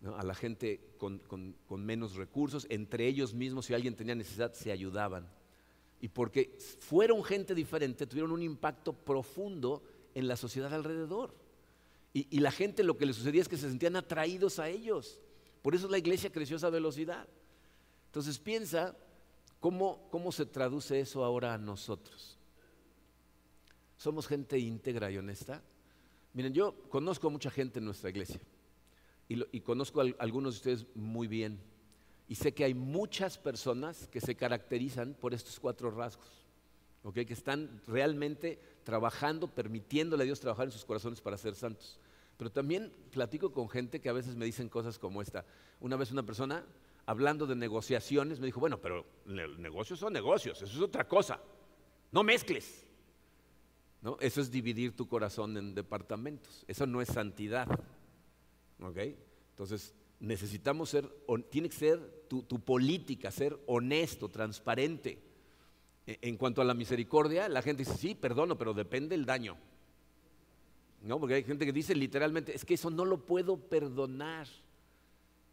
a 0.04 0.22
la 0.22 0.34
gente 0.34 0.92
con, 0.98 1.56
menos 1.78 2.16
recursos. 2.16 2.66
Entre 2.68 3.06
ellos 3.06 3.32
mismos, 3.32 3.64
si 3.64 3.72
alguien 3.72 3.96
tenía 3.96 4.14
necesidad, 4.14 4.52
se 4.52 4.70
ayudaban. 4.70 5.26
Y 5.98 6.08
porque 6.08 6.58
fueron 6.80 7.24
gente 7.24 7.54
diferente, 7.54 8.06
tuvieron 8.06 8.32
un 8.32 8.42
impacto 8.42 8.92
profundo 8.92 9.82
en 10.14 10.28
la 10.28 10.36
sociedad 10.36 10.74
alrededor. 10.74 11.34
Y, 12.12 12.38
la 12.40 12.50
gente 12.50 12.84
lo 12.84 12.98
que 12.98 13.06
le 13.06 13.14
sucedía 13.14 13.40
es 13.40 13.48
que 13.48 13.56
se 13.56 13.70
sentían 13.70 13.96
atraídos 13.96 14.58
a 14.58 14.68
ellos. 14.68 15.22
Por 15.62 15.74
eso 15.74 15.88
la 15.88 15.96
iglesia 15.96 16.30
creció 16.30 16.56
a 16.56 16.58
esa 16.58 16.68
velocidad. 16.68 17.26
Entonces 18.08 18.38
piensa 18.38 18.94
cómo, 19.58 20.06
cómo 20.10 20.32
se 20.32 20.44
traduce 20.44 21.00
eso 21.00 21.24
ahora 21.24 21.54
a 21.54 21.58
nosotros. 21.58 22.39
¿Somos 24.00 24.26
gente 24.26 24.58
íntegra 24.58 25.10
y 25.10 25.18
honesta? 25.18 25.62
Miren, 26.32 26.54
yo 26.54 26.74
conozco 26.88 27.26
a 27.26 27.30
mucha 27.30 27.50
gente 27.50 27.80
en 27.80 27.84
nuestra 27.84 28.08
iglesia 28.08 28.40
y, 29.28 29.60
conozco 29.60 30.00
a 30.00 30.06
algunos 30.18 30.54
de 30.54 30.58
ustedes 30.58 30.96
muy 30.96 31.28
bien. 31.28 31.60
Y 32.26 32.36
sé 32.36 32.54
que 32.54 32.64
hay 32.64 32.72
muchas 32.72 33.36
personas 33.36 34.08
que 34.08 34.22
se 34.22 34.34
caracterizan 34.34 35.12
por 35.12 35.34
estos 35.34 35.60
cuatro 35.60 35.90
rasgos, 35.90 36.30
que 37.12 37.30
están 37.30 37.82
realmente 37.86 38.58
trabajando, 38.84 39.48
permitiéndole 39.48 40.22
a 40.22 40.24
Dios 40.24 40.40
trabajar 40.40 40.64
en 40.68 40.72
sus 40.72 40.86
corazones 40.86 41.20
para 41.20 41.36
ser 41.36 41.54
santos. 41.54 42.00
Pero 42.38 42.50
también 42.50 42.90
platico 43.10 43.52
con 43.52 43.68
gente 43.68 44.00
que 44.00 44.08
a 44.08 44.14
veces 44.14 44.34
me 44.34 44.46
dicen 44.46 44.70
cosas 44.70 44.98
como 44.98 45.20
esta. 45.20 45.44
Una 45.78 45.96
vez 45.96 46.10
una 46.10 46.22
persona, 46.22 46.64
hablando 47.04 47.46
de 47.46 47.54
negociaciones, 47.54 48.40
me 48.40 48.46
dijo, 48.46 48.60
bueno, 48.60 48.80
pero 48.80 49.04
negocios 49.26 49.98
son 49.98 50.14
negocios, 50.14 50.62
eso 50.62 50.74
es 50.74 50.80
otra 50.82 51.06
cosa. 51.06 51.38
No 52.10 52.22
mezcles. 52.22 52.86
¿No? 54.02 54.16
Eso 54.20 54.40
es 54.40 54.50
dividir 54.50 54.96
tu 54.96 55.06
corazón 55.06 55.56
en 55.56 55.74
departamentos. 55.74 56.64
Eso 56.66 56.86
no 56.86 57.02
es 57.02 57.08
santidad. 57.08 57.68
Entonces, 58.80 59.94
necesitamos 60.20 60.90
ser, 60.90 61.08
tiene 61.50 61.68
que 61.68 61.76
ser 61.76 62.24
tu, 62.28 62.60
política, 62.60 63.30
ser 63.30 63.58
honesto, 63.66 64.28
transparente. 64.28 65.18
E, 66.06 66.18
en 66.22 66.36
cuanto 66.36 66.62
a 66.62 66.64
la 66.64 66.74
misericordia, 66.74 67.48
la 67.48 67.62
gente 67.62 67.84
dice, 67.84 67.96
sí, 67.96 68.14
perdono, 68.14 68.56
pero 68.56 68.72
depende 68.72 69.16
del 69.16 69.26
daño. 69.26 69.56
¿No? 71.02 71.18
Porque 71.18 71.34
hay 71.34 71.44
gente 71.44 71.66
que 71.66 71.72
dice 71.72 71.94
literalmente, 71.94 72.54
es 72.54 72.64
que 72.64 72.74
eso 72.74 72.90
no 72.90 73.04
lo 73.04 73.24
puedo 73.24 73.58
perdonar. 73.58 74.46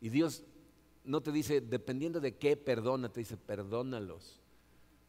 Y 0.01 0.09
Dios 0.09 0.43
no 1.03 1.21
te 1.21 1.31
dice, 1.31 1.61
dependiendo 1.61 2.19
de 2.19 2.35
qué 2.35 2.57
perdona, 2.57 3.09
te 3.09 3.21
dice, 3.21 3.37
perdónalos. 3.37 4.39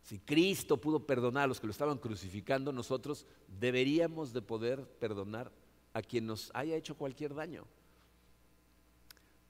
Si 0.09 0.19
Cristo 0.21 0.79
pudo 0.79 1.01
perdonar 1.01 1.45
a 1.45 1.47
los 1.49 1.61
que 1.61 1.67
lo 1.67 1.71
estaban 1.71 1.99
crucificando, 1.99 2.73
nosotros 2.73 3.27
deberíamos 3.61 4.33
de 4.33 4.41
poder 4.41 4.83
perdonar 4.83 5.53
a 5.93 6.01
quien 6.01 6.25
nos 6.25 6.51
haya 6.55 6.77
hecho 6.77 6.97
cualquier 6.97 7.35
daño. 7.35 7.67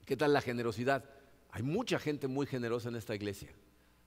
¿Qué 0.04 0.16
tal 0.16 0.32
la 0.32 0.40
generosidad? 0.40 1.04
Hay 1.52 1.62
mucha 1.62 2.00
gente 2.00 2.26
muy 2.26 2.44
generosa 2.44 2.88
en 2.88 2.96
esta 2.96 3.14
iglesia. 3.14 3.52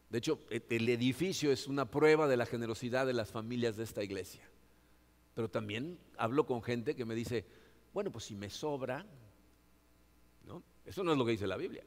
De 0.10 0.18
hecho, 0.18 0.42
e, 0.50 0.62
el 0.72 0.90
edificio 0.90 1.54
es 1.54 1.68
una 1.68 1.90
prueba 1.90 2.28
de 2.28 2.36
la 2.36 2.46
generosidad 2.46 3.06
de 3.06 3.14
las 3.14 3.32
familias 3.32 3.78
de 3.78 3.86
esta 3.86 4.04
iglesia. 4.04 4.44
Pero 5.36 5.50
también 5.50 5.98
hablo 6.18 6.46
con 6.46 6.62
gente 6.62 6.98
que 6.98 7.06
me 7.06 7.16
dice, 7.16 7.46
bueno, 7.94 8.12
pues 8.12 8.26
si 8.26 8.36
me 8.36 8.50
sobra, 8.50 9.06
¿no? 10.46 10.62
Eso 10.86 11.02
no 11.02 11.14
es 11.14 11.18
lo 11.18 11.24
que 11.24 11.32
dice 11.32 11.48
la 11.48 11.56
Biblia. 11.56 11.86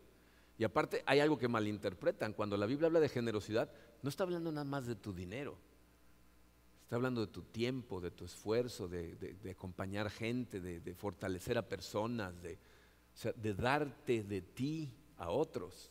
Y 0.59 0.65
aparte 0.65 1.03
hay 1.07 1.21
algo 1.21 1.39
que 1.39 1.49
malinterpretan. 1.49 2.33
Cuando 2.33 2.57
la 2.57 2.67
Biblia 2.67 2.87
habla 2.87 3.01
de 3.01 3.09
generosidad, 3.09 3.71
no 4.03 4.09
está 4.09 4.25
hablando 4.25 4.53
nada 4.53 4.65
más 4.65 4.87
de 4.87 4.95
tu 4.95 5.13
dinero. 5.13 5.57
Está 6.85 6.97
hablando 6.97 7.23
de 7.23 7.33
tu 7.33 7.43
tiempo, 7.43 8.01
de 8.01 8.11
tu 8.11 8.25
esfuerzo, 8.25 8.87
de, 8.87 9.37
acompañar 9.51 10.11
gente, 10.11 10.61
de 10.61 10.95
fortalecer 10.95 11.59
a 11.59 11.69
personas, 11.69 12.41
de, 12.43 12.59
de 13.37 13.55
darte 13.55 14.23
de 14.23 14.43
ti 14.43 14.93
a 15.19 15.31
otros. 15.31 15.91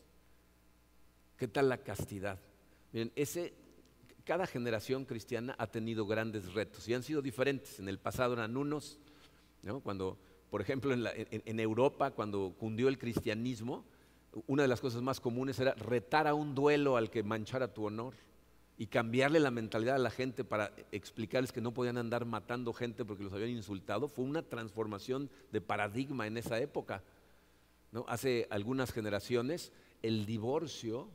¿Qué 1.37 1.47
tal 1.47 1.69
la 1.69 1.77
castidad? 1.77 2.39
Miren, 2.91 3.11
ese, 3.15 3.53
cada 4.23 4.45
generación 4.45 5.05
cristiana 5.05 5.55
ha 5.57 5.67
tenido 5.67 6.05
grandes 6.05 6.53
retos 6.53 6.87
y 6.87 6.93
han 6.93 7.03
sido 7.03 7.21
diferentes. 7.21 7.79
En 7.79 7.87
el 7.87 7.97
pasado 7.97 8.33
eran 8.33 8.55
unos, 8.57 8.99
cuando, 9.83 10.17
por 10.49 10.61
ejemplo, 10.61 10.93
en, 10.93 11.05
en, 11.29 11.59
Europa, 11.59 12.11
cuando 12.11 12.55
cundió 12.57 12.87
el 12.87 12.97
cristianismo, 12.97 13.85
una 14.47 14.63
de 14.63 14.67
las 14.67 14.81
cosas 14.81 15.01
más 15.01 15.19
comunes 15.19 15.59
era 15.59 15.73
retar 15.75 16.27
a 16.27 16.33
un 16.33 16.55
duelo 16.55 16.97
al 16.97 17.09
que 17.09 17.23
manchara 17.23 17.73
tu 17.73 17.85
honor 17.85 18.13
y 18.77 18.87
cambiarle 18.87 19.39
la 19.39 19.51
mentalidad 19.51 19.95
a 19.95 19.99
la 19.99 20.09
gente 20.09 20.43
para 20.43 20.71
explicarles 20.91 21.51
que 21.51 21.61
no 21.61 21.73
podían 21.73 21.97
andar 21.97 22.25
matando 22.25 22.73
gente 22.73 23.05
porque 23.05 23.23
los 23.23 23.33
habían 23.33 23.49
insultado. 23.49 24.07
Fue 24.07 24.25
una 24.25 24.41
transformación 24.41 25.29
de 25.51 25.61
paradigma 25.61 26.25
en 26.27 26.37
esa 26.37 26.59
época. 26.59 27.03
Hace 28.07 28.47
algunas 28.49 28.91
generaciones 28.91 29.71
el 30.01 30.25
divorcio 30.25 31.09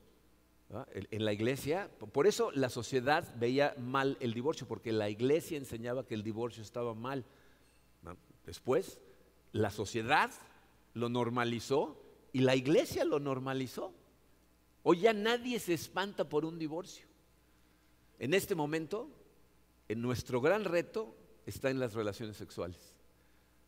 en 0.92 1.24
la 1.24 1.32
iglesia, 1.32 1.90
por 2.12 2.26
eso 2.26 2.52
la 2.52 2.68
sociedad 2.68 3.34
veía 3.36 3.74
mal 3.78 4.16
el 4.20 4.34
divorcio, 4.34 4.68
porque 4.68 4.92
la 4.92 5.08
iglesia 5.08 5.56
enseñaba 5.56 6.06
que 6.06 6.14
el 6.14 6.22
divorcio 6.22 6.62
estaba 6.62 6.94
mal. 6.94 7.24
Después, 8.46 9.00
la 9.52 9.70
sociedad 9.70 10.30
lo 10.94 11.08
normalizó 11.08 12.00
y 12.39 12.41
la 12.41 12.55
iglesia 12.55 13.05
lo 13.05 13.18
normalizó. 13.18 13.93
Hoy 14.84 15.01
ya 15.01 15.12
nadie 15.12 15.59
se 15.59 15.74
espanta 15.74 16.28
por 16.28 16.45
un 16.45 16.57
divorcio. 16.57 17.05
En 18.20 18.32
este 18.32 18.55
momento, 18.55 19.11
en 19.89 20.01
nuestro 20.01 20.41
gran 20.41 20.64
reto 20.64 21.16
está 21.47 21.68
en 21.68 21.80
las 21.80 21.95
relaciones 21.95 22.36
sexuales. 22.36 22.95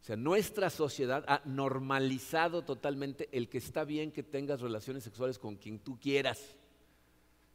O 0.00 0.04
sea, 0.04 0.14
nuestra 0.14 0.70
sociedad 0.70 1.24
ha 1.26 1.42
normalizado 1.46 2.62
totalmente 2.62 3.28
el 3.32 3.48
que 3.48 3.58
está 3.58 3.82
bien 3.82 4.12
que 4.12 4.22
tengas 4.22 4.60
relaciones 4.60 5.02
sexuales 5.02 5.40
con 5.40 5.56
quien 5.56 5.80
tú 5.80 5.98
quieras. 5.98 6.40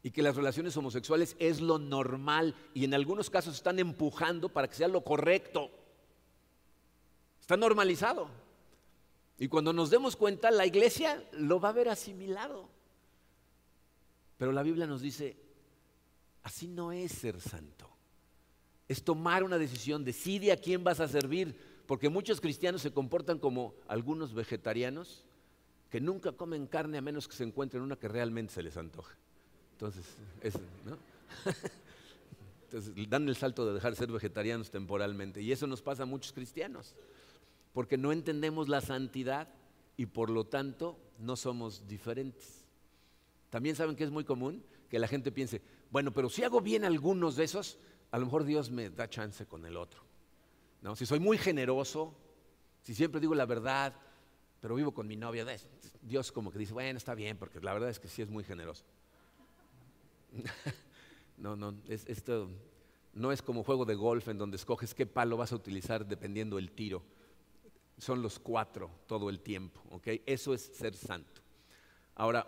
Y 0.03 0.11
que 0.11 0.21
las 0.21 0.35
relaciones 0.35 0.75
homosexuales 0.75 1.37
es 1.39 1.61
lo 1.61 1.79
normal 1.79 2.55
y 2.73 2.83
en 2.83 2.93
algunos 2.93 3.29
casos 3.29 3.55
están 3.55 3.79
empujando 3.79 4.49
para 4.49 4.67
que 4.67 4.75
sea 4.75 4.89
lo 4.89 4.99
correcto. 4.99 5.71
Está 7.39 7.55
normalizado. 7.55 8.27
Y 9.37 9.47
cuando 9.47 9.73
nos 9.73 9.89
demos 9.89 10.15
cuenta, 10.15 10.51
la 10.51 10.65
iglesia 10.65 11.23
lo 11.33 11.59
va 11.59 11.69
a 11.69 11.73
ver 11.73 11.89
asimilado. 11.89 12.69
Pero 14.37 14.51
la 14.51 14.63
Biblia 14.63 14.87
nos 14.87 15.01
dice, 15.01 15.37
así 16.43 16.67
no 16.67 16.91
es 16.91 17.11
ser 17.11 17.41
santo. 17.41 17.89
Es 18.87 19.03
tomar 19.03 19.43
una 19.43 19.57
decisión, 19.57 20.05
decide 20.05 20.51
a 20.51 20.57
quién 20.57 20.83
vas 20.83 20.99
a 20.99 21.07
servir 21.07 21.55
porque 21.85 22.09
muchos 22.09 22.41
cristianos 22.41 22.81
se 22.81 22.91
comportan 22.91 23.39
como 23.39 23.75
algunos 23.87 24.33
vegetarianos 24.33 25.23
que 25.89 26.01
nunca 26.01 26.31
comen 26.31 26.67
carne 26.67 26.97
a 26.97 27.01
menos 27.01 27.27
que 27.27 27.35
se 27.35 27.43
encuentren 27.43 27.83
una 27.83 27.95
que 27.95 28.07
realmente 28.07 28.53
se 28.53 28.63
les 28.63 28.75
antoje. 28.77 29.15
Entonces, 29.73 30.05
Entonces 32.63 33.09
dan 33.09 33.29
el 33.29 33.35
salto 33.35 33.65
de 33.65 33.73
dejar 33.73 33.91
de 33.91 33.97
ser 33.97 34.11
vegetarianos 34.11 34.71
temporalmente. 34.71 35.41
Y 35.41 35.51
eso 35.51 35.67
nos 35.67 35.81
pasa 35.81 36.03
a 36.03 36.05
muchos 36.05 36.33
cristianos, 36.33 36.95
porque 37.75 37.97
no 37.97 38.13
entendemos 38.13 38.69
la 38.69 38.79
santidad 38.79 39.49
y 39.97 40.05
por 40.05 40.29
lo 40.29 40.45
tanto 40.45 40.97
no 41.19 41.35
somos 41.35 41.85
diferentes. 41.89 42.65
También 43.49 43.75
saben 43.75 43.97
que 43.97 44.05
es 44.05 44.11
muy 44.11 44.23
común 44.23 44.63
que 44.89 44.97
la 44.97 45.09
gente 45.09 45.29
piense, 45.29 45.61
bueno, 45.91 46.13
pero 46.13 46.29
si 46.29 46.41
hago 46.43 46.61
bien 46.61 46.85
algunos 46.85 47.35
de 47.35 47.43
esos, 47.43 47.77
a 48.11 48.17
lo 48.17 48.27
mejor 48.27 48.45
Dios 48.45 48.71
me 48.71 48.89
da 48.89 49.09
chance 49.09 49.45
con 49.45 49.65
el 49.65 49.75
otro. 49.75 50.01
Si 50.95 51.05
soy 51.05 51.19
muy 51.19 51.37
generoso, 51.37 52.15
si 52.81 52.95
siempre 52.95 53.19
digo 53.19 53.35
la 53.35 53.45
verdad, 53.45 53.93
pero 54.61 54.75
vivo 54.75 54.93
con 54.93 55.05
mi 55.05 55.17
novia, 55.17 55.45
Dios 56.01 56.31
como 56.31 56.51
que 56.51 56.59
dice, 56.59 56.71
bueno, 56.71 56.95
está 56.95 57.13
bien, 57.13 57.35
porque 57.37 57.59
la 57.59 57.73
verdad 57.73 57.89
es 57.89 57.99
que 57.99 58.07
sí 58.07 58.21
es 58.21 58.29
muy 58.29 58.45
generoso. 58.45 58.85
no, 61.37 61.57
no, 61.57 61.75
esto 61.89 62.49
no 63.11 63.33
es 63.33 63.41
como 63.41 63.65
juego 63.65 63.83
de 63.83 63.95
golf 63.95 64.29
en 64.29 64.37
donde 64.37 64.55
escoges 64.55 64.93
qué 64.93 65.05
palo 65.05 65.35
vas 65.35 65.51
a 65.51 65.57
utilizar 65.57 66.05
dependiendo 66.05 66.55
del 66.55 66.71
tiro. 66.71 67.03
Son 67.97 68.21
los 68.21 68.39
cuatro 68.39 68.91
todo 69.07 69.29
el 69.29 69.39
tiempo, 69.39 69.81
¿ok? 69.91 70.07
Eso 70.25 70.53
es 70.53 70.61
ser 70.61 70.95
santo. 70.95 71.41
Ahora, 72.15 72.47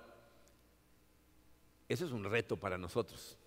eso 1.88 2.06
es 2.06 2.12
un 2.12 2.24
reto 2.24 2.58
para 2.58 2.78
nosotros. 2.78 3.38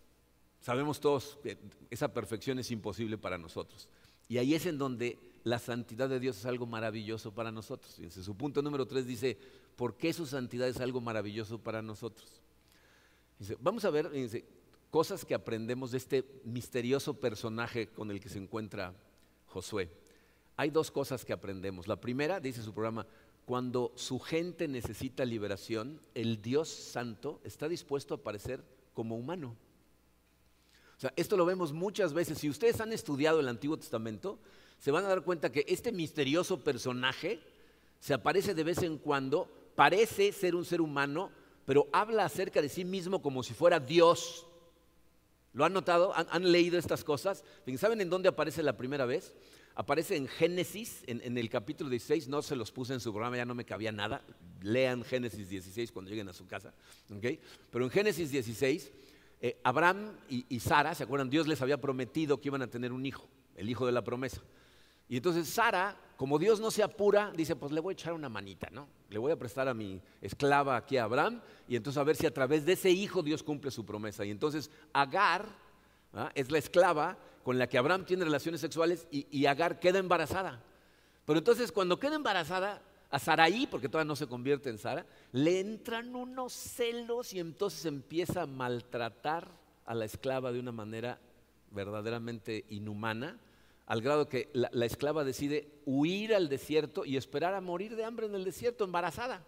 Sabemos 0.60 1.00
todos 1.00 1.38
que 1.42 1.58
esa 1.90 2.12
perfección 2.12 2.58
es 2.58 2.70
imposible 2.70 3.18
para 3.18 3.38
nosotros. 3.38 3.88
Y 4.28 4.38
ahí 4.38 4.54
es 4.54 4.66
en 4.66 4.78
donde 4.78 5.18
la 5.44 5.58
santidad 5.58 6.08
de 6.08 6.20
Dios 6.20 6.38
es 6.38 6.46
algo 6.46 6.66
maravilloso 6.66 7.32
para 7.32 7.50
nosotros. 7.50 7.94
Fíjense, 7.94 8.22
su 8.22 8.36
punto 8.36 8.62
número 8.62 8.86
tres 8.86 9.06
dice, 9.06 9.38
¿por 9.76 9.96
qué 9.96 10.12
su 10.12 10.26
santidad 10.26 10.68
es 10.68 10.80
algo 10.80 11.00
maravilloso 11.00 11.58
para 11.58 11.82
nosotros? 11.82 12.40
vamos 13.60 13.86
a 13.86 13.90
ver 13.90 14.10
cosas 14.90 15.24
que 15.24 15.34
aprendemos 15.34 15.92
de 15.92 15.96
este 15.96 16.24
misterioso 16.44 17.14
personaje 17.14 17.86
con 17.88 18.10
el 18.10 18.20
que 18.20 18.28
se 18.28 18.38
encuentra 18.38 18.94
Josué. 19.46 19.90
Hay 20.60 20.68
dos 20.68 20.90
cosas 20.90 21.24
que 21.24 21.32
aprendemos. 21.32 21.88
La 21.88 22.02
primera, 22.02 22.38
dice 22.38 22.62
su 22.62 22.74
programa, 22.74 23.06
cuando 23.46 23.92
su 23.96 24.20
gente 24.20 24.68
necesita 24.68 25.24
liberación, 25.24 25.98
el 26.14 26.42
Dios 26.42 26.68
santo 26.68 27.40
está 27.44 27.66
dispuesto 27.66 28.12
a 28.12 28.18
aparecer 28.18 28.62
como 28.92 29.16
humano. 29.16 29.56
O 30.98 31.00
sea, 31.00 31.14
esto 31.16 31.38
lo 31.38 31.46
vemos 31.46 31.72
muchas 31.72 32.12
veces. 32.12 32.36
Si 32.36 32.50
ustedes 32.50 32.78
han 32.82 32.92
estudiado 32.92 33.40
el 33.40 33.48
Antiguo 33.48 33.78
Testamento, 33.78 34.38
se 34.78 34.90
van 34.90 35.06
a 35.06 35.08
dar 35.08 35.22
cuenta 35.22 35.50
que 35.50 35.64
este 35.66 35.92
misterioso 35.92 36.62
personaje 36.62 37.40
se 37.98 38.12
aparece 38.12 38.54
de 38.54 38.64
vez 38.64 38.82
en 38.82 38.98
cuando, 38.98 39.50
parece 39.74 40.30
ser 40.30 40.54
un 40.54 40.66
ser 40.66 40.82
humano, 40.82 41.30
pero 41.64 41.88
habla 41.90 42.26
acerca 42.26 42.60
de 42.60 42.68
sí 42.68 42.84
mismo 42.84 43.22
como 43.22 43.42
si 43.42 43.54
fuera 43.54 43.80
Dios. 43.80 44.46
¿Lo 45.54 45.64
han 45.64 45.72
notado? 45.72 46.12
¿Han, 46.14 46.52
leído 46.52 46.78
estas 46.78 47.02
cosas? 47.02 47.44
¿Saben 47.78 48.02
en 48.02 48.10
dónde 48.10 48.28
aparece 48.28 48.62
la 48.62 48.76
primera 48.76 49.06
vez? 49.06 49.34
Aparece 49.74 50.16
en 50.16 50.26
Génesis, 50.28 51.02
en, 51.06 51.38
el 51.38 51.48
capítulo 51.48 51.88
16, 51.88 52.28
no 52.28 52.42
se 52.42 52.56
los 52.56 52.72
puse 52.72 52.92
en 52.92 53.00
su 53.00 53.12
programa, 53.12 53.36
ya 53.36 53.44
no 53.44 53.54
me 53.54 53.64
cabía 53.64 53.92
nada. 53.92 54.22
Lean 54.62 55.04
Génesis 55.04 55.48
16 55.48 55.92
cuando 55.92 56.10
lleguen 56.10 56.28
a 56.28 56.32
su 56.32 56.46
casa. 56.46 56.74
Pero 57.70 57.84
en 57.84 57.90
Génesis 57.90 58.30
16, 58.30 58.92
eh, 59.40 59.60
Abraham 59.64 60.16
y, 60.28 60.44
y 60.48 60.60
Sara, 60.60 60.94
¿se 60.94 61.04
acuerdan? 61.04 61.30
Dios 61.30 61.46
les 61.46 61.62
había 61.62 61.80
prometido 61.80 62.40
que 62.40 62.48
iban 62.48 62.62
a 62.62 62.66
tener 62.66 62.92
un 62.92 63.06
hijo, 63.06 63.28
el 63.56 63.70
hijo 63.70 63.86
de 63.86 63.92
la 63.92 64.02
promesa. 64.02 64.42
Y 65.10 65.16
entonces 65.16 65.48
Sara, 65.48 65.96
como 66.16 66.38
Dios 66.38 66.60
no 66.60 66.70
se 66.70 66.84
apura, 66.84 67.32
dice, 67.36 67.56
pues 67.56 67.72
le 67.72 67.80
voy 67.80 67.92
a 67.92 67.94
echar 67.94 68.12
una 68.12 68.28
manita, 68.28 68.68
¿no? 68.70 68.86
Le 69.08 69.18
voy 69.18 69.32
a 69.32 69.36
prestar 69.36 69.66
a 69.66 69.74
mi 69.74 70.00
esclava 70.20 70.76
aquí 70.76 70.98
a 70.98 71.04
Abraham 71.04 71.40
y 71.66 71.74
entonces 71.74 71.98
a 71.98 72.04
ver 72.04 72.14
si 72.14 72.26
a 72.26 72.32
través 72.32 72.64
de 72.64 72.74
ese 72.74 72.90
hijo 72.90 73.20
Dios 73.20 73.42
cumple 73.42 73.72
su 73.72 73.84
promesa. 73.84 74.24
Y 74.24 74.30
entonces 74.30 74.70
Agar 74.92 75.46
¿ah? 76.12 76.30
es 76.36 76.52
la 76.52 76.58
esclava 76.58 77.18
con 77.42 77.58
la 77.58 77.68
que 77.68 77.78
Abraham 77.78 78.04
tiene 78.04 78.24
relaciones 78.24 78.60
sexuales 78.60 79.06
y, 79.10 79.46
Agar 79.46 79.80
queda 79.80 79.98
embarazada. 79.98 80.62
Pero 81.24 81.38
entonces 81.38 81.72
cuando 81.72 81.98
queda 81.98 82.16
embarazada, 82.16 82.82
a 83.10 83.18
Saraí, 83.18 83.66
porque 83.66 83.88
todavía 83.88 84.08
no 84.08 84.14
se 84.14 84.28
convierte 84.28 84.70
en 84.70 84.78
Sara, 84.78 85.04
le 85.32 85.58
entran 85.58 86.14
unos 86.14 86.52
celos 86.52 87.32
y 87.32 87.40
entonces 87.40 87.84
empieza 87.84 88.42
a 88.42 88.46
maltratar 88.46 89.48
a 89.84 89.94
la 89.94 90.04
esclava 90.04 90.52
de 90.52 90.60
una 90.60 90.70
manera 90.70 91.18
verdaderamente 91.72 92.64
inhumana, 92.68 93.36
al 93.86 94.00
grado 94.00 94.28
que 94.28 94.48
la, 94.52 94.70
la, 94.72 94.86
esclava 94.86 95.24
decide 95.24 95.68
huir 95.84 96.36
al 96.36 96.48
desierto 96.48 97.04
y 97.04 97.16
esperar 97.16 97.54
a 97.54 97.60
morir 97.60 97.96
de 97.96 98.04
hambre 98.04 98.26
en 98.26 98.36
el 98.36 98.44
desierto, 98.44 98.84
embarazada. 98.84 99.42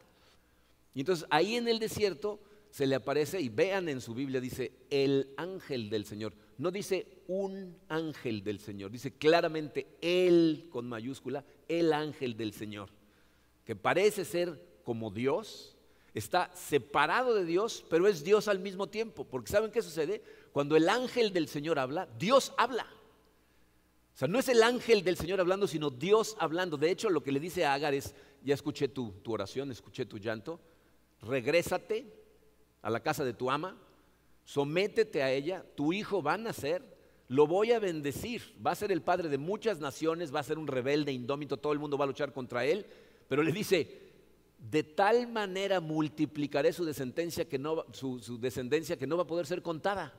Y 0.94 1.00
entonces 1.00 1.24
ahí 1.30 1.54
en 1.54 1.68
el 1.68 1.78
desierto 1.78 2.40
se 2.72 2.86
le 2.86 2.94
aparece, 2.94 3.38
y 3.38 3.50
vean 3.50 3.88
en 3.90 4.00
su 4.00 4.14
Biblia, 4.14 4.40
dice 4.40 4.72
el 4.88 5.28
ángel 5.36 5.90
del 5.90 6.06
Señor. 6.06 6.32
No 6.62 6.70
dice 6.70 7.08
un 7.26 7.76
ángel 7.88 8.44
del 8.44 8.60
Señor, 8.60 8.92
dice 8.92 9.10
claramente 9.10 9.96
él 10.00 10.68
con 10.70 10.88
mayúscula, 10.88 11.44
el 11.66 11.92
ángel 11.92 12.36
del 12.36 12.52
Señor, 12.52 12.88
que 13.64 13.74
parece 13.74 14.24
ser 14.24 14.60
como 14.84 15.10
Dios, 15.10 15.76
está 16.14 16.54
separado 16.54 17.34
de 17.34 17.44
Dios, 17.44 17.84
pero 17.90 18.06
es 18.06 18.22
Dios 18.22 18.46
al 18.46 18.60
mismo 18.60 18.86
tiempo. 18.86 19.24
Porque 19.24 19.50
¿saben 19.50 19.72
qué 19.72 19.82
sucede? 19.82 20.22
Cuando 20.52 20.76
el 20.76 20.88
ángel 20.88 21.32
del 21.32 21.48
Señor 21.48 21.80
habla, 21.80 22.06
Dios 22.16 22.52
habla. 22.56 22.86
O 24.14 24.18
sea, 24.18 24.28
no 24.28 24.38
es 24.38 24.48
el 24.48 24.62
ángel 24.62 25.02
del 25.02 25.16
Señor 25.16 25.40
hablando, 25.40 25.66
sino 25.66 25.90
Dios 25.90 26.36
hablando. 26.38 26.76
De 26.76 26.92
hecho, 26.92 27.10
lo 27.10 27.24
que 27.24 27.32
le 27.32 27.40
dice 27.40 27.64
a 27.64 27.74
Agar 27.74 27.92
es, 27.92 28.14
ya 28.44 28.54
escuché 28.54 28.86
tu, 28.86 29.10
tu 29.24 29.32
oración, 29.32 29.72
escuché 29.72 30.06
tu 30.06 30.16
llanto, 30.16 30.60
regrésate 31.22 32.06
a 32.82 32.88
la 32.88 33.00
casa 33.00 33.24
de 33.24 33.34
tu 33.34 33.50
ama, 33.50 33.76
sométete 34.44 35.22
a 35.22 35.30
ella, 35.30 35.64
tu 35.74 35.92
hijo 35.92 36.22
va 36.22 36.34
a 36.34 36.38
nacer, 36.38 36.82
lo 37.28 37.46
voy 37.46 37.72
a 37.72 37.78
bendecir, 37.78 38.42
va 38.64 38.72
a 38.72 38.76
ser 38.76 38.92
el 38.92 39.02
padre 39.02 39.28
de 39.28 39.38
muchas 39.38 39.80
naciones, 39.80 40.34
va 40.34 40.40
a 40.40 40.44
ser 40.44 40.58
un 40.58 40.66
rebelde 40.66 41.12
indómito, 41.12 41.56
todo 41.56 41.72
el 41.72 41.78
mundo 41.78 41.96
va 41.96 42.04
a 42.04 42.08
luchar 42.08 42.32
contra 42.32 42.64
él, 42.64 42.86
pero 43.28 43.42
le 43.42 43.52
dice, 43.52 44.02
de 44.58 44.82
tal 44.82 45.26
manera 45.26 45.80
multiplicaré 45.80 46.72
su 46.72 46.84
descendencia 46.84 47.48
que 47.48 47.58
no, 47.58 47.84
su, 47.92 48.20
su 48.20 48.38
descendencia 48.38 48.96
que 48.96 49.06
no 49.06 49.16
va 49.16 49.22
a 49.24 49.26
poder 49.26 49.46
ser 49.46 49.62
contada. 49.62 50.12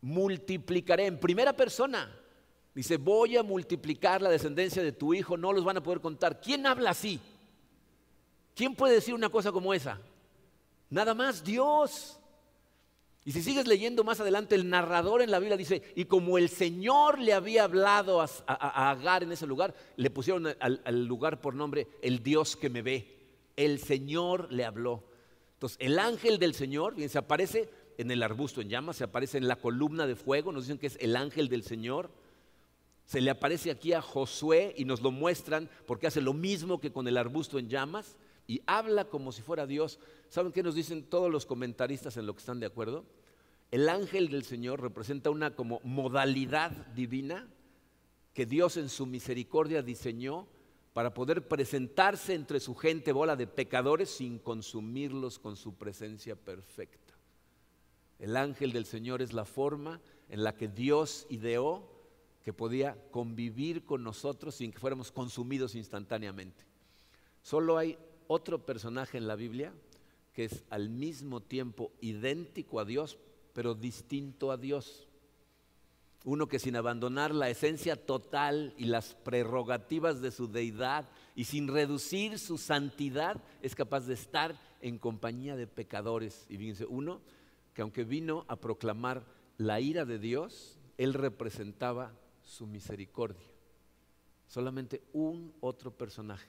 Multiplicaré 0.00 1.06
en 1.06 1.18
primera 1.18 1.54
persona. 1.54 2.14
Dice, 2.74 2.96
voy 2.96 3.36
a 3.36 3.42
multiplicar 3.42 4.22
la 4.22 4.30
descendencia 4.30 4.82
de 4.82 4.92
tu 4.92 5.12
hijo, 5.12 5.36
no 5.36 5.52
los 5.52 5.64
van 5.64 5.78
a 5.78 5.82
poder 5.82 6.00
contar. 6.00 6.40
¿Quién 6.40 6.64
habla 6.66 6.90
así? 6.90 7.20
¿Quién 8.54 8.74
puede 8.74 8.94
decir 8.94 9.14
una 9.14 9.28
cosa 9.28 9.52
como 9.52 9.74
esa? 9.74 10.00
Nada 10.88 11.14
más 11.14 11.42
Dios. 11.44 12.18
Y 13.28 13.32
si 13.32 13.42
sigues 13.42 13.66
leyendo 13.66 14.04
más 14.04 14.20
adelante, 14.20 14.54
el 14.54 14.70
narrador 14.70 15.20
en 15.20 15.30
la 15.30 15.38
Biblia 15.38 15.58
dice, 15.58 15.82
y 15.94 16.06
como 16.06 16.38
el 16.38 16.48
Señor 16.48 17.18
le 17.18 17.34
había 17.34 17.64
hablado 17.64 18.22
a, 18.22 18.90
Agar 18.90 19.22
en 19.22 19.32
ese 19.32 19.46
lugar, 19.46 19.74
le 19.96 20.08
pusieron 20.08 20.46
al, 20.58 21.04
lugar 21.04 21.38
por 21.38 21.54
nombre 21.54 21.88
el 22.00 22.22
Dios 22.22 22.56
que 22.56 22.70
me 22.70 22.80
ve. 22.80 23.18
El 23.54 23.80
Señor 23.80 24.50
le 24.50 24.64
habló. 24.64 25.04
Entonces, 25.52 25.76
el 25.78 25.98
ángel 25.98 26.38
del 26.38 26.54
Señor, 26.54 26.94
bien, 26.94 27.10
se 27.10 27.18
aparece 27.18 27.68
en 27.98 28.10
el 28.10 28.22
arbusto 28.22 28.62
en 28.62 28.70
llamas, 28.70 28.96
se 28.96 29.04
aparece 29.04 29.36
en 29.36 29.46
la 29.46 29.56
columna 29.56 30.06
de 30.06 30.16
fuego, 30.16 30.50
nos 30.50 30.64
dicen 30.64 30.78
que 30.78 30.86
es 30.86 30.96
el 30.98 31.14
ángel 31.14 31.50
del 31.50 31.64
Señor. 31.64 32.10
Se 33.04 33.20
le 33.20 33.28
aparece 33.28 33.70
aquí 33.70 33.92
a 33.92 34.00
Josué 34.00 34.72
y 34.78 34.86
nos 34.86 35.02
lo 35.02 35.10
muestran 35.10 35.68
porque 35.86 36.06
hace 36.06 36.22
lo 36.22 36.32
mismo 36.32 36.80
que 36.80 36.92
con 36.92 37.06
el 37.06 37.18
arbusto 37.18 37.58
en 37.58 37.68
llamas 37.68 38.16
y 38.46 38.62
habla 38.66 39.04
como 39.04 39.32
si 39.32 39.42
fuera 39.42 39.66
Dios. 39.66 40.00
¿Saben 40.30 40.50
qué 40.50 40.62
nos 40.62 40.74
dicen 40.74 41.04
todos 41.04 41.30
los 41.30 41.44
comentaristas 41.44 42.16
en 42.16 42.24
lo 42.24 42.32
que 42.32 42.40
están 42.40 42.58
de 42.58 42.64
acuerdo? 42.64 43.04
El 43.70 43.88
ángel 43.88 44.30
del 44.30 44.44
Señor 44.44 44.80
representa 44.80 45.30
una 45.30 45.54
como 45.54 45.80
modalidad 45.84 46.70
divina 46.94 47.48
que 48.32 48.46
Dios 48.46 48.76
en 48.76 48.88
su 48.88 49.04
misericordia 49.04 49.82
diseñó 49.82 50.46
para 50.94 51.12
poder 51.12 51.46
presentarse 51.46 52.34
entre 52.34 52.60
su 52.60 52.74
gente 52.74 53.12
bola 53.12 53.36
de 53.36 53.46
pecadores 53.46 54.10
sin 54.10 54.38
consumirlos 54.38 55.38
con 55.38 55.56
su 55.56 55.74
presencia 55.74 56.34
perfecta. 56.34 57.14
El 58.18 58.36
ángel 58.36 58.72
del 58.72 58.86
Señor 58.86 59.22
es 59.22 59.32
la 59.32 59.44
forma 59.44 60.00
en 60.28 60.42
la 60.42 60.56
que 60.56 60.68
Dios 60.68 61.26
ideó 61.28 61.88
que 62.42 62.52
podía 62.52 62.96
convivir 63.10 63.84
con 63.84 64.02
nosotros 64.02 64.54
sin 64.54 64.72
que 64.72 64.78
fuéramos 64.78 65.12
consumidos 65.12 65.74
instantáneamente. 65.74 66.64
Solo 67.42 67.76
hay 67.76 67.98
otro 68.26 68.64
personaje 68.64 69.18
en 69.18 69.28
la 69.28 69.36
Biblia 69.36 69.74
que 70.32 70.44
es 70.44 70.64
al 70.70 70.88
mismo 70.88 71.40
tiempo 71.42 71.92
idéntico 72.00 72.80
a 72.80 72.84
Dios, 72.84 73.18
pero 73.58 73.74
distinto 73.74 74.52
a 74.52 74.56
Dios. 74.56 75.08
Uno 76.24 76.46
que 76.46 76.60
sin 76.60 76.76
abandonar 76.76 77.34
la 77.34 77.50
esencia 77.50 77.96
total 77.96 78.72
y 78.76 78.84
las 78.84 79.16
prerrogativas 79.16 80.20
de 80.20 80.30
su 80.30 80.46
deidad 80.46 81.08
y 81.34 81.42
sin 81.42 81.66
reducir 81.66 82.38
su 82.38 82.56
santidad, 82.56 83.42
es 83.60 83.74
capaz 83.74 84.06
de 84.06 84.14
estar 84.14 84.56
en 84.80 84.96
compañía 84.96 85.56
de 85.56 85.66
pecadores. 85.66 86.46
Y 86.48 86.56
fíjense, 86.56 86.86
uno 86.86 87.20
que 87.74 87.82
aunque 87.82 88.04
vino 88.04 88.44
a 88.46 88.54
proclamar 88.54 89.26
la 89.56 89.80
ira 89.80 90.04
de 90.04 90.20
Dios, 90.20 90.78
él 90.96 91.12
representaba 91.12 92.12
su 92.44 92.64
misericordia. 92.64 93.50
Solamente 94.46 95.02
un 95.12 95.52
otro 95.58 95.90
personaje 95.90 96.48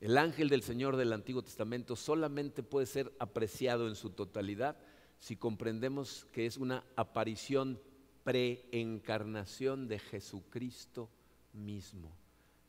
el 0.00 0.16
ángel 0.16 0.48
del 0.48 0.62
Señor 0.62 0.96
del 0.96 1.12
Antiguo 1.12 1.42
Testamento 1.42 1.94
solamente 1.94 2.62
puede 2.62 2.86
ser 2.86 3.12
apreciado 3.18 3.86
en 3.86 3.96
su 3.96 4.10
totalidad 4.10 4.76
si 5.20 5.36
comprendemos 5.36 6.26
que 6.32 6.46
es 6.46 6.56
una 6.56 6.84
aparición 6.96 7.80
preencarnación 8.24 9.86
de 9.86 9.98
Jesucristo 9.98 11.08
mismo. 11.52 12.10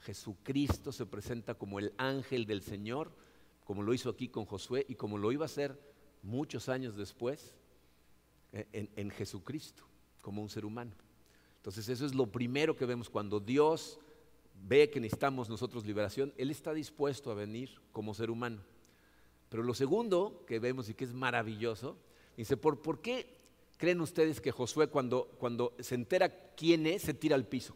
Jesucristo 0.02 0.92
se 0.92 1.06
presenta 1.06 1.56
como 1.56 1.80
el 1.80 1.94
ángel 1.98 2.46
del 2.46 2.62
Señor, 2.62 3.12
como 3.64 3.84
lo 3.84 3.94
hizo 3.94 4.10
aquí 4.10 4.28
con 4.28 4.46
Josué 4.46 4.86
y 4.90 4.96
como 4.96 5.18
lo 5.18 5.32
iba 5.32 5.46
a 5.46 5.46
hacer 5.46 5.80
muchos 6.24 6.70
años 6.70 6.96
después 6.96 7.56
eh, 8.52 8.68
en, 8.74 8.90
en 8.96 9.12
Jesucristo, 9.12 9.84
como 10.22 10.42
un 10.42 10.50
ser 10.50 10.66
humano. 10.66 10.92
Entonces 11.58 11.88
eso 11.90 12.06
es 12.06 12.14
lo 12.14 12.32
primero 12.32 12.76
que 12.76 12.86
vemos 12.86 13.10
cuando 13.10 13.40
Dios 13.40 14.00
ve 14.68 14.90
que 14.90 15.00
necesitamos 15.00 15.50
nosotros 15.50 15.86
liberación, 15.86 16.34
Él 16.38 16.52
está 16.52 16.74
dispuesto 16.74 17.32
a 17.32 17.36
venir 17.36 17.80
como 17.92 18.14
ser 18.14 18.30
humano. 18.30 18.62
Pero 19.50 19.64
lo 19.64 19.74
segundo 19.74 20.44
que 20.48 20.60
vemos 20.60 20.90
y 20.90 20.94
que 20.94 21.04
es 21.04 21.14
maravilloso, 21.14 21.98
dice, 22.38 22.58
¿por, 22.58 22.82
¿por 22.82 23.02
qué 23.02 23.28
creen 23.78 24.02
ustedes 24.02 24.42
que 24.42 24.52
Josué 24.52 24.88
cuando, 24.88 25.30
cuando 25.38 25.74
se 25.80 25.96
entera 25.96 26.30
quién 26.56 26.86
es, 26.88 27.04
se 27.04 27.14
tira 27.14 27.36
al 27.36 27.48
piso? 27.48 27.76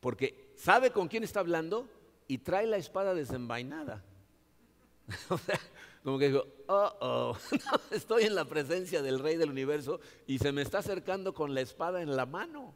Porque 0.00 0.52
sabe 0.56 0.90
con 0.90 1.08
quién 1.08 1.24
está 1.24 1.40
hablando 1.40 1.88
y 2.28 2.38
trae 2.38 2.66
la 2.66 2.76
espada 2.76 3.14
desenvainada. 3.14 4.04
o 5.28 5.38
sea, 5.38 5.60
como 6.02 6.18
que 6.18 6.28
digo, 6.28 6.46
oh, 6.68 6.92
oh, 7.00 7.36
estoy 7.90 8.24
en 8.24 8.34
la 8.34 8.44
presencia 8.44 9.02
del 9.02 9.18
rey 9.18 9.36
del 9.36 9.50
universo 9.50 10.00
y 10.26 10.38
se 10.38 10.52
me 10.52 10.62
está 10.62 10.78
acercando 10.78 11.32
con 11.32 11.54
la 11.54 11.60
espada 11.60 12.02
en 12.02 12.14
la 12.14 12.26
mano. 12.26 12.74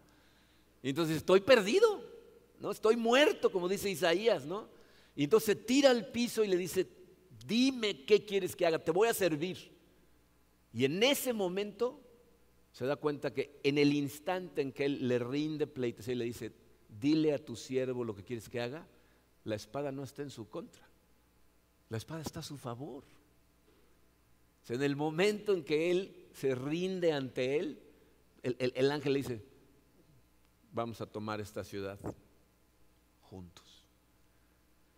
Entonces 0.82 1.18
estoy 1.18 1.40
perdido. 1.40 2.18
¿no? 2.60 2.70
Estoy 2.70 2.96
muerto, 2.96 3.50
como 3.50 3.68
dice 3.68 3.90
Isaías, 3.90 4.44
¿no? 4.44 4.68
Y 5.14 5.24
entonces 5.24 5.66
tira 5.66 5.90
al 5.90 6.06
piso 6.06 6.44
y 6.44 6.48
le 6.48 6.56
dice, 6.56 6.86
dime 7.46 8.04
qué 8.04 8.24
quieres 8.24 8.54
que 8.54 8.66
haga, 8.66 8.78
te 8.78 8.90
voy 8.90 9.08
a 9.08 9.14
servir. 9.14 9.70
Y 10.72 10.84
en 10.84 11.02
ese 11.02 11.32
momento 11.32 12.00
se 12.72 12.86
da 12.86 12.96
cuenta 12.96 13.32
que 13.32 13.60
en 13.62 13.78
el 13.78 13.92
instante 13.92 14.62
en 14.62 14.72
que 14.72 14.84
él 14.84 15.08
le 15.08 15.18
rinde 15.18 15.66
pleitesía 15.66 16.14
y 16.14 16.16
le 16.16 16.24
dice, 16.24 16.52
dile 16.88 17.32
a 17.32 17.44
tu 17.44 17.56
siervo 17.56 18.04
lo 18.04 18.14
que 18.14 18.24
quieres 18.24 18.48
que 18.48 18.60
haga, 18.60 18.86
la 19.44 19.54
espada 19.54 19.90
no 19.92 20.04
está 20.04 20.22
en 20.22 20.30
su 20.30 20.48
contra, 20.48 20.86
la 21.88 21.96
espada 21.96 22.22
está 22.22 22.40
a 22.40 22.44
su 22.44 22.56
favor. 22.56 23.04
en 24.68 24.82
el 24.82 24.96
momento 24.96 25.54
en 25.54 25.64
que 25.64 25.90
él 25.90 26.28
se 26.34 26.54
rinde 26.54 27.12
ante 27.12 27.58
él, 27.58 27.82
el 28.42 28.90
ángel 28.90 29.14
le 29.14 29.18
dice, 29.20 29.42
vamos 30.72 31.00
a 31.00 31.06
tomar 31.06 31.40
esta 31.40 31.64
ciudad 31.64 31.98
juntos. 33.22 33.84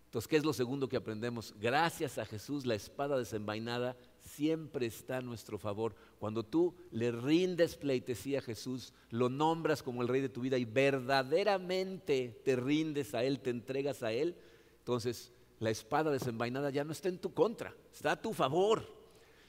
Entonces, 0.07 0.27
¿qué 0.27 0.37
es 0.37 0.45
lo 0.45 0.53
segundo 0.53 0.89
que 0.89 0.97
aprendemos? 0.97 1.55
Gracias 1.61 2.19
a 2.19 2.27
Jesús 2.27 2.67
la 2.67 2.75
espada 2.75 3.17
desenvainada 3.17 3.97
siempre 4.35 4.87
está 4.87 5.19
a 5.19 5.23
nuestro 5.23 5.59
favor. 5.59 5.95
Cuando 6.19 6.45
tú 6.45 6.75
le 6.91 7.11
rindes 7.13 7.77
pleitesía 7.77 8.39
a 8.39 8.43
Jesús, 8.43 8.93
lo 9.11 9.29
nombras 9.29 9.83
como 9.83 10.03
el 10.03 10.09
rey 10.09 10.21
de 10.21 10.29
tu 10.29 10.41
vida 10.41 10.59
y 10.59 10.65
verdaderamente 10.65 12.41
te 12.45 12.57
rindes 12.57 13.15
a 13.15 13.25
Él, 13.25 13.41
te 13.41 13.51
entregas 13.51 14.03
a 14.03 14.13
Él, 14.13 14.37
entonces 14.79 15.33
la 15.59 15.71
espada 15.71 16.11
desenvainada 16.11 16.71
ya 16.71 16.85
no 16.85 16.93
está 16.93 17.09
en 17.09 17.19
tu 17.19 17.35
contra, 17.35 17.75
está 17.93 18.13
a 18.13 18.21
tu 18.21 18.33
favor. 18.33 18.99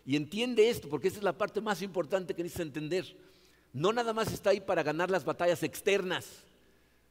Y 0.06 0.16
entiende 0.16 0.70
esto, 0.70 0.90
porque 0.90 1.08
esta 1.08 1.20
es 1.20 1.24
la 1.24 1.38
parte 1.38 1.62
más 1.62 1.82
importante 1.82 2.34
que 2.34 2.44
necesitas 2.44 2.68
entender. 2.68 3.18
No 3.72 3.94
nada 3.94 4.14
más 4.14 4.34
está 4.34 4.50
ahí 4.50 4.60
para 4.60 4.84
ganar 4.84 5.10
las 5.10 5.24
batallas 5.24 5.64
externas. 5.64 6.44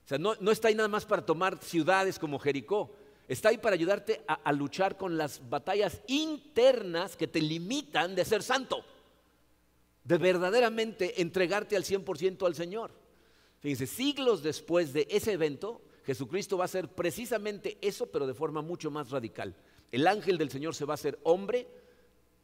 O 0.04 0.08
sea, 0.08 0.18
no, 0.18 0.34
no 0.40 0.50
está 0.50 0.68
ahí 0.68 0.74
nada 0.74 0.88
más 0.88 1.06
para 1.06 1.24
tomar 1.24 1.62
ciudades 1.62 2.18
como 2.18 2.38
Jericó. 2.38 2.92
Está 3.30 3.50
ahí 3.50 3.58
para 3.58 3.74
ayudarte 3.74 4.24
a, 4.26 4.52
luchar 4.52 4.96
con 4.96 5.16
las 5.16 5.48
batallas 5.48 6.02
internas 6.08 7.16
que 7.16 7.28
te 7.28 7.40
limitan 7.40 8.16
de 8.16 8.24
ser 8.24 8.42
santo. 8.42 8.84
De 10.02 10.18
verdaderamente 10.18 11.22
entregarte 11.22 11.76
al 11.76 11.84
100% 11.84 12.44
al 12.44 12.56
Señor. 12.56 12.90
Fíjense, 13.60 13.86
siglos 13.86 14.42
después 14.42 14.92
de 14.92 15.06
ese 15.08 15.34
evento, 15.34 15.80
Jesucristo 16.04 16.58
va 16.58 16.64
a 16.64 16.72
hacer 16.72 16.88
precisamente 16.88 17.78
eso, 17.80 18.10
pero 18.10 18.26
de 18.26 18.34
forma 18.34 18.62
mucho 18.62 18.90
más 18.90 19.10
radical. 19.10 19.54
El 19.92 20.08
ángel 20.08 20.36
del 20.36 20.50
Señor 20.50 20.74
se 20.74 20.84
va 20.84 20.94
a 20.94 20.96
hacer 20.96 21.20
hombre 21.22 21.68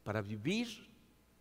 para 0.04 0.22
vivir 0.22 0.68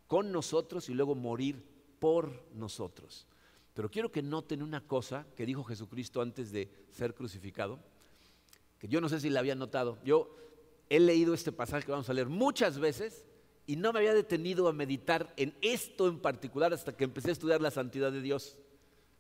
con 0.08 0.32
nosotros 0.32 0.89
y 0.89 0.96
luego 0.96 1.14
morir 1.14 1.64
por 2.00 2.48
nosotros. 2.56 3.28
Pero 3.76 3.91
quiero 3.91 4.12
que 4.12 4.24
noten 4.24 4.64
una 4.64 4.88
cosa 4.88 5.28
que 5.36 5.46
dijo 5.46 5.64
Jesucristo 5.64 6.20
antes 6.20 6.52
de 6.52 6.88
ser 6.89 7.14
crucificado, 7.14 7.80
yo 8.88 9.01
no 9.01 9.09
sé 9.09 9.19
si 9.19 9.29
la 9.29 9.39
había 9.39 9.55
notado. 9.55 9.97
Yo 10.03 10.36
he 10.89 10.99
leído 10.99 11.33
este 11.33 11.51
pasaje 11.51 11.86
que 11.86 11.91
vamos 11.91 12.09
a 12.09 12.13
leer 12.13 12.27
muchas 12.27 12.79
veces 12.79 13.25
y 13.67 13.75
no 13.75 13.91
me 13.91 13.99
había 13.99 14.13
detenido 14.13 14.67
a 14.67 14.73
meditar 14.73 15.33
en 15.38 15.55
esto 15.61 16.07
en 16.07 16.19
particular 16.19 16.73
hasta 16.73 16.95
que 16.95 17.03
empecé 17.03 17.29
a 17.29 17.33
estudiar 17.33 17.61
la 17.61 17.71
santidad 17.71 18.11
de 18.11 18.21
Dios. 18.21 18.57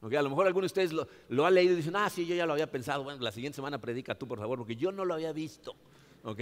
A 0.01 0.21
lo 0.21 0.29
mejor 0.29 0.45
alguno 0.45 0.63
de 0.63 0.67
ustedes 0.67 0.93
lo, 0.93 1.45
ha 1.45 1.51
leído 1.51 1.73
y 1.73 1.77
dicen, 1.77 1.95
ah, 1.95 2.09
sí, 2.09 2.27
yo 2.27 2.35
ya 2.35 2.45
lo 2.45 2.53
había 2.53 2.69
pensado. 2.69 3.03
Bueno, 3.03 3.23
la 3.23 3.31
siguiente 3.31 3.55
semana 3.55 3.81
predica 3.81 4.13
tú, 4.13 4.27
por 4.27 4.37
favor, 4.37 4.59
porque 4.59 4.75
yo 4.75 4.91
no 4.91 5.03
lo 5.03 5.15
había 5.15 5.31
visto. 5.31 5.75
¿Ok? 6.23 6.41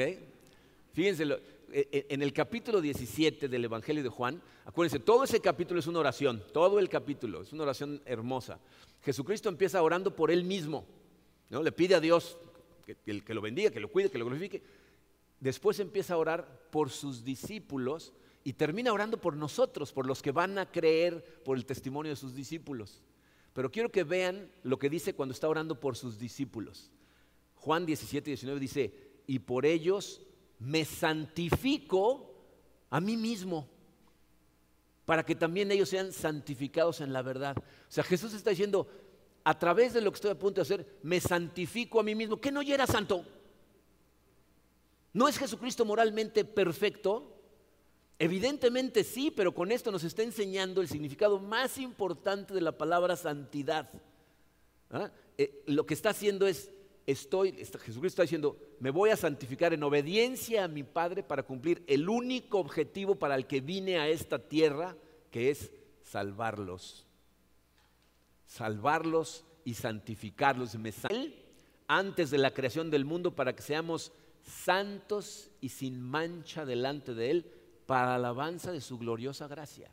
Fíjense, 0.92 1.24
e, 1.72 1.88
e, 1.92 2.06
en 2.10 2.22
el 2.22 2.34
capítulo 2.34 2.82
17 2.82 3.48
del 3.48 3.66
Evangelio 3.66 4.04
de 4.04 4.10
Juan, 4.10 4.42
acuérdense, 4.66 5.00
todo 5.00 5.24
ese 5.24 5.40
capítulo 5.40 5.80
es 5.80 5.88
una 5.88 6.00
oración, 6.00 6.44
todo 6.52 6.78
el 6.78 6.90
capítulo 6.90 7.42
es 7.42 7.54
una 7.54 7.64
oración 7.64 8.02
hermosa. 8.06 8.60
Jesucristo 9.02 9.48
empieza 9.48 9.82
orando 9.82 10.14
por 10.14 10.30
él 10.30 10.44
mismo, 10.44 10.86
¿no? 11.50 11.64
le 11.64 11.72
pide 11.72 11.96
a 11.96 12.02
Dios 12.02 12.38
que, 12.86 13.22
que 13.22 13.34
lo 13.34 13.42
bendiga, 13.42 13.72
que 13.72 13.80
lo 13.80 13.92
cuide, 13.92 14.10
que 14.10 14.18
lo 14.18 14.26
glorifique. 14.26 14.62
Después 15.40 15.80
empieza 15.80 16.14
a 16.14 16.18
orar 16.18 16.70
por 16.72 16.90
sus 16.90 17.24
discípulos 17.24 18.14
y 18.44 18.54
termina 18.54 18.94
orando 18.94 19.20
por 19.20 19.36
nosotros, 19.36 19.92
por 19.92 20.06
los 20.06 20.22
que 20.22 20.32
van 20.32 20.58
a 20.58 20.72
creer 20.72 21.42
por 21.44 21.58
el 21.58 21.66
testimonio 21.66 22.12
de 22.12 22.16
sus 22.16 22.36
discípulos. 22.36 23.02
Pero 23.54 23.72
quiero 23.72 23.92
que 23.92 24.04
vean 24.04 24.52
lo 24.64 24.80
que 24.80 24.90
dice 24.90 25.14
cuando 25.14 25.34
está 25.34 25.48
orando 25.48 25.80
por 25.80 25.96
sus 25.96 26.18
discípulos. 26.18 26.92
Juan 27.56 27.86
17, 27.86 28.32
19 28.32 28.60
dice, 28.60 28.94
y 29.28 29.40
por 29.40 29.66
ellos 29.66 30.22
me 30.60 30.86
santifico 30.86 32.34
a 32.90 33.00
mí 33.00 33.16
mismo, 33.16 33.70
para 35.06 35.26
que 35.26 35.36
también 35.36 35.72
ellos 35.72 35.90
sean 35.90 36.12
santificados 36.12 37.02
en 37.02 37.14
la 37.14 37.22
verdad. 37.22 37.56
O 37.58 37.92
sea, 37.92 38.04
Jesús 38.04 38.34
está 38.34 38.50
diciendo, 38.50 38.88
a 39.44 39.60
través 39.60 39.94
de 39.94 40.02
lo 40.02 40.12
que 40.12 40.16
estoy 40.16 40.32
a 40.32 40.40
punto 40.40 40.56
de 40.56 40.62
hacer, 40.62 41.00
me 41.04 41.20
santifico 41.20 42.00
a 42.00 42.04
mí 42.04 42.16
mismo. 42.16 42.40
¿Que 42.40 42.52
no 42.52 42.62
ya 42.62 42.76
era 42.76 42.88
santo? 42.88 43.26
¿No 45.12 45.28
es 45.28 45.38
Jesucristo 45.38 45.86
moralmente 45.86 46.46
perfecto? 46.46 47.34
Evidentemente 48.18 49.04
sí, 49.04 49.32
pero 49.32 49.54
con 49.54 49.72
esto 49.72 49.92
nos 49.92 50.04
está 50.04 50.24
enseñando 50.24 50.82
el 50.82 50.88
significado 50.88 51.40
más 51.40 51.78
importante 51.78 52.54
de 52.54 52.62
la 52.62 52.78
palabra 52.78 53.16
santidad. 53.16 53.90
¿Ah? 54.90 55.12
Eh, 55.38 55.64
lo 55.68 55.86
que 55.86 55.94
está 55.94 56.12
haciendo 56.12 56.48
es, 56.48 56.72
estoy, 57.06 57.52
Jesucristo 57.52 58.08
está 58.08 58.22
diciendo, 58.22 58.58
me 58.80 58.92
voy 58.92 59.10
a 59.10 59.18
santificar 59.18 59.74
en 59.74 59.84
obediencia 59.84 60.64
a 60.64 60.68
mi 60.68 60.84
Padre 60.84 61.24
para 61.24 61.44
cumplir 61.44 61.84
el 61.88 62.08
único 62.08 62.60
objetivo 62.60 63.16
para 63.16 63.36
el 63.36 63.46
que 63.46 63.62
vine 63.62 64.00
a 64.00 64.08
esta 64.08 64.40
tierra, 64.40 64.96
que 65.32 65.50
es 65.50 65.72
salvarlos. 66.04 67.06
Salvarlos 68.54 69.46
y 69.66 69.74
santificarlos. 69.74 70.76
Me 70.76 70.94
antes 71.88 72.30
de 72.30 72.38
la 72.38 72.54
creación 72.54 72.92
del 72.92 73.04
mundo 73.04 73.36
para 73.36 73.56
que 73.56 73.64
seamos 73.64 74.12
santos 74.44 75.50
y 75.60 75.70
sin 75.70 76.00
mancha 76.00 76.64
delante 76.64 77.16
de 77.16 77.32
Él 77.32 77.52
para 77.88 78.14
alabanza 78.14 78.72
de 78.72 78.80
su 78.80 79.00
gloriosa 79.00 79.48
gracia. 79.48 79.90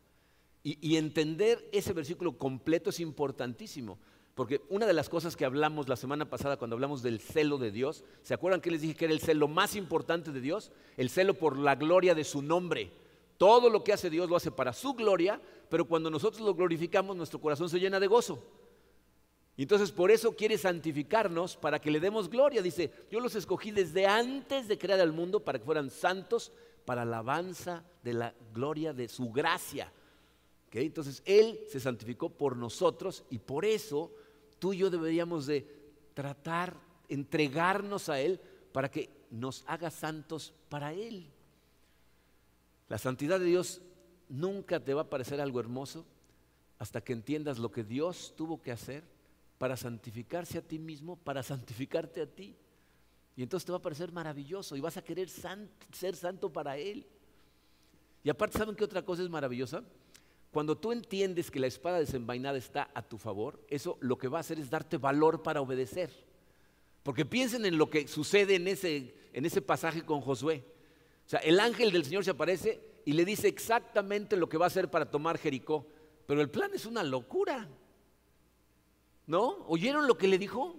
Y, 0.62 0.96
entender 0.96 1.70
ese 1.72 1.94
versículo 1.94 2.36
completo 2.36 2.90
es 2.90 3.00
importantísimo, 3.00 3.98
porque 4.34 4.61
una 4.68 4.84
de 4.84 4.92
las 4.92 5.08
cosas 5.08 5.34
que 5.34 5.46
hablamos 5.46 5.88
la 5.88 5.96
semana 5.96 6.28
pasada 6.28 6.58
cuando 6.58 6.76
hablamos 6.76 7.02
del 7.02 7.18
celo 7.18 7.56
de 7.56 7.70
Dios, 7.70 8.04
¿se 8.20 8.34
acuerdan 8.34 8.61
que 8.61 8.70
les 8.70 8.82
dije 8.82 8.94
que 8.94 9.06
era 9.06 9.14
el 9.14 9.20
celo 9.20 9.48
más 9.48 9.74
importante 9.74 10.32
de 10.32 10.40
Dios? 10.42 10.70
El 10.98 11.08
celo 11.08 11.32
por 11.32 11.56
la 11.56 11.76
gloria 11.76 12.14
de 12.14 12.24
su 12.24 12.42
nombre. 12.42 12.92
Todo 13.41 13.70
lo 13.70 13.82
que 13.82 13.95
hace 13.95 14.11
Dios 14.11 14.28
lo 14.28 14.36
hace 14.36 14.51
para 14.51 14.74
su 14.74 14.93
gloria, 14.93 15.41
pero 15.70 15.86
cuando 15.86 16.11
nosotros 16.11 16.43
lo 16.43 16.55
glorificamos, 16.55 17.16
nuestro 17.16 17.41
corazón 17.41 17.70
se 17.70 17.80
llena 17.80 17.99
de 17.99 18.07
gozo. 18.07 18.45
Entonces 19.57 19.91
por 19.93 20.11
eso 20.11 20.36
quiere 20.36 20.59
santificarnos 20.59 21.57
para 21.57 21.78
que 21.78 21.91
le 21.91 22.01
demos 22.01 22.28
gloria. 22.28 22.61
Dice, 22.61 22.93
yo 23.11 23.18
los 23.18 23.34
escogí 23.34 23.70
desde 23.70 24.05
antes 24.05 24.68
de 24.68 24.76
crear 24.76 25.01
al 25.01 25.14
mundo 25.14 25.41
para 25.41 25.59
que 25.59 25.64
fueran 25.64 25.88
santos 25.88 26.53
para 26.84 27.01
alabanza 27.01 27.82
de 28.05 28.12
la 28.12 28.34
gloria 28.53 28.93
de 28.93 29.09
su 29.09 29.32
gracia. 29.32 29.91
Entonces 30.70 31.22
Él 31.24 31.61
se 31.66 31.80
santificó 31.80 32.28
por 32.28 32.59
nosotros 32.59 33.24
y 33.30 33.38
por 33.38 33.64
eso 33.64 34.12
tú 34.59 34.74
y 34.74 34.76
yo 34.76 34.91
deberíamos 34.91 35.47
de 35.47 35.66
tratar, 36.12 36.76
entregarnos 37.09 38.11
a 38.11 38.20
Él 38.20 38.38
para 38.70 38.91
que 38.91 39.09
nos 39.30 39.64
haga 39.66 39.91
santos 39.91 40.53
para 40.68 40.93
Él. 40.93 41.32
La 42.91 42.99
santidad 42.99 43.38
de 43.38 43.47
Dios 43.47 43.80
nunca 44.28 44.80
te 44.80 44.95
va 44.95 45.03
a 45.03 45.09
parecer 45.09 45.41
algo 45.41 45.61
hermoso 45.61 46.05
hasta 46.80 47.01
que 47.01 47.12
entiendas 47.12 47.61
lo 47.61 47.70
que 47.70 47.84
Dios 47.84 48.34
tuvo 48.36 48.61
que 48.61 48.72
hacer 48.72 49.05
para 49.59 49.76
santificarse 49.76 50.59
a 50.59 50.62
ti 50.62 50.80
mismo, 50.80 51.14
para 51.14 51.45
santificarte 51.45 52.20
a 52.20 52.26
ti. 52.26 52.57
Y 53.36 53.45
entonces 53.45 53.64
te 53.64 53.70
va 53.70 53.78
a 53.78 53.82
parecer 53.82 54.11
maravilloso 54.11 54.74
y 54.74 54.80
vas 54.80 54.97
a 54.97 55.05
querer 55.05 55.28
ser 55.28 56.16
santo 56.16 56.53
para 56.53 56.78
Él. 56.78 57.07
Y 58.24 58.28
aparte, 58.28 58.59
¿saben 58.59 58.74
qué 58.74 58.82
otra 58.82 59.05
cosa 59.05 59.22
es 59.22 59.30
maravillosa? 59.30 59.84
Cuando 60.51 60.76
tú 60.76 60.91
entiendes 60.91 61.49
que 61.49 61.61
la 61.61 61.68
espada 61.68 62.01
desenvainada 62.01 62.59
está 62.59 62.91
a 62.93 63.03
tu 63.03 63.18
favor, 63.18 63.64
eso 63.68 63.99
lo 64.01 64.18
que 64.18 64.26
va 64.26 64.38
a 64.38 64.41
hacer 64.41 64.59
es 64.59 64.68
darte 64.68 64.97
valor 64.97 65.45
para 65.45 65.61
obedecer. 65.61 66.11
Porque 67.05 67.24
piensen 67.24 67.64
en 67.64 67.78
lo 67.78 67.88
que 67.88 68.09
sucede 68.09 68.57
en 68.57 68.66
ese, 68.66 69.14
en 69.32 69.47
ese 69.47 69.62
pasaje 69.62 70.05
con 70.05 70.20
Josué. 70.20 70.64
O 71.30 71.36
sea, 71.38 71.38
el 71.42 71.60
ángel 71.60 71.92
del 71.92 72.04
Señor 72.04 72.24
se 72.24 72.32
aparece 72.32 72.80
y 73.04 73.12
le 73.12 73.24
dice 73.24 73.46
exactamente 73.46 74.34
lo 74.36 74.48
que 74.48 74.58
va 74.58 74.64
a 74.64 74.66
hacer 74.66 74.90
para 74.90 75.08
tomar 75.08 75.38
Jericó. 75.38 75.86
Pero 76.26 76.40
el 76.40 76.50
plan 76.50 76.72
es 76.74 76.86
una 76.86 77.04
locura. 77.04 77.68
¿No? 79.28 79.64
¿Oyeron 79.68 80.08
lo 80.08 80.18
que 80.18 80.26
le 80.26 80.38
dijo? 80.38 80.74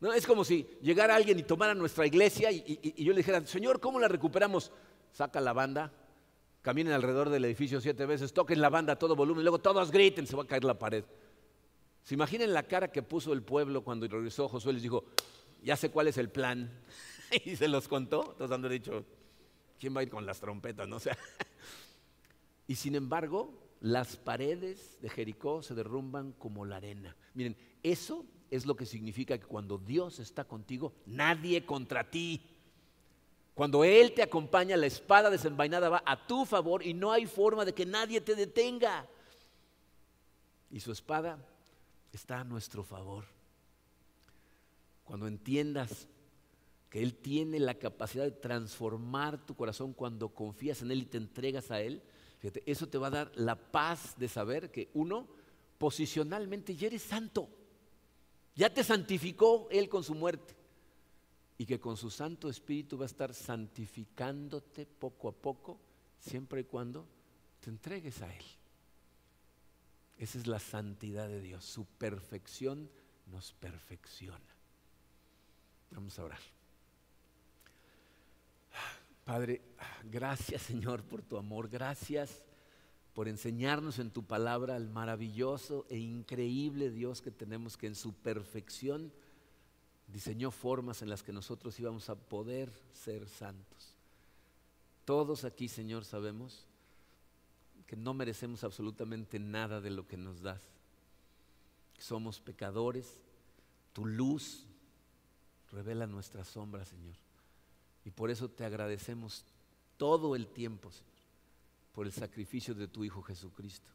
No, 0.00 0.12
es 0.12 0.26
como 0.26 0.42
si 0.42 0.66
llegara 0.82 1.14
alguien 1.14 1.38
y 1.38 1.44
tomara 1.44 1.72
nuestra 1.72 2.04
iglesia 2.04 2.50
y, 2.50 3.04
yo 3.04 3.12
le 3.12 3.18
dijera, 3.18 3.46
Señor, 3.46 3.78
¿cómo 3.78 4.00
la 4.00 4.08
recuperamos? 4.08 4.72
Saca 5.12 5.40
la 5.40 5.52
banda, 5.52 5.92
caminen 6.60 6.92
alrededor 6.92 7.30
del 7.30 7.44
edificio 7.44 7.80
siete 7.80 8.06
veces, 8.06 8.32
toquen 8.32 8.60
la 8.60 8.70
banda 8.70 8.94
a 8.94 8.98
todo 8.98 9.14
volumen, 9.14 9.42
y 9.42 9.44
luego 9.44 9.60
todos 9.60 9.92
griten, 9.92 10.26
se 10.26 10.34
va 10.34 10.42
a 10.42 10.46
caer 10.48 10.64
la 10.64 10.76
pared. 10.76 11.04
¿Se 12.02 12.14
imaginen 12.14 12.52
la 12.52 12.64
cara 12.64 12.90
que 12.90 13.04
puso 13.04 13.32
el 13.32 13.44
pueblo 13.44 13.84
cuando 13.84 14.08
regresó 14.08 14.48
Josué? 14.48 14.72
Les 14.72 14.82
dijo, 14.82 15.04
ya 15.62 15.76
sé 15.76 15.92
cuál 15.92 16.08
es 16.08 16.18
el 16.18 16.28
plan. 16.28 16.82
y 17.44 17.54
se 17.54 17.68
los 17.68 17.86
contó. 17.86 18.32
Entonces 18.32 18.54
han 18.54 18.68
dicho, 18.68 19.04
¿quién 19.78 19.94
va 19.94 20.00
a 20.00 20.02
ir 20.02 20.10
con 20.10 20.26
las 20.26 20.40
trompetas? 20.40 20.88
No 20.88 20.98
sea. 21.00 21.16
y 22.66 22.74
sin 22.74 22.94
embargo, 22.94 23.52
las 23.80 24.16
paredes 24.16 25.00
de 25.00 25.08
Jericó 25.08 25.62
se 25.62 25.74
derrumban 25.74 26.32
como 26.32 26.64
la 26.64 26.76
arena. 26.76 27.16
Miren, 27.34 27.56
eso 27.82 28.24
es 28.50 28.66
lo 28.66 28.76
que 28.76 28.86
significa 28.86 29.38
que 29.38 29.46
cuando 29.46 29.78
Dios 29.78 30.18
está 30.18 30.44
contigo, 30.44 30.92
nadie 31.06 31.64
contra 31.64 32.10
ti. 32.10 32.42
Cuando 33.54 33.84
Él 33.84 34.12
te 34.14 34.22
acompaña, 34.22 34.76
la 34.76 34.86
espada 34.86 35.30
desenvainada 35.30 35.88
va 35.88 36.02
a 36.06 36.26
tu 36.26 36.44
favor 36.44 36.84
y 36.84 36.94
no 36.94 37.12
hay 37.12 37.26
forma 37.26 37.64
de 37.64 37.74
que 37.74 37.86
nadie 37.86 38.20
te 38.20 38.34
detenga. 38.34 39.06
Y 40.70 40.80
su 40.80 40.92
espada 40.92 41.38
está 42.12 42.40
a 42.40 42.44
nuestro 42.44 42.84
favor. 42.84 43.24
Cuando 45.04 45.26
entiendas 45.26 46.06
que 46.90 47.02
Él 47.02 47.14
tiene 47.14 47.58
la 47.60 47.74
capacidad 47.74 48.24
de 48.24 48.30
transformar 48.30 49.44
tu 49.44 49.54
corazón 49.54 49.92
cuando 49.92 50.30
confías 50.30 50.82
en 50.82 50.90
Él 50.90 51.02
y 51.02 51.06
te 51.06 51.18
entregas 51.18 51.70
a 51.70 51.80
Él, 51.80 52.02
eso 52.66 52.88
te 52.88 52.98
va 52.98 53.08
a 53.08 53.10
dar 53.10 53.32
la 53.34 53.56
paz 53.56 54.14
de 54.16 54.28
saber 54.28 54.70
que 54.70 54.90
uno, 54.94 55.28
posicionalmente 55.76 56.76
ya 56.76 56.86
eres 56.86 57.02
santo. 57.02 57.48
Ya 58.54 58.72
te 58.72 58.84
santificó 58.84 59.68
Él 59.70 59.88
con 59.88 60.02
su 60.02 60.14
muerte. 60.14 60.56
Y 61.58 61.66
que 61.66 61.80
con 61.80 61.96
su 61.96 62.08
Santo 62.08 62.48
Espíritu 62.48 62.96
va 62.96 63.04
a 63.04 63.06
estar 63.06 63.34
santificándote 63.34 64.86
poco 64.86 65.28
a 65.28 65.32
poco 65.32 65.80
siempre 66.20 66.60
y 66.60 66.64
cuando 66.64 67.04
te 67.60 67.70
entregues 67.70 68.22
a 68.22 68.32
Él. 68.32 68.44
Esa 70.18 70.38
es 70.38 70.46
la 70.46 70.58
santidad 70.58 71.28
de 71.28 71.40
Dios, 71.40 71.64
su 71.64 71.84
perfección 71.84 72.88
nos 73.26 73.52
perfecciona. 73.52 74.56
Vamos 75.90 76.18
a 76.18 76.24
orar. 76.24 76.57
Padre, 79.28 79.60
gracias 80.10 80.62
Señor 80.62 81.02
por 81.02 81.20
tu 81.20 81.36
amor, 81.36 81.68
gracias 81.68 82.46
por 83.12 83.28
enseñarnos 83.28 83.98
en 83.98 84.10
tu 84.10 84.24
palabra 84.24 84.74
el 84.74 84.88
maravilloso 84.88 85.84
e 85.90 85.98
increíble 85.98 86.90
Dios 86.90 87.20
que 87.20 87.30
tenemos 87.30 87.76
que 87.76 87.88
en 87.88 87.94
su 87.94 88.14
perfección 88.14 89.12
diseñó 90.06 90.50
formas 90.50 91.02
en 91.02 91.10
las 91.10 91.22
que 91.22 91.34
nosotros 91.34 91.78
íbamos 91.78 92.08
a 92.08 92.14
poder 92.14 92.72
ser 92.94 93.28
santos. 93.28 93.92
Todos 95.04 95.44
aquí, 95.44 95.68
Señor, 95.68 96.06
sabemos 96.06 96.64
que 97.86 97.96
no 97.96 98.14
merecemos 98.14 98.64
absolutamente 98.64 99.38
nada 99.38 99.82
de 99.82 99.90
lo 99.90 100.08
que 100.08 100.16
nos 100.16 100.40
das. 100.40 100.62
Somos 101.98 102.40
pecadores, 102.40 103.20
tu 103.92 104.06
luz 104.06 104.64
revela 105.70 106.06
nuestra 106.06 106.46
sombra, 106.46 106.86
Señor. 106.86 107.27
Y 108.08 108.10
por 108.10 108.30
eso 108.30 108.48
te 108.48 108.64
agradecemos 108.64 109.44
todo 109.98 110.34
el 110.34 110.46
tiempo, 110.46 110.90
Señor, 110.90 111.12
por 111.92 112.06
el 112.06 112.12
sacrificio 112.12 112.74
de 112.74 112.88
tu 112.88 113.04
Hijo 113.04 113.20
Jesucristo, 113.20 113.90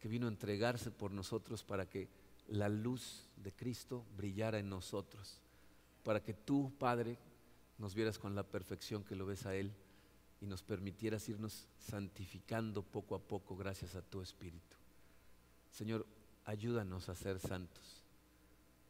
que 0.00 0.08
vino 0.08 0.26
a 0.26 0.30
entregarse 0.30 0.90
por 0.90 1.12
nosotros 1.12 1.62
para 1.62 1.88
que 1.88 2.08
la 2.48 2.68
luz 2.68 3.28
de 3.36 3.52
Cristo 3.52 4.04
brillara 4.16 4.58
en 4.58 4.68
nosotros, 4.68 5.38
para 6.02 6.20
que 6.20 6.34
tú, 6.34 6.72
Padre, 6.80 7.16
nos 7.78 7.94
vieras 7.94 8.18
con 8.18 8.34
la 8.34 8.42
perfección 8.42 9.04
que 9.04 9.14
lo 9.14 9.24
ves 9.24 9.46
a 9.46 9.54
Él 9.54 9.70
y 10.40 10.46
nos 10.46 10.64
permitieras 10.64 11.28
irnos 11.28 11.68
santificando 11.78 12.82
poco 12.82 13.14
a 13.14 13.20
poco 13.20 13.56
gracias 13.56 13.94
a 13.94 14.02
tu 14.02 14.20
Espíritu. 14.20 14.76
Señor, 15.70 16.04
ayúdanos 16.44 17.08
a 17.08 17.14
ser 17.14 17.38
santos. 17.38 18.02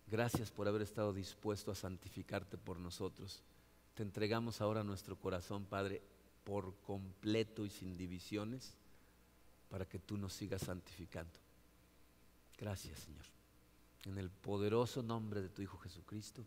Gracias 0.07 0.51
por 0.51 0.69
haber 0.69 0.81
estado 0.81 1.13
dispuesto 1.13 1.71
a 1.71 1.75
santificarte 1.75 2.57
por 2.57 2.79
nosotros. 2.79 3.43
Te 4.01 4.05
entregamos 4.05 4.63
ahora 4.63 4.83
nuestro 4.83 5.15
corazón, 5.15 5.67
Padre, 5.67 6.01
por 6.45 6.75
completo 6.81 7.67
y 7.67 7.69
sin 7.69 7.99
divisiones, 7.99 8.73
para 9.69 9.85
que 9.85 9.99
tú 9.99 10.17
nos 10.17 10.33
sigas 10.33 10.63
santificando. 10.63 11.39
Gracias, 12.57 13.01
Señor. 13.01 13.27
En 14.07 14.17
el 14.17 14.31
poderoso 14.31 15.03
nombre 15.03 15.43
de 15.43 15.51
tu 15.51 15.61
Hijo 15.61 15.77
Jesucristo. 15.77 16.47